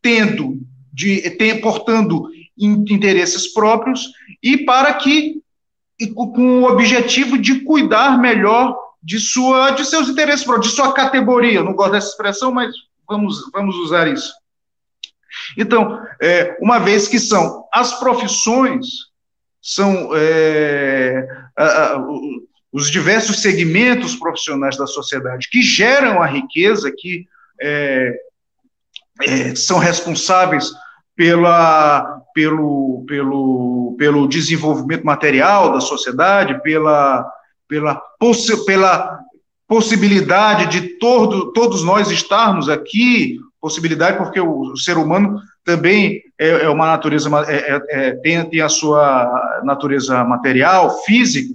[0.01, 0.59] tendo,
[0.91, 4.07] de, tem, portando interesses próprios,
[4.41, 5.41] e para que,
[6.15, 11.63] com o objetivo de cuidar melhor de, sua, de seus interesses, de sua categoria.
[11.63, 12.73] não gosto dessa expressão, mas
[13.07, 14.33] vamos, vamos usar isso.
[15.57, 18.85] Então, é, uma vez que são as profissões,
[19.61, 21.27] são é,
[21.63, 22.03] a,
[22.71, 27.27] os diversos segmentos profissionais da sociedade que geram a riqueza, que
[27.61, 28.15] é,
[29.21, 30.71] é são responsáveis
[31.15, 37.29] pela, pelo, pelo, pelo desenvolvimento material da sociedade, pela,
[37.67, 39.19] pela, possi pela
[39.67, 46.69] possibilidade de todo, todos nós estarmos aqui, possibilidade porque o, ser humano também é, é
[46.69, 51.53] uma natureza, é, é, é, tem, tem a sua natureza material, física,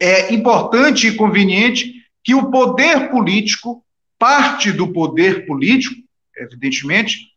[0.00, 1.94] é importante e conveniente
[2.24, 3.84] que o poder político,
[4.18, 5.94] parte do poder político,
[6.36, 7.28] evidentemente,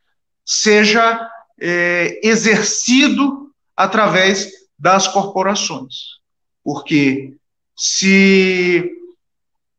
[0.44, 6.20] seja é, exercido através das corporações.
[6.64, 7.36] Porque
[7.76, 8.92] se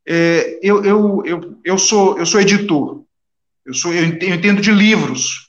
[0.06, 3.02] é, eu, eu, eu, eu, sou, eu sou editor,
[3.66, 5.41] eu, sou, eu entendo de livros.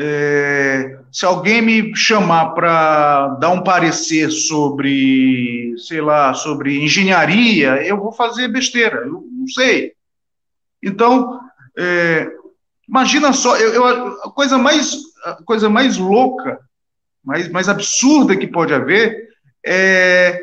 [0.00, 7.98] É, se alguém me chamar para dar um parecer sobre, sei lá, sobre engenharia, eu
[7.98, 9.94] vou fazer besteira, eu não sei.
[10.80, 11.40] Então,
[11.76, 12.30] é,
[12.88, 16.60] imagina só, eu, eu, a coisa mais, a coisa mais louca,
[17.24, 19.30] mais, mais absurda que pode haver
[19.66, 20.40] é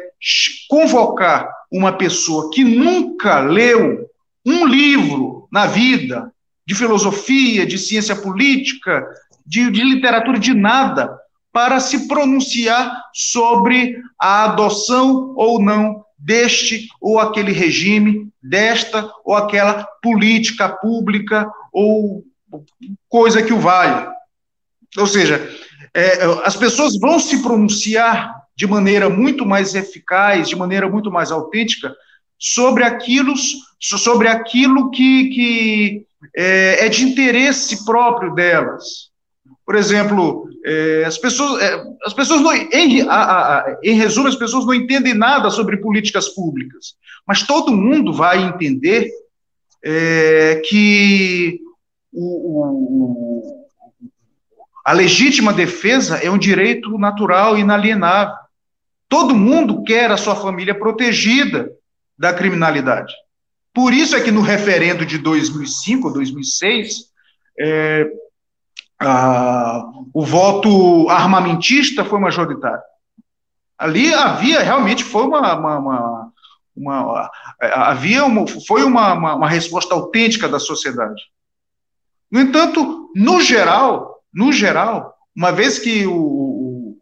[0.67, 4.05] convocar uma pessoa que nunca leu
[4.45, 6.29] um livro na vida
[6.65, 9.07] de filosofia, de ciência política,
[9.45, 11.17] de, de literatura, de nada,
[11.51, 19.85] para se pronunciar sobre a adoção ou não deste ou aquele regime, desta ou aquela
[20.01, 22.23] política pública ou
[23.07, 24.07] coisa que o vale.
[24.97, 25.49] Ou seja,
[25.93, 31.31] é, as pessoas vão se pronunciar de maneira muito mais eficaz, de maneira muito mais
[31.31, 31.93] autêntica,
[32.37, 33.33] sobre aquilo,
[33.79, 39.14] sobre aquilo que, que é, é de interesse próprio delas.
[39.65, 44.35] Por exemplo, é, as pessoas, é, as pessoas não, em, a, a, em resumo, as
[44.35, 46.95] pessoas não entendem nada sobre políticas públicas,
[47.27, 49.09] mas todo mundo vai entender
[49.83, 51.59] é, que
[52.13, 53.65] o, o,
[54.85, 58.35] a legítima defesa é um direito natural e inalienável.
[59.09, 61.71] Todo mundo quer a sua família protegida
[62.17, 63.13] da criminalidade.
[63.73, 67.05] Por isso é que no referendo de 2005 ou 2006,
[67.59, 68.07] é,
[69.05, 72.81] a, o voto armamentista foi majoritário.
[73.77, 76.31] Ali havia realmente foi uma, uma, uma,
[76.75, 81.21] uma havia uma, foi uma, uma, resposta autêntica da sociedade.
[82.31, 86.97] No entanto, no geral, no geral, uma vez que o,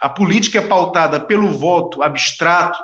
[0.00, 2.78] a política é pautada pelo voto abstrato,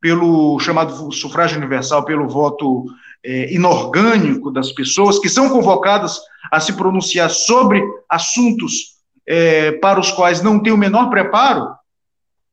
[0.00, 2.84] pelo chamado sufrágio universal, pelo voto
[3.24, 6.20] é, inorgânico das pessoas que são convocadas
[6.50, 11.68] a se pronunciar sobre assuntos é, para os quais não tem o menor preparo,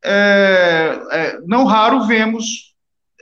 [0.04, 2.76] é, é, não raro vemos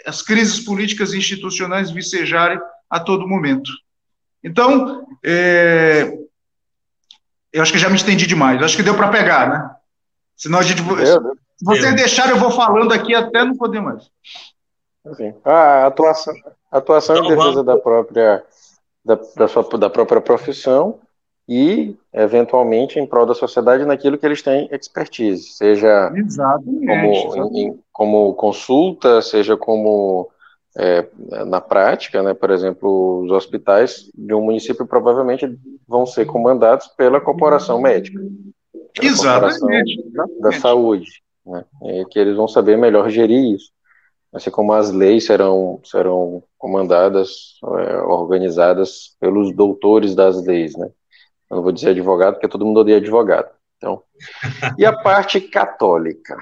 [0.06, 2.60] as crises políticas e institucionais vicejarem
[2.90, 3.72] a todo momento.
[4.44, 6.12] Então, é,
[7.54, 8.60] eu acho que já me estendi demais.
[8.60, 9.76] Eu acho que deu para pegar, né?
[10.36, 10.82] Senão a gente.
[10.82, 14.10] Se vocês deixarem, eu vou falando aqui até não poder mais.
[15.06, 16.34] Assim, a atuação,
[16.72, 18.44] atuação em defesa da própria,
[19.04, 21.00] da, da, sua, da própria profissão
[21.48, 26.12] e, eventualmente, em prol da sociedade naquilo que eles têm expertise, seja
[26.66, 30.30] como, em, como consulta, seja como
[30.78, 31.06] é,
[31.46, 35.46] na prática, né, por exemplo, os hospitais de um município provavelmente
[35.88, 38.20] vão ser comandados pela corporação médica,
[38.94, 40.02] pela Exatamente.
[40.02, 41.12] Corporação da saúde,
[41.46, 41.66] né,
[42.10, 43.74] que eles vão saber melhor gerir isso
[44.34, 50.90] assim como as leis serão, serão comandadas, é, organizadas pelos doutores das leis, né?
[51.50, 53.50] Eu não vou dizer advogado, porque todo mundo odeia advogado.
[53.78, 54.02] Então,
[54.78, 56.38] e a parte católica?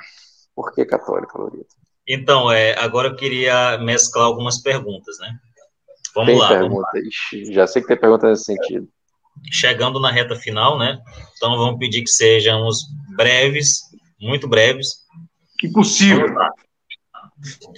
[0.55, 1.75] Por que católica, Lorita?
[2.07, 5.33] Então, é, agora eu queria mesclar algumas perguntas, né?
[6.15, 6.47] Vamos tem lá.
[6.49, 8.87] Pergunta, vamos Já sei que tem pergunta nesse sentido.
[9.51, 10.99] Chegando na reta final, né?
[11.35, 12.85] Então vamos pedir que sejamos
[13.15, 13.81] breves,
[14.19, 15.05] muito breves.
[15.63, 16.27] Impossível.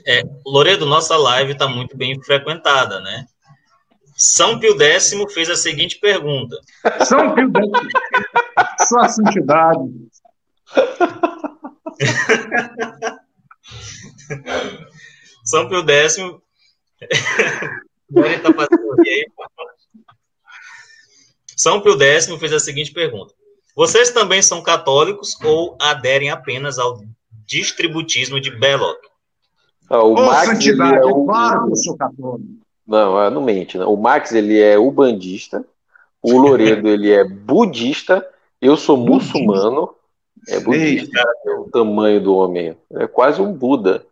[0.06, 3.26] É, Loredo, nossa live está muito bem frequentada, né?
[4.15, 6.56] São Pio X fez a seguinte pergunta.
[7.06, 7.53] São Pio X,
[8.88, 9.90] sua santidade.
[15.44, 16.15] São Pio X.
[18.41, 18.49] tá
[21.57, 23.34] São Pio X fez a seguinte pergunta.
[23.76, 27.02] Vocês também são católicos ou aderem apenas ao
[27.45, 28.99] distributismo de Belloc?
[29.94, 31.24] Ah, o Ô, Max, santidade, é o...
[31.24, 32.49] claro que eu sou católico.
[32.88, 33.78] Não, é, não mente.
[33.78, 33.94] Não.
[33.94, 35.64] O Max, ele é ubandista.
[36.20, 38.28] O Loredo, ele é budista.
[38.60, 39.38] Eu sou budista.
[39.38, 39.94] muçulmano.
[40.49, 41.22] É budista.
[41.45, 42.76] É o tamanho do homem.
[42.94, 44.03] É quase um Buda.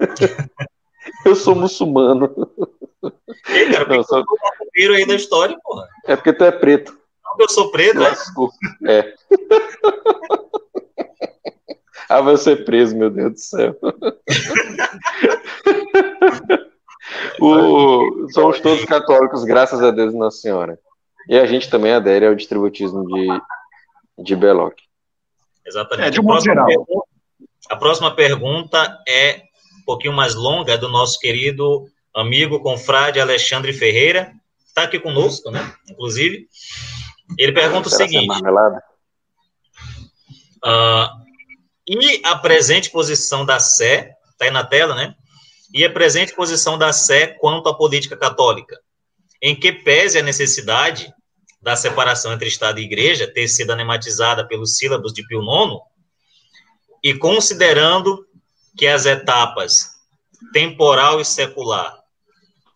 [1.24, 2.34] eu sou muçulmano.
[3.48, 4.20] Ei, cara, não, só...
[4.74, 5.86] eu aí da história, porra.
[6.04, 6.98] É porque tu é preto.
[7.24, 8.12] Não, eu sou preto, é?
[8.88, 9.14] É.
[12.08, 13.76] Ah, vai ser preso, meu Deus do céu.
[17.40, 20.78] o, somos todos católicos, graças a Deus Nossa Senhora.
[21.28, 23.28] E a gente também adere ao distributismo de,
[24.24, 24.74] de Belloc.
[25.66, 26.06] Exatamente.
[26.06, 27.08] É, de a, próxima pergunta,
[27.68, 29.42] a próxima pergunta é
[29.80, 34.32] um pouquinho mais longa, é do nosso querido amigo, confrade Alexandre Ferreira,
[34.66, 35.74] está aqui conosco, né?
[35.90, 36.48] Inclusive.
[37.36, 38.40] Ele pergunta o seguinte:
[40.64, 41.27] uh,
[41.88, 45.14] e a presente posição da Sé, está aí na tela, né?
[45.72, 48.78] E a presente posição da Sé quanto à política católica,
[49.40, 51.12] em que pese a necessidade
[51.62, 55.80] da separação entre Estado e Igreja ter sido anematizada pelos sílabos de Pio IX,
[57.02, 58.26] e considerando
[58.76, 59.88] que as etapas
[60.52, 61.98] temporal e secular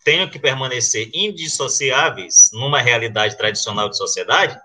[0.05, 4.59] tenham que permanecer indissociáveis numa realidade tradicional de sociedade,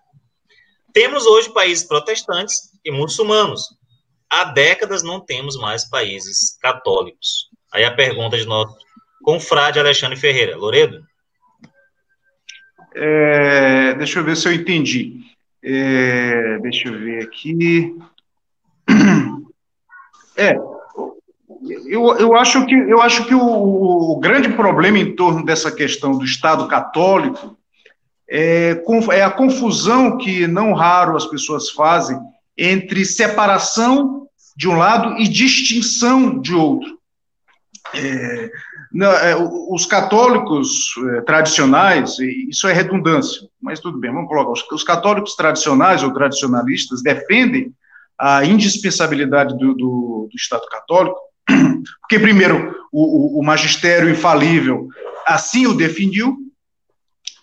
[0.93, 3.76] temos hoje países protestantes e muçulmanos,
[4.29, 7.49] há décadas não temos mais países católicos.
[7.73, 8.75] Aí a pergunta de nosso
[9.23, 10.57] confrade Alexandre Ferreira.
[10.57, 11.03] Loredo?
[12.95, 15.21] É, deixa eu ver se eu entendi.
[15.63, 17.95] É, deixa eu ver aqui.
[20.39, 20.55] É,
[21.87, 26.15] eu, eu acho que, eu acho que o, o grande problema em torno dessa questão
[26.15, 27.57] do Estado católico
[28.29, 28.79] é,
[29.13, 32.19] é a confusão que não raro as pessoas fazem
[32.57, 36.97] entre separação de um lado e distinção de outro.
[37.93, 38.51] É,
[38.91, 39.35] não, é,
[39.69, 44.51] os católicos é, tradicionais, isso é redundância, mas tudo bem, vamos colocar.
[44.51, 47.71] Os, os, católicos tradicionais ou tradicionalistas defendem
[48.17, 51.17] a indispensabilidade do, do, do Estado católico,
[52.01, 54.87] porque, primeiro, o, o, magistério infalível
[55.25, 56.35] assim o definiu,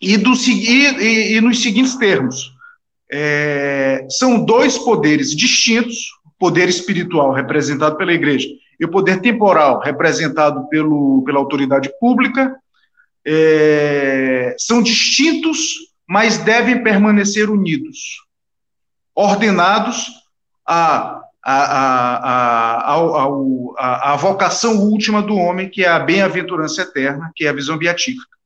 [0.01, 2.54] e, do, e, e, e nos seguintes termos:
[3.17, 9.79] é, são dois poderes distintos, o poder espiritual representado pela igreja e o poder temporal
[9.79, 12.57] representado pelo, pela autoridade pública,
[13.25, 18.25] é, são distintos, mas devem permanecer unidos,
[19.15, 20.09] ordenados
[20.67, 21.55] a, a,
[22.83, 22.97] a,
[23.79, 27.79] a, a, vocação última do homem, que é a bem-aventurança eterna, que é a visão
[27.79, 28.37] beatífica.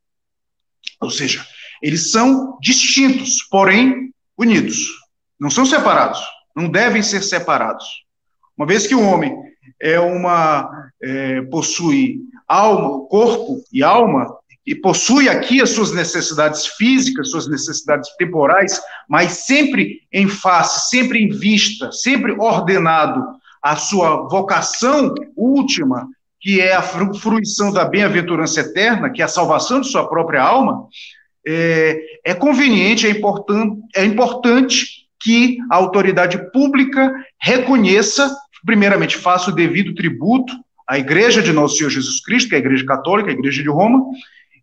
[1.01, 1.43] Ou seja,
[1.82, 4.89] eles são distintos, porém unidos.
[5.39, 6.20] Não são separados,
[6.55, 7.85] não devem ser separados.
[8.56, 9.36] Uma vez que o homem
[9.81, 10.70] é uma
[11.02, 14.35] é, possui alma, corpo e alma,
[14.66, 21.23] e possui aqui as suas necessidades físicas, suas necessidades temporais, mas sempre em face, sempre
[21.23, 23.24] em vista, sempre ordenado
[23.62, 26.06] à sua vocação última,
[26.40, 30.86] que é a fruição da bem-aventurança eterna, que é a salvação de sua própria alma,
[31.47, 31.98] é,
[32.28, 37.10] é conveniente, é, important, é importante que a autoridade pública
[37.40, 38.30] reconheça,
[38.66, 40.52] primeiramente, faça o devido tributo
[40.86, 43.70] à Igreja de Nosso Senhor Jesus Cristo, que é a Igreja Católica, a Igreja de
[43.70, 44.05] Roma,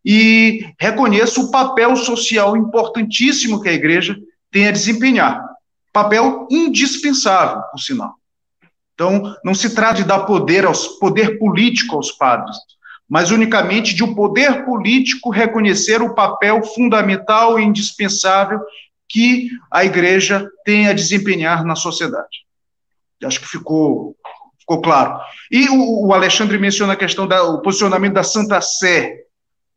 [0.05, 4.15] e reconheça o papel social importantíssimo que a igreja
[4.51, 5.43] tem a desempenhar.
[5.91, 8.13] Papel indispensável, por sinal.
[8.93, 12.55] Então, não se trata de dar poder, aos, poder político aos padres,
[13.09, 18.59] mas unicamente de o um poder político reconhecer o papel fundamental e indispensável
[19.07, 22.45] que a igreja tem a desempenhar na sociedade.
[23.23, 24.15] Acho que ficou,
[24.59, 25.19] ficou claro.
[25.51, 29.25] E o, o Alexandre menciona a questão do posicionamento da Santa Sé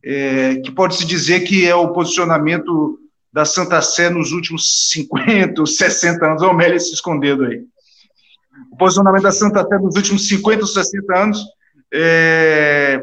[0.03, 2.99] é, que pode-se dizer que é o posicionamento
[3.33, 6.43] da Santa Sé nos últimos 50, 60 anos.
[6.43, 7.63] Olha o Mélio se escondendo aí.
[8.73, 11.45] O posicionamento da Santa Sé nos últimos 50, 60 anos,
[11.93, 13.01] é,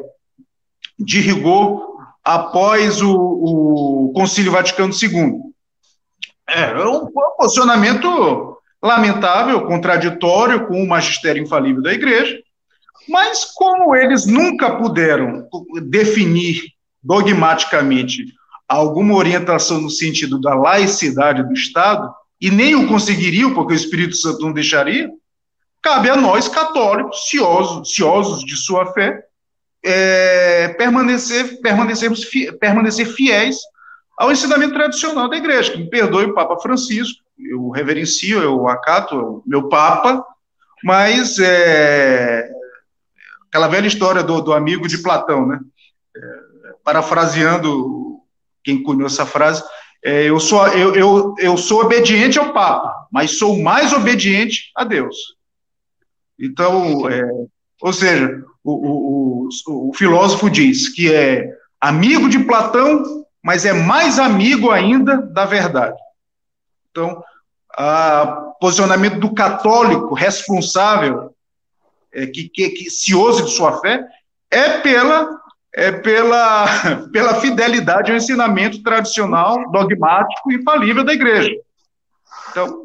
[0.98, 5.42] de rigor, após o, o Concílio Vaticano II.
[6.48, 7.08] É, é um
[7.38, 12.38] posicionamento lamentável, contraditório com o magistério infalível da Igreja,
[13.10, 15.48] mas como eles nunca puderam
[15.84, 16.64] definir
[17.04, 18.26] dogmaticamente
[18.68, 22.12] alguma orientação no sentido da laicidade do Estado,
[22.42, 25.10] e nem o conseguiriam, porque o Espírito Santo não deixaria,
[25.82, 29.25] cabe a nós, católicos, ciosos, ciosos de sua fé,
[29.86, 32.26] é, permanecer, permanecermos,
[32.60, 33.58] permanecer fiéis
[34.18, 35.72] ao ensinamento tradicional da igreja.
[35.72, 40.26] Que me perdoe o Papa Francisco, eu reverencio, eu acato, eu, meu Papa,
[40.84, 42.50] mas é,
[43.48, 45.60] aquela velha história do, do amigo de Platão, né?
[46.16, 46.20] É,
[46.84, 48.20] parafraseando
[48.64, 49.64] quem cunhou essa frase,
[50.04, 54.84] é, eu, sou, eu, eu, eu sou obediente ao Papa, mas sou mais obediente a
[54.84, 55.16] Deus.
[56.40, 57.22] Então, é,
[57.82, 64.18] ou seja, o, o, o, filósofo diz que é amigo de Platão, mas é mais
[64.18, 65.98] amigo ainda da verdade.
[66.90, 67.24] Então,
[67.78, 71.36] o posicionamento do católico responsável,
[72.12, 74.04] é, que, que, que cioso de sua fé,
[74.50, 75.30] é pela
[75.78, 76.66] é pela,
[77.12, 81.52] pela fidelidade ao ensinamento tradicional, dogmático e infalível da igreja.
[82.50, 82.82] Então,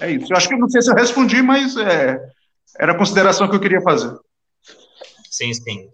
[0.00, 0.32] é isso.
[0.32, 2.20] Eu acho que não sei se eu respondi, mas é,
[2.78, 4.16] era a consideração que eu queria fazer.
[5.30, 5.88] Sim, sim.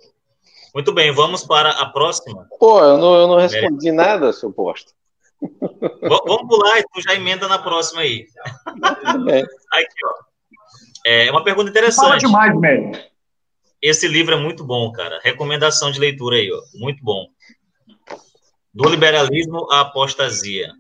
[0.75, 2.47] Muito bem, vamos para a próxima.
[2.59, 3.93] Pô, eu não, eu não respondi é.
[3.93, 4.93] nada, seu posto.
[6.03, 8.27] Vamos pular e tu já emenda na próxima aí.
[8.67, 10.31] Aqui, ó.
[11.07, 12.05] É uma pergunta interessante.
[12.05, 13.03] Fala demais, Médio.
[13.81, 15.19] Esse livro é muito bom, cara.
[15.23, 16.61] Recomendação de leitura aí, ó.
[16.79, 17.27] Muito bom.
[18.73, 20.71] Do liberalismo à apostasia.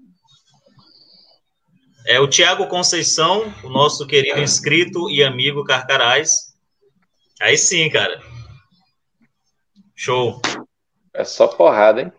[2.06, 6.54] É o Tiago Conceição, o nosso querido inscrito e amigo Carcarás.
[7.40, 8.20] Aí sim, cara.
[9.94, 10.40] Show.
[11.12, 12.12] É só porrada, hein?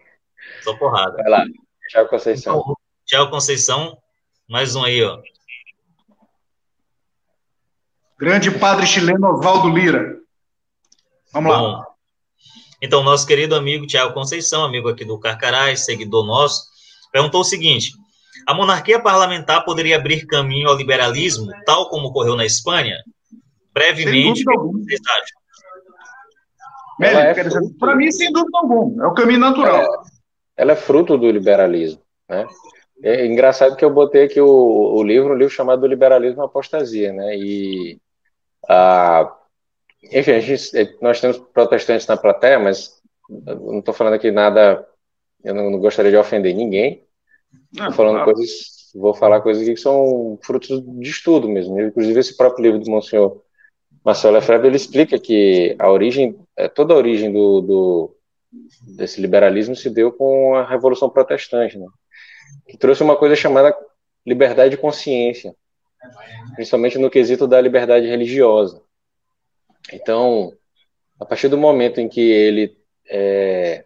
[0.64, 1.18] Só porrada.
[1.18, 1.46] Vai lá,
[1.90, 2.60] Tiago Conceição.
[2.60, 2.76] Então,
[3.06, 3.98] Tiago Conceição,
[4.48, 5.20] mais um aí, ó.
[8.18, 10.20] Grande padre chileno Oswaldo Lira.
[11.34, 11.88] Vamos Bom, lá.
[12.82, 16.66] Então, nosso querido amigo Tiago Conceição, amigo aqui do Carcarás, seguidor nosso,
[17.12, 17.94] perguntou o seguinte:
[18.48, 22.98] a monarquia parlamentar poderia abrir caminho ao liberalismo, tal como ocorreu na Espanha?
[23.74, 25.42] Brevemente, vocês acham?
[27.02, 27.34] É
[27.80, 29.82] Para mim, sem dúvida alguma, é o caminho natural.
[29.82, 29.88] É,
[30.58, 32.48] ela é fruto do liberalismo, né?
[33.04, 37.36] É engraçado que eu botei aqui o, o livro, um livro chamado Liberalismo Apostasia, né?
[37.36, 38.00] E
[38.70, 39.36] a,
[40.04, 44.88] enfim, gente, é, nós temos protestantes na plateia, mas não estou falando aqui nada,
[45.44, 47.04] eu não, não, gostaria de ofender ninguém.
[47.72, 48.34] Estou falando claro.
[48.34, 51.80] coisas, vou falar coisas que são frutos de estudo mesmo.
[51.80, 53.42] Inclusive, esse próprio livro do Monsenhor
[54.04, 58.16] Marcelo Lefebvre, ele explica que a origem, é, toda a origem do, do,
[58.96, 61.86] desse liberalismo se deu com a Revolução Protestante, né?
[62.68, 63.76] que trouxe uma coisa chamada
[64.26, 65.56] liberdade de consciência,
[66.56, 68.82] principalmente no quesito da liberdade religiosa.
[69.94, 70.54] Então,
[71.20, 72.78] a partir do momento em que ele
[73.10, 73.86] é,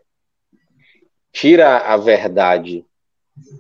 [1.32, 2.86] tira a verdade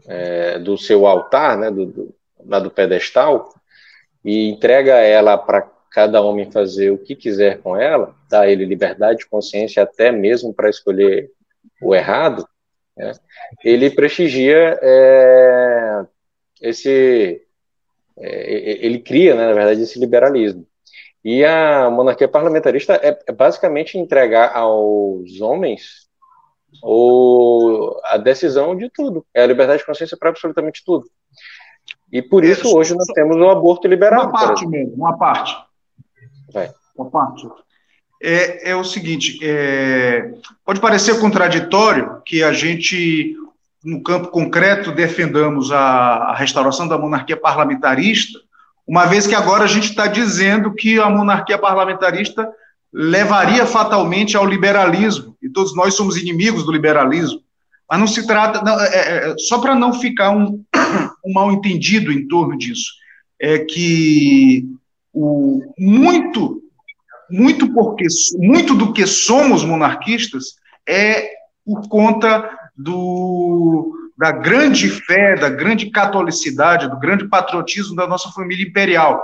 [0.07, 2.15] é, do seu altar, né, do, do,
[2.45, 3.53] lá do pedestal,
[4.23, 8.65] e entrega ela para cada homem fazer o que quiser com ela, dá a ele
[8.65, 11.31] liberdade de consciência até mesmo para escolher
[11.81, 12.47] o errado,
[12.97, 13.11] né,
[13.63, 16.05] ele prestigia é,
[16.61, 17.41] esse,
[18.17, 20.65] é, ele cria, né, na verdade, esse liberalismo.
[21.23, 26.04] E a monarquia parlamentarista é, é basicamente entregar aos homens
[26.81, 29.25] o, a decisão de tudo.
[29.33, 31.05] É a liberdade de consciência para absolutamente tudo.
[32.11, 34.29] E por é, isso hoje nós temos o aborto liberado.
[34.29, 35.55] Uma parte mesmo, uma parte.
[36.53, 36.71] Vai.
[36.95, 37.47] Uma parte.
[38.21, 40.33] É, é o seguinte, é,
[40.65, 43.35] pode parecer contraditório que a gente,
[43.83, 48.39] no campo concreto, defendamos a, a restauração da monarquia parlamentarista,
[48.87, 52.49] uma vez que agora a gente está dizendo que a monarquia parlamentarista
[52.97, 57.41] levaria fatalmente ao liberalismo, e todos nós somos inimigos do liberalismo.
[57.89, 60.63] Mas não se trata, não, é, é, é só para não ficar um,
[61.25, 62.93] um mal entendido em torno disso,
[63.37, 64.65] é que
[65.13, 66.61] o, muito,
[67.29, 68.07] muito, porque,
[68.37, 70.55] muito do que somos monarquistas
[70.87, 71.31] é
[71.65, 78.65] por conta do, da grande fé, da grande catolicidade, do grande patriotismo da nossa família
[78.65, 79.21] imperial.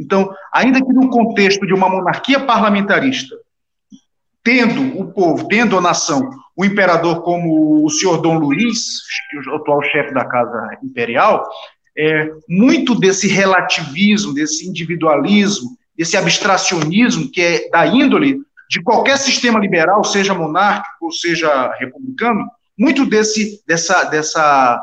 [0.00, 3.36] Então, ainda que no contexto de uma monarquia parlamentarista,
[4.42, 9.00] tendo o povo, tendo a nação, o imperador como o senhor Dom Luiz,
[9.48, 11.46] o atual chefe da Casa Imperial,
[11.96, 18.38] é, muito desse relativismo, desse individualismo, desse abstracionismo que é da índole
[18.70, 22.46] de qualquer sistema liberal, seja monárquico ou seja republicano,
[22.78, 24.80] muito desse, dessa, dessa,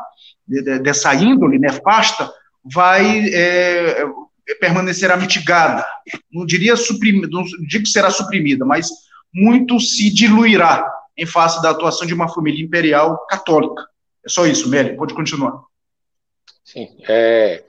[0.84, 2.30] dessa índole nefasta
[2.64, 4.06] vai é,
[4.55, 5.85] permanecerá mitigada.
[6.31, 8.89] Não diria suprimida, não digo que será suprimida, mas
[9.33, 13.87] muito se diluirá em face da atuação de uma família imperial católica.
[14.25, 15.63] É só isso, Meli, pode continuar.
[16.63, 16.95] Sim.
[17.07, 17.63] É...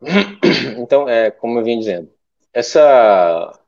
[0.78, 2.10] Então, é, como eu vinha dizendo,
[2.52, 3.58] essa,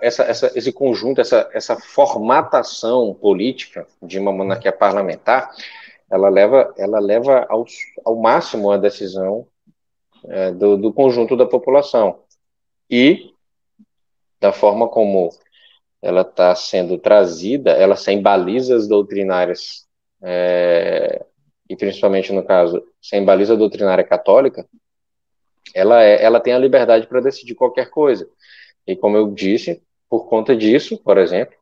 [0.00, 5.50] essa, essa, esse conjunto, essa, essa formatação política de uma monarquia parlamentar,
[6.10, 7.64] ela leva, ela leva ao,
[8.04, 9.46] ao máximo a decisão
[10.24, 12.20] é, do, do conjunto da população.
[12.90, 13.32] E
[14.40, 15.30] da forma como
[16.00, 19.86] ela está sendo trazida, ela sem balizas doutrinárias,
[20.20, 21.24] é,
[21.68, 24.66] e principalmente no caso, sem baliza doutrinária católica,
[25.74, 28.28] ela, é, ela tem a liberdade para decidir qualquer coisa.
[28.86, 31.54] E como eu disse, por conta disso, por exemplo,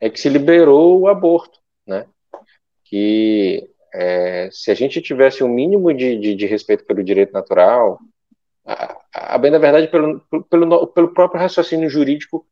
[0.00, 2.06] é que se liberou o aborto, né?
[2.84, 7.98] Que é, se a gente tivesse um mínimo de, de, de, respeito pelo direito natural,
[8.66, 8.96] a,
[9.34, 10.20] a bem da verdade, pelo,
[10.50, 12.46] pelo, pelo próprio raciocínio jurídico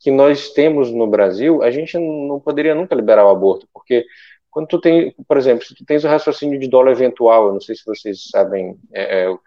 [0.00, 4.06] que nós temos no Brasil, a gente não poderia nunca liberar o aborto, porque
[4.50, 7.60] quando tu tem, por exemplo, se tu tens o raciocínio de dolo eventual, eu não
[7.60, 9.38] sei se vocês sabem é, é, o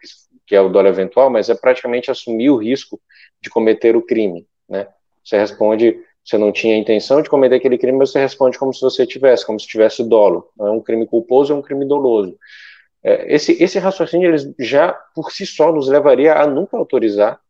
[0.46, 3.02] que é o dolo eventual, mas é praticamente assumir o risco
[3.42, 4.88] de cometer o crime, né?
[5.24, 6.00] Você responde
[6.30, 9.44] você não tinha intenção de cometer aquele crime, mas você responde como se você tivesse,
[9.44, 10.48] como se tivesse dolo.
[10.60, 12.38] É um crime culposo, é um crime doloso.
[13.02, 17.42] É, esse, esse raciocínio ele já por si só nos levaria a nunca autorizar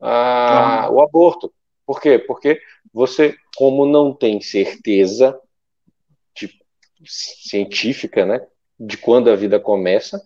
[0.00, 1.52] a, o aborto.
[1.86, 2.18] Por quê?
[2.18, 2.60] Porque
[2.92, 5.38] você, como não tem certeza
[6.34, 6.50] de,
[7.06, 8.44] científica, né,
[8.78, 10.20] de quando a vida começa,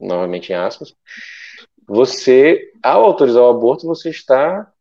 [0.00, 0.94] novamente em aspas,
[1.86, 4.72] você, ao autorizar o aborto, você está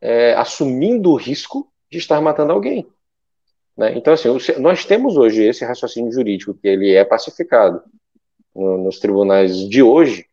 [0.00, 2.86] é, assumindo o risco de estar matando alguém.
[3.76, 3.94] Né?
[3.96, 4.28] Então, assim,
[4.58, 7.82] nós temos hoje esse raciocínio jurídico que ele é pacificado
[8.54, 10.26] no, nos tribunais de hoje,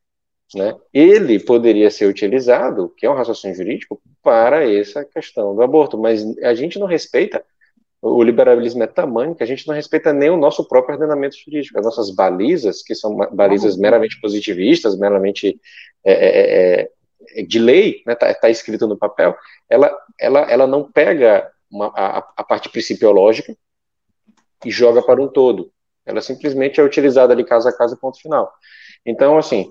[0.55, 0.75] né?
[0.93, 6.23] ele poderia ser utilizado, que é um raciocínio jurídico, para essa questão do aborto, mas
[6.39, 7.43] a gente não respeita,
[8.01, 11.79] o liberalismo é tamanho que a gente não respeita nem o nosso próprio ordenamento jurídico,
[11.79, 15.59] as nossas balizas, que são balizas meramente positivistas, meramente
[16.05, 16.91] é, é, é
[17.47, 19.35] de lei, está né, tá, tá escrito no papel,
[19.69, 23.55] ela, ela, ela não pega uma, a, a parte principiológica
[24.65, 25.71] e joga para um todo.
[26.05, 28.51] Ela simplesmente é utilizada ali caso a caso, ponto final.
[29.05, 29.69] Então, assim,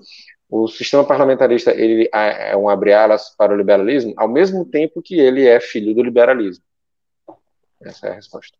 [0.49, 5.45] o sistema parlamentarista ele é um abre-alas para o liberalismo, ao mesmo tempo que ele
[5.47, 6.63] é filho do liberalismo.
[7.81, 8.57] Essa é a resposta.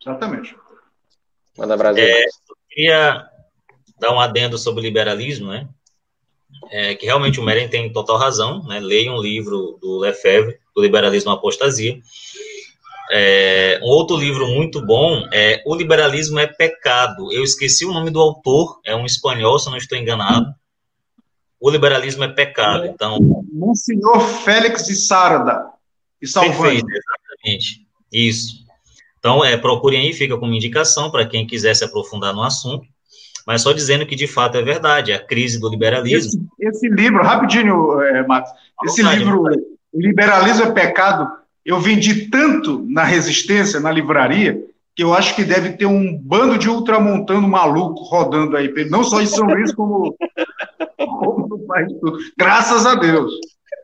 [0.00, 0.56] Exatamente.
[1.56, 2.04] Manda Brasil.
[2.04, 3.30] É, eu queria
[3.98, 5.68] dar um adendo sobre o liberalismo, né?
[6.70, 8.80] É, que realmente o Meren tem total razão, né?
[8.80, 11.98] Leia um livro do Lefebvre, do Liberalismo à Apostasia.
[13.10, 17.32] É, um outro livro muito bom é O Liberalismo é Pecado.
[17.32, 20.52] Eu esqueci o nome do autor, é um espanhol, se não estou enganado.
[21.60, 22.86] O Liberalismo é Pecado.
[22.86, 23.18] Então,
[23.52, 25.70] Monsenhor Félix de Sarda,
[26.20, 26.56] e Salvani.
[26.56, 27.86] Perfeito, Exatamente.
[28.12, 28.66] Isso.
[29.18, 32.86] Então, é, procurem aí, fica como indicação para quem quiser se aprofundar no assunto.
[33.46, 36.48] Mas só dizendo que de fato é verdade, a crise do liberalismo.
[36.58, 38.50] Esse, esse livro, rapidinho, é, Marcos,
[38.84, 39.42] esse vontade, livro,
[39.92, 41.30] O Liberalismo é Pecado,
[41.64, 44.60] eu vendi tanto na resistência, na livraria,
[44.96, 49.20] que eu acho que deve ter um bando de ultramontano maluco rodando aí, não só
[49.20, 50.16] em São Luís, como,
[50.96, 52.18] como no país todo.
[52.36, 53.32] Graças a Deus.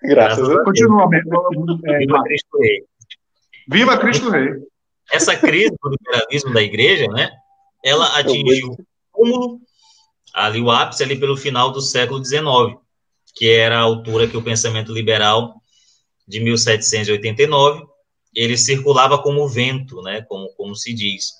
[0.02, 0.64] Graças a Deus.
[0.64, 2.84] Continua, é, Viva Cristo Rei.
[3.68, 4.48] Viva Cristo Rei.
[5.12, 7.30] Essa crise do liberalismo da igreja, né,
[7.84, 8.76] ela atingiu o
[9.12, 9.60] cúmulo,
[10.34, 12.78] ali o ápice, ali pelo final do século XIX,
[13.34, 15.54] que era a altura que o pensamento liberal
[16.26, 17.86] de 1789
[18.34, 21.32] ele circulava como vento, né, como, como se diz.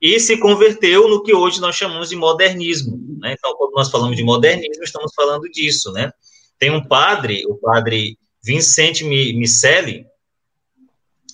[0.00, 2.98] E se converteu no que hoje nós chamamos de modernismo.
[3.20, 3.34] Né?
[3.38, 5.92] Então, quando nós falamos de modernismo, estamos falando disso.
[5.92, 6.10] Né?
[6.58, 10.06] Tem um padre, o padre Vicente Micelli,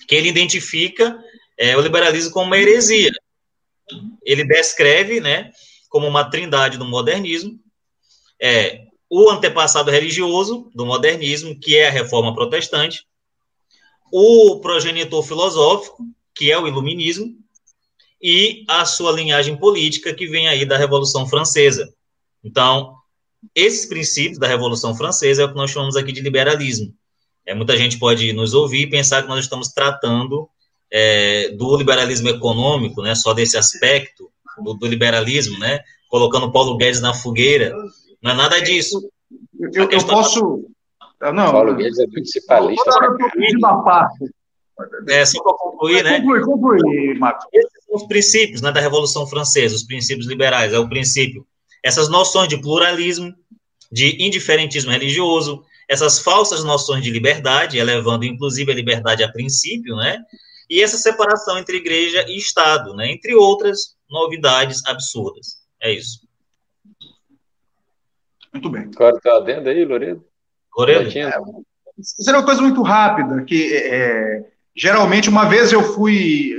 [0.07, 1.17] que ele identifica
[1.57, 3.11] é, o liberalismo como uma heresia.
[4.23, 5.51] Ele descreve né,
[5.89, 7.59] como uma trindade do modernismo,
[8.39, 13.05] é, o antepassado religioso do modernismo, que é a reforma protestante,
[14.11, 16.05] o progenitor filosófico,
[16.35, 17.35] que é o iluminismo,
[18.21, 21.93] e a sua linhagem política, que vem aí da Revolução Francesa.
[22.43, 22.95] Então,
[23.53, 26.93] esses princípios da Revolução Francesa é o que nós chamamos aqui de liberalismo.
[27.45, 30.49] É, muita gente pode nos ouvir e pensar que nós estamos tratando
[30.91, 34.29] é, do liberalismo econômico, né, só desse aspecto
[34.63, 37.73] do, do, liberalismo, né, colocando Paulo Guedes na fogueira.
[38.21, 39.09] Não é nada disso.
[39.73, 40.65] Eu, eu posso,
[41.19, 42.91] ah, não, Paulo Guedes é principalista.
[45.09, 46.21] É, só para concluir, né?
[46.21, 47.47] Conclui, conclui, Marcos.
[47.51, 50.71] Esses são os princípios né, da Revolução Francesa, os princípios liberais.
[50.71, 51.45] É o princípio,
[51.83, 53.33] essas noções de pluralismo,
[53.91, 60.19] de indiferentismo religioso, essas falsas noções de liberdade, elevando inclusive a liberdade a princípio, né?
[60.69, 63.11] E essa separação entre igreja e Estado, né?
[63.11, 65.57] Entre outras novidades absurdas.
[65.81, 66.27] É isso.
[68.53, 68.89] Muito bem.
[68.95, 70.25] Agora está adendo aí, Loredo?
[70.75, 71.09] Loredo?
[71.97, 74.45] Isso era uma coisa muito rápida, que é,
[74.75, 76.53] geralmente uma vez eu fui,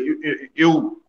[0.57, 1.01] eu,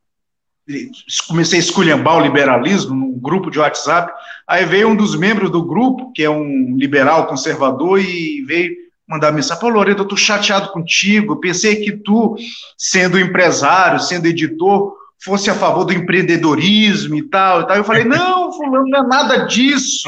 [0.68, 0.92] eu
[1.28, 4.14] comecei a esculhambar o liberalismo num grupo de WhatsApp,
[4.48, 8.72] aí veio um dos membros do grupo, que é um liberal conservador, e veio
[9.10, 12.36] mandar mensagem, pô, Loredo, eu tô chateado contigo, pensei que tu,
[12.78, 17.76] sendo empresário, sendo editor, fosse a favor do empreendedorismo e tal, e tal.
[17.76, 20.08] Eu falei, não, fulano, não é nada disso.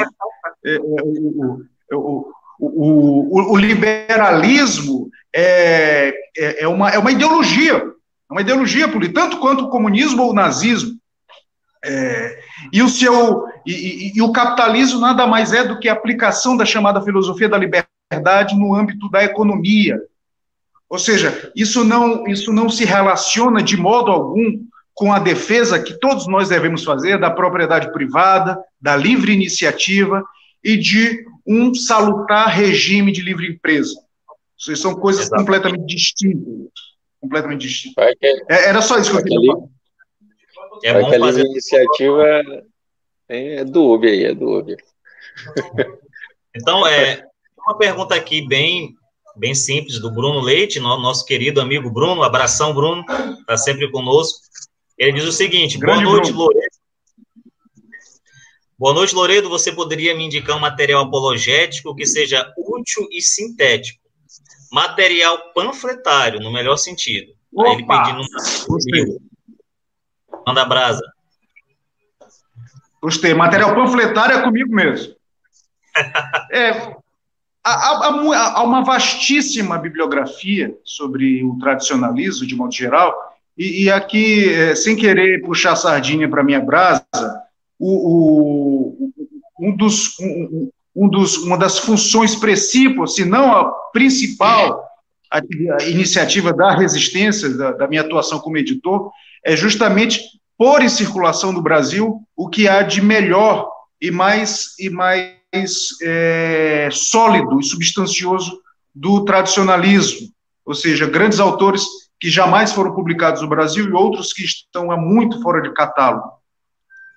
[0.64, 8.32] É, é, o, o, o, o, liberalismo é, é, é, uma, é uma ideologia, é
[8.32, 10.91] uma ideologia tanto quanto o comunismo ou o nazismo.
[11.84, 12.40] É,
[12.72, 16.56] e, o seu, e, e, e, o capitalismo nada mais é do que a aplicação
[16.56, 17.90] da chamada filosofia da liberdade
[18.58, 20.00] no âmbito da economia.
[20.90, 24.62] Ou seja, isso não, isso não se relaciona de modo algum
[24.94, 30.24] com a defesa que todos nós devemos fazer da propriedade privada, da livre iniciativa
[30.64, 33.96] e de um salutar regime de livre empresa.
[34.60, 35.42] Isso são coisas Exato.
[35.42, 36.72] completamente distintas.
[37.20, 38.14] Completamente distintas.
[38.22, 39.68] É, era só isso que eu queria falar.
[40.84, 42.42] É bom fazer iniciativa
[43.30, 44.78] é do Uber aí, é do Uber.
[46.54, 47.24] Então, é
[47.72, 48.95] uma pergunta aqui bem
[49.38, 53.06] bem simples do Bruno Leite, nosso querido amigo Bruno, abração Bruno,
[53.39, 54.41] está sempre conosco.
[54.98, 56.81] Ele diz o seguinte: Grande Boa noite, Lourenço.
[58.77, 59.48] Boa noite, Loredo.
[59.49, 64.02] Você poderia me indicar um material apologético que seja útil e sintético?
[64.72, 67.31] Material panfletário, no melhor sentido.
[67.53, 69.22] Opa, Aí ele pedindo um
[70.45, 71.03] Manda brasa.
[73.02, 73.34] Gostei.
[73.34, 75.15] Material panfletário é comigo mesmo.
[76.52, 77.01] é,
[77.64, 83.14] há, há, há, uma vastíssima bibliografia sobre o tradicionalismo, de modo geral,
[83.58, 87.06] e, e aqui, é, sem querer puxar sardinha para minha brasa,
[87.80, 89.12] o, o,
[89.60, 94.84] um dos, um, um dos, uma das funções principais, se não a principal
[95.30, 99.12] a, a iniciativa da resistência, da, da, minha atuação como editor,
[99.46, 100.22] é justamente
[100.58, 103.70] pôr em circulação no Brasil o que há de melhor
[104.00, 108.61] e mais, e mais é, sólido e substancioso
[108.94, 110.30] do tradicionalismo,
[110.65, 111.86] ou seja, grandes autores
[112.19, 116.32] que jamais foram publicados no Brasil e outros que estão há muito fora de catálogo.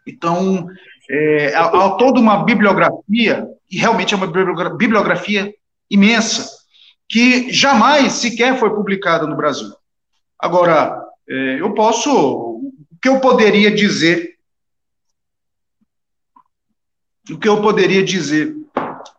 [0.06, 0.66] Então,
[1.11, 5.52] é, há, há, toda uma bibliografia, e realmente é uma bibliografia
[5.90, 6.48] imensa,
[7.09, 9.73] que jamais sequer foi publicada no Brasil.
[10.39, 12.11] Agora, é, eu posso.
[12.11, 14.34] O que eu poderia dizer?
[17.30, 18.55] O que eu poderia dizer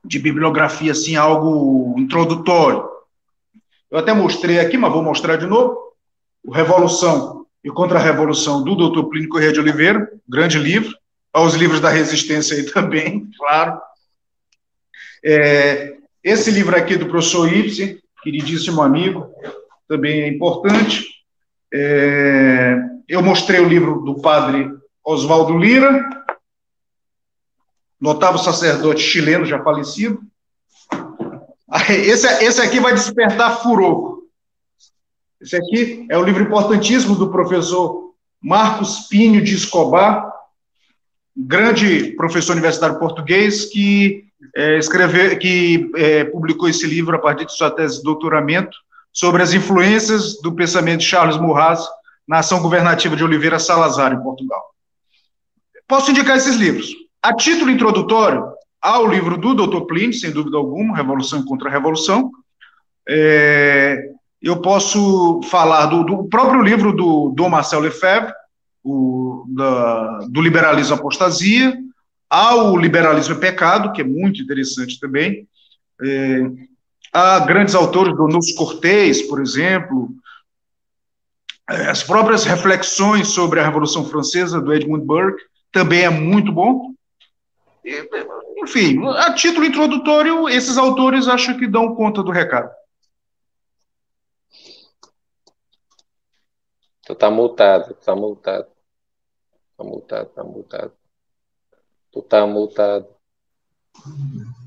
[0.03, 2.95] de bibliografia, assim, algo introdutório?
[3.95, 5.93] eu até mostrei aqui, mas vou mostrar de novo,
[6.43, 9.07] o Revolução e Contra-Revolução, do Dr.
[9.07, 10.93] Plínio Corrêa de Oliveira, grande livro,
[11.31, 13.79] aos livros da resistência aí também, claro.
[15.23, 19.29] É, esse livro aqui do professor Ibsen, queridíssimo amigo,
[19.87, 21.05] também é importante.
[21.73, 22.75] É,
[23.07, 24.69] eu mostrei o livro do padre
[25.05, 26.24] Oswaldo Lira,
[28.05, 30.21] notável sacerdote chileno já falecido.
[31.89, 34.19] Esse, esse aqui vai despertar furor.
[35.41, 40.31] Esse aqui é o livro importantíssimo do professor Marcos Pinho de Escobar,
[41.35, 44.25] grande professor universitário português que
[44.55, 48.77] é, escreveu, que é, publicou esse livro a partir de sua tese de doutoramento
[49.11, 51.83] sobre as influências do pensamento de Charles Murraz
[52.27, 54.63] na ação governativa de Oliveira Salazar em Portugal.
[55.87, 57.04] Posso indicar esses livros.
[57.25, 59.87] A título introdutório, há o livro do Dr.
[59.87, 62.29] Plínio, sem dúvida alguma, Revolução contra a Revolução.
[63.09, 68.31] É, eu posso falar do, do, próprio livro do Dom Marcel Lefebvre,
[68.83, 71.75] o, da, do Liberalismo Apostasia,
[72.29, 75.47] há o Liberalismo e Pecado, que é muito interessante também.
[76.03, 76.41] É,
[77.11, 80.11] há grandes autores, Donus Cortês, por exemplo,
[81.67, 85.41] é, as próprias reflexões sobre a Revolução Francesa, do Edmund Burke,
[85.71, 86.93] também é muito bom.
[88.63, 92.71] Enfim, a título introdutório, esses autores acho que dão conta do recado.
[97.05, 98.67] Tu tá multado, tá multado.
[99.77, 100.91] Tá multado, tá multado.
[102.11, 103.07] Tu tá multado.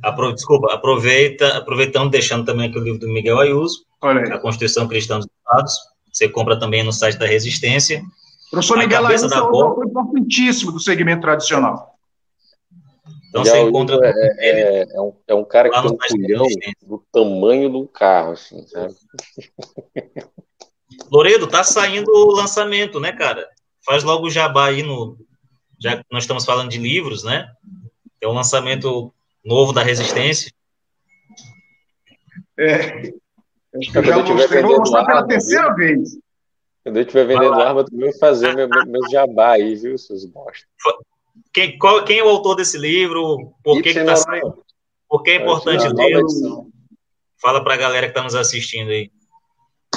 [0.03, 5.19] Apro, desculpa, aproveita, aproveitando, deixando também aqui o livro do Miguel Ayuso, A Constituição Cristã
[5.19, 5.77] dos Estados.
[6.12, 8.03] Você compra também no site da Resistência.
[8.51, 11.98] Professor Miguel Ayuso é um autor importantíssimo do segmento tradicional.
[13.29, 13.99] Então você encontra.
[14.05, 16.47] É, é, é, um, é um cara que tem um culhão
[16.83, 18.95] do tamanho do carro, assim, sabe?
[21.11, 23.49] Loredo, tá saindo o lançamento, né, cara?
[23.85, 25.17] Faz logo o jabá aí no.
[25.79, 27.49] Já que nós estamos falando de livros, né?
[28.21, 29.13] É um lançamento
[29.45, 30.51] novo da Resistência.
[32.59, 33.13] É.
[33.73, 36.19] Eu já mostrei, vou mostrar pela terceira vez.
[36.83, 40.67] Quando eu estiver vendendo arma, tu vai fazer meu, meu jabá aí, viu, seus bosta.
[41.52, 43.52] Quem, qual, quem é o autor desse livro?
[43.62, 44.62] Por que, que tá saindo?
[45.09, 46.23] Por que é importante ler?
[47.40, 49.10] Fala para a galera que está nos assistindo aí.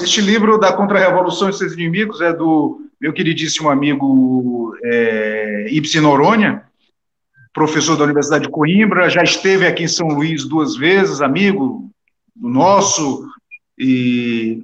[0.02, 6.64] Este livro da Contra-Revolução e seus inimigos é do meu queridíssimo amigo é, Ibsen Noronha,
[7.54, 11.90] professor da Universidade de Coimbra, já esteve aqui em São Luís duas vezes, amigo
[12.36, 13.28] nosso,
[13.78, 14.64] e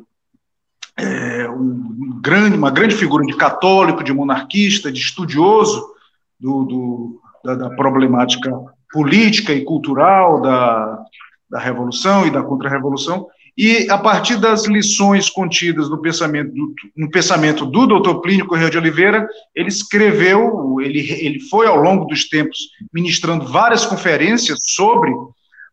[0.96, 5.94] é, um grande, uma grande figura de católico, de monarquista, de estudioso,
[6.40, 8.52] do, do da, da, problemática
[8.92, 11.04] política e cultural da,
[11.50, 13.28] da Revolução e da Contra-Revolução,
[13.58, 18.20] e a partir das lições contidas no pensamento do, no pensamento do Dr.
[18.22, 22.60] Plínio Correia de Oliveira, ele escreveu, ele, ele foi ao longo dos tempos
[22.94, 25.12] ministrando várias conferências sobre,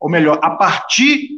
[0.00, 1.28] ou melhor, a partir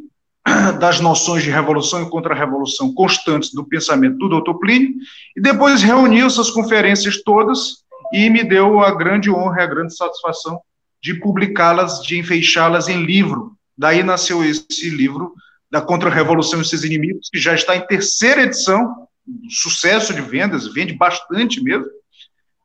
[0.78, 4.54] das noções de revolução e contra-revolução constantes do pensamento do Dr.
[4.60, 4.90] Plínio,
[5.36, 9.96] e depois reuniu essas conferências todas e me deu a grande honra e a grande
[9.96, 10.60] satisfação
[11.02, 13.56] de publicá-las, de enfeixá-las em livro.
[13.76, 15.34] Daí nasceu esse livro
[15.70, 19.06] da Contra-Revolução e seus inimigos, que já está em terceira edição,
[19.48, 21.86] sucesso de vendas, vende bastante mesmo.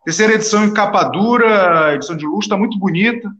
[0.05, 3.31] Terceira edição em capa dura, edição de luxo, está muito bonita,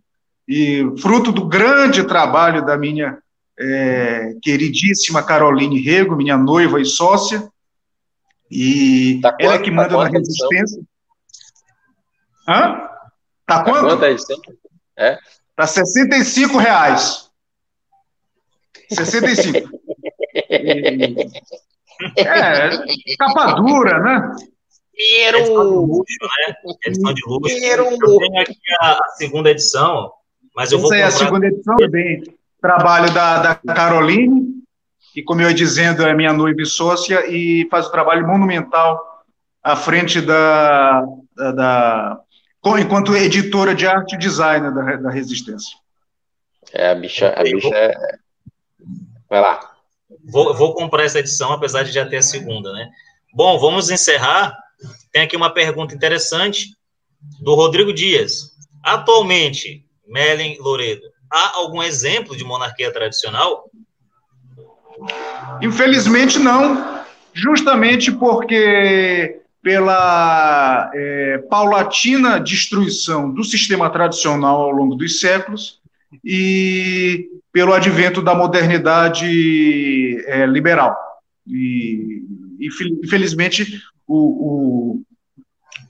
[0.47, 3.17] e fruto do grande trabalho da minha
[3.59, 7.47] é, queridíssima Caroline Rego, minha noiva e sócia,
[8.49, 10.81] e tá ela que manda tá na resistência.
[12.47, 12.89] Hã?
[13.45, 13.87] Tá, tá quanto?
[13.87, 14.41] Quanto é isso?
[14.97, 15.17] É?
[15.55, 17.29] Tá 65 reais.
[18.89, 19.69] 65.
[22.17, 22.69] é,
[23.17, 24.35] capa dura, né?
[24.93, 25.37] Dinheiro!
[25.39, 26.55] Edição de luxo, né?
[26.85, 27.55] Edição de luxo.
[27.55, 27.83] Dinheiro.
[27.83, 30.11] Eu tenho aqui a, segunda edição,
[30.55, 30.99] mas eu Essa vou comprar...
[30.99, 32.23] é a segunda edição, bem.
[32.61, 34.61] Trabalho da, da Caroline,
[35.13, 39.23] que, como eu ia dizendo, é minha noiva e sócia, e faz um trabalho monumental
[39.63, 41.03] à frente da,
[41.35, 42.19] da, da
[42.77, 45.77] enquanto editora de arte e designer da, da Resistência.
[46.71, 47.93] É, a bicha, a bicha é...
[49.29, 49.71] Vai lá.
[50.25, 52.89] Vou, vou comprar essa edição, apesar de já ter a segunda, né?
[53.33, 54.55] Bom, vamos encerrar.
[55.11, 56.75] Tem aqui uma pergunta interessante
[57.39, 58.51] do Rodrigo Dias.
[58.83, 63.69] Atualmente, Melen Loredo, há algum exemplo de monarquia tradicional?
[65.61, 75.79] Infelizmente não, justamente porque pela é, paulatina destruição do sistema tradicional ao longo dos séculos
[76.25, 80.95] e pelo advento da modernidade é, liberal.
[81.47, 82.23] E,
[82.59, 85.01] infelizmente, o,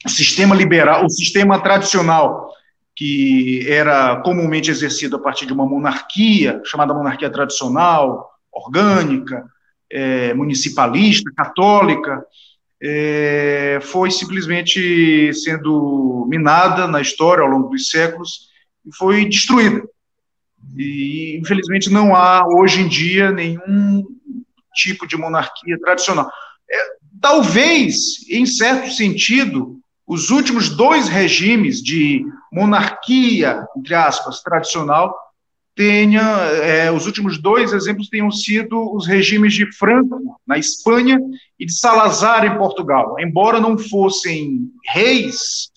[0.06, 2.50] o, sistema liberal, o sistema tradicional
[2.96, 9.46] que era comumente exercido a partir de uma monarquia, chamada monarquia tradicional, orgânica,
[9.90, 12.24] é, municipalista, católica,
[12.82, 18.50] é, foi simplesmente sendo minada na história ao longo dos séculos
[18.86, 19.88] e foi destruída.
[20.76, 24.06] E, infelizmente, não há hoje em dia nenhum
[24.74, 26.32] tipo de monarquia tradicional.
[26.70, 26.78] É,
[27.22, 35.16] talvez, em certo sentido, os últimos dois regimes de monarquia, entre aspas, tradicional,
[35.76, 41.20] tenha, é, os últimos dois exemplos tenham sido os regimes de Franco, na Espanha,
[41.60, 43.16] e de Salazar, em Portugal.
[43.20, 45.72] Embora não fossem reis,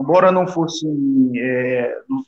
[0.00, 2.22] embora não fossem, é, não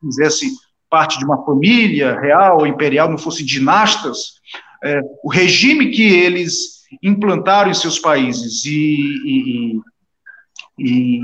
[0.00, 0.50] fizessem
[0.90, 4.38] parte de uma família real imperial, não fossem dinastas,
[4.82, 8.96] é, o regime que eles implantaram em seus países e,
[9.26, 9.80] e,
[10.78, 11.20] e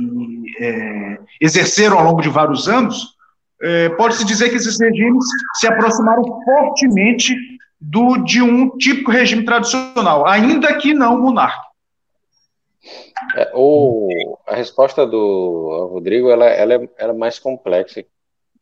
[0.58, 3.13] é, exerceram ao longo de vários anos,
[3.64, 5.24] é, pode-se dizer que esses regimes
[5.54, 7.34] se aproximaram fortemente
[7.80, 11.64] do de um típico regime tradicional, ainda que não monárquico.
[13.36, 18.04] É, o, a resposta do Rodrigo ela, ela, é, ela é mais complexa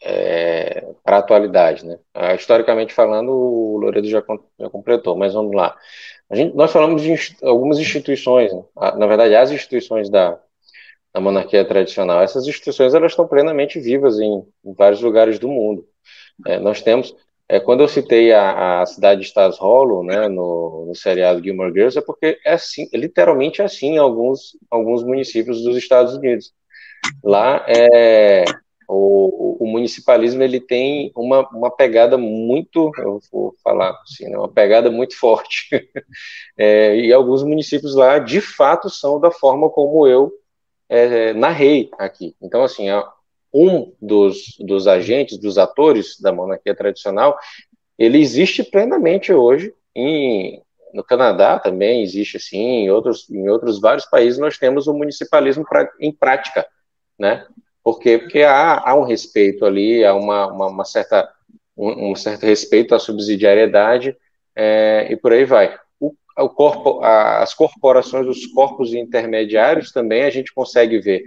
[0.00, 1.84] é, para a atualidade.
[1.84, 1.98] Né?
[2.14, 4.22] Ah, historicamente falando, o Loredo já,
[4.58, 5.76] já completou, mas vamos lá.
[6.30, 8.62] Gente, nós falamos de algumas instituições, né?
[8.76, 10.38] Ah, na verdade, as instituições da,
[11.12, 12.22] da monarquia tradicional.
[12.22, 15.86] Essas instituições elas estão plenamente vivas em, em vários lugares do mundo.
[16.46, 17.14] É, nós temos,
[17.48, 21.72] é, quando eu citei a, a cidade de Stas Hollow, né, no, no seriado Gilmore
[21.72, 26.52] Girls, é porque é assim, literalmente é assim em alguns, alguns municípios dos Estados Unidos.
[27.22, 28.44] Lá é,
[28.88, 34.48] o, o, municipalismo ele tem uma, uma pegada muito, eu vou falar assim, né, uma
[34.48, 35.68] pegada muito forte.
[36.58, 40.30] É, e alguns municípios lá, de fato, são da forma como eu
[40.92, 42.36] é, narrei aqui.
[42.40, 42.86] Então, assim,
[43.52, 47.38] um dos, dos agentes, dos atores da monarquia tradicional,
[47.98, 50.62] ele existe plenamente hoje em,
[50.92, 55.64] no Canadá também existe assim, em outros, em outros vários países nós temos o municipalismo
[55.66, 56.66] pra, em prática,
[57.18, 57.46] né?
[57.82, 58.18] Por quê?
[58.18, 61.28] Porque há, há um respeito ali, há uma, uma, uma certa,
[61.76, 64.14] um, um, certo respeito à subsidiariedade
[64.54, 65.78] é, e por aí vai
[66.34, 71.22] corpo, as corporações, os corpos intermediários também a gente consegue ver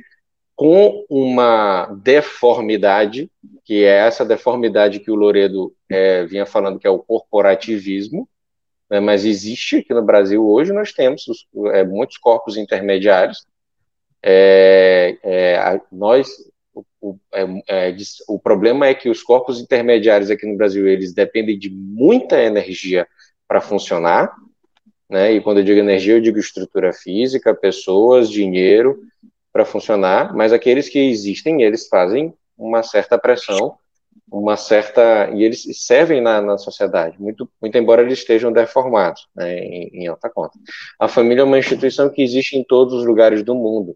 [0.56, 3.30] com uma deformidade,
[3.66, 8.28] que é essa deformidade que o Loredo é, vinha falando, que é o corporativismo,
[8.90, 13.46] né, mas existe aqui no Brasil hoje, nós temos os, é, muitos corpos intermediários,
[14.24, 16.30] é, é nós,
[16.74, 17.96] o, o, é, é,
[18.28, 23.06] o problema é que os corpos intermediários aqui no Brasil, eles dependem de muita energia
[23.48, 24.34] para funcionar,
[25.10, 25.34] né?
[25.34, 29.00] E quando eu digo energia, eu digo estrutura física, pessoas, dinheiro
[29.52, 33.78] para funcionar, mas aqueles que existem, eles fazem uma certa pressão,
[34.30, 39.60] uma certa e eles servem na, na sociedade, muito, muito embora eles estejam deformados, né,
[39.60, 40.58] em, em alta conta.
[41.00, 43.96] A família é uma instituição que existe em todos os lugares do mundo,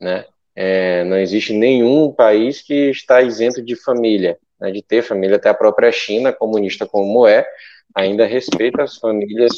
[0.00, 0.24] né?
[0.54, 5.36] É, não existe nenhum país que está isento de família, né, de ter família.
[5.36, 7.46] Até a própria China, comunista como é,
[7.94, 9.52] ainda respeita as famílias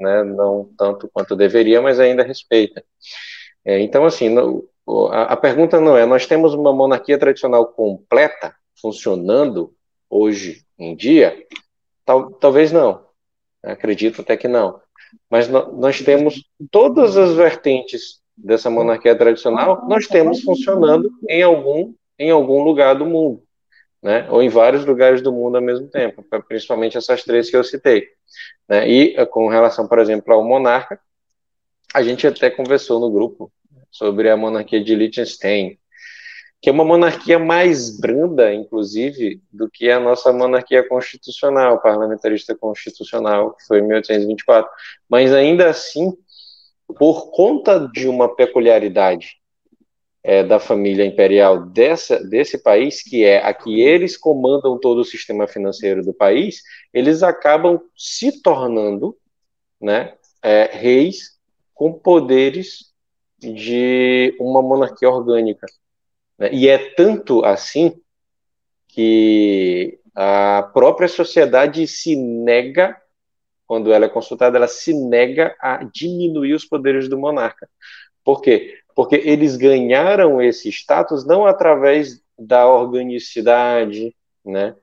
[0.00, 2.84] né, não tanto quanto deveria, mas ainda respeita.
[3.64, 4.68] É, então, assim, no,
[5.10, 9.74] a, a, pergunta não é: nós temos uma monarquia tradicional completa funcionando
[10.08, 11.36] hoje em dia?
[12.04, 13.04] Tal, talvez não.
[13.62, 14.80] Acredito até que não.
[15.28, 21.92] Mas no, nós temos todas as vertentes dessa monarquia tradicional, nós temos funcionando em algum
[22.18, 23.42] em algum lugar do mundo
[24.02, 27.64] né, ou em vários lugares do mundo ao mesmo tempo, principalmente essas três que eu
[27.64, 28.08] citei.
[28.68, 30.98] Né, e eh, com relação, por exemplo, ao monarca,
[31.94, 33.52] a gente até conversou no grupo
[33.90, 35.78] sobre a monarquia de Liechtenstein,
[36.62, 43.54] que é uma monarquia mais branda, inclusive, do que a nossa monarquia constitucional, parlamentarista constitucional,
[43.54, 44.70] que foi em 1824.
[45.08, 46.12] Mas ainda assim,
[46.98, 49.39] por conta de uma peculiaridade
[50.22, 55.04] é, da família imperial dessa, desse país, que é a que eles comandam todo o
[55.04, 59.16] sistema financeiro do país, eles acabam se tornando
[59.80, 61.38] né, é, reis
[61.74, 62.90] com poderes
[63.38, 65.66] de uma monarquia orgânica.
[66.38, 66.50] Né?
[66.52, 67.98] E é tanto assim
[68.88, 73.00] que a própria sociedade se nega,
[73.66, 77.68] quando ela é consultada, ela se nega a diminuir os poderes do monarca.
[78.22, 78.79] Por quê?
[78.94, 84.14] Porque eles ganharam esse status não através da organicidade,
[84.44, 84.74] né,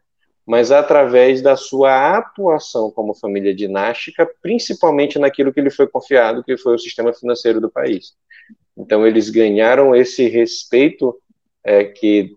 [0.46, 6.56] mas através da sua atuação como família dinástica, principalmente naquilo que lhe foi confiado, que
[6.56, 8.14] foi o sistema financeiro do país.
[8.78, 11.20] Então, eles ganharam esse respeito
[11.64, 12.32] é, que,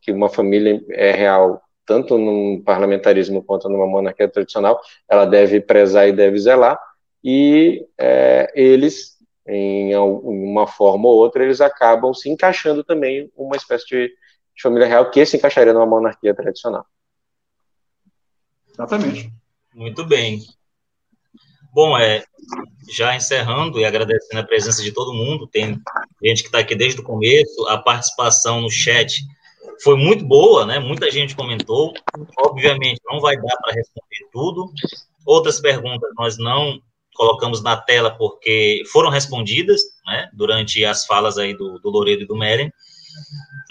[0.00, 6.08] que uma família é real, tanto no parlamentarismo quanto numa monarquia tradicional, ela deve prezar
[6.08, 6.78] e deve zelar,
[7.24, 9.15] e é, eles,
[9.48, 14.86] em uma forma ou outra, eles acabam se encaixando também uma espécie de, de família
[14.86, 16.84] real que se encaixaria numa monarquia tradicional.
[18.68, 19.32] Exatamente.
[19.74, 20.40] Muito bem.
[21.72, 22.24] Bom, é,
[22.90, 25.78] já encerrando e agradecendo a presença de todo mundo, tem
[26.24, 29.22] gente que está aqui desde o começo, a participação no chat
[29.82, 30.78] foi muito boa, né?
[30.78, 31.92] Muita gente comentou.
[32.38, 34.72] Obviamente, não vai dar para responder tudo.
[35.26, 36.80] Outras perguntas nós não
[37.16, 40.28] colocamos na tela porque foram respondidas, né?
[40.32, 42.70] Durante as falas aí do, do Loredo e do Meren.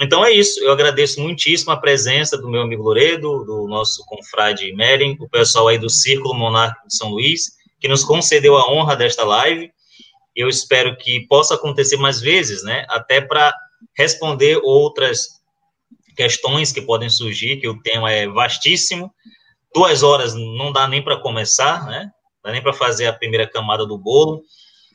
[0.01, 0.61] Então é isso.
[0.61, 5.67] Eu agradeço muitíssimo a presença do meu amigo Loredo, do nosso confrade Meren, o pessoal
[5.67, 9.71] aí do Círculo Monárquico de São Luís, que nos concedeu a honra desta live.
[10.35, 12.85] Eu espero que possa acontecer mais vezes, né?
[12.89, 13.53] Até para
[13.97, 15.35] responder outras
[16.15, 19.13] questões que podem surgir, que o tema é vastíssimo.
[19.73, 22.09] Duas horas não dá nem para começar, né?
[22.45, 24.43] Não nem para fazer a primeira camada do bolo.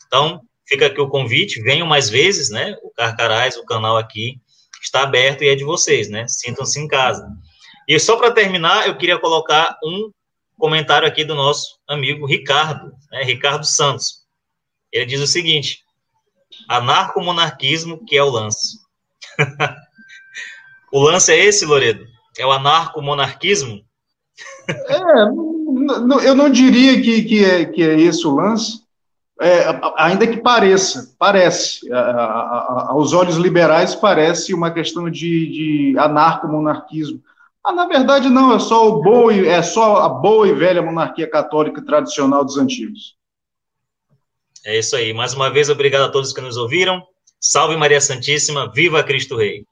[0.06, 2.76] Então, fica aqui o convite, venham mais vezes, né?
[2.84, 4.40] O Carcarás, o canal aqui,
[4.80, 6.26] está aberto e é de vocês, né?
[6.28, 7.28] Sintam-se em casa.
[7.88, 10.12] E só para terminar, eu queria colocar um
[10.56, 13.24] comentário aqui do nosso amigo Ricardo, né?
[13.24, 14.20] Ricardo Santos.
[14.92, 15.80] Ele diz o seguinte:
[16.68, 18.78] anarcomonarquismo que é o lance.
[20.92, 22.06] o lance é esse, Loredo?
[22.38, 23.84] É o anarcomonarquismo?
[24.68, 25.49] É,
[26.22, 28.80] eu não diria que, que, é, que é esse o lance,
[29.40, 29.64] é,
[29.96, 37.22] ainda que pareça, parece, a, a, aos olhos liberais parece uma questão de, de anarco-monarquismo.
[37.64, 41.28] Ah, na verdade, não, é só o boa, é só a boa e velha monarquia
[41.28, 43.14] católica tradicional dos antigos.
[44.64, 45.12] É isso aí.
[45.12, 47.02] Mais uma vez, obrigado a todos que nos ouviram.
[47.40, 49.64] Salve Maria Santíssima, viva Cristo Rei.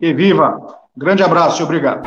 [0.00, 0.58] E viva!
[0.96, 2.02] Grande abraço e obrigado.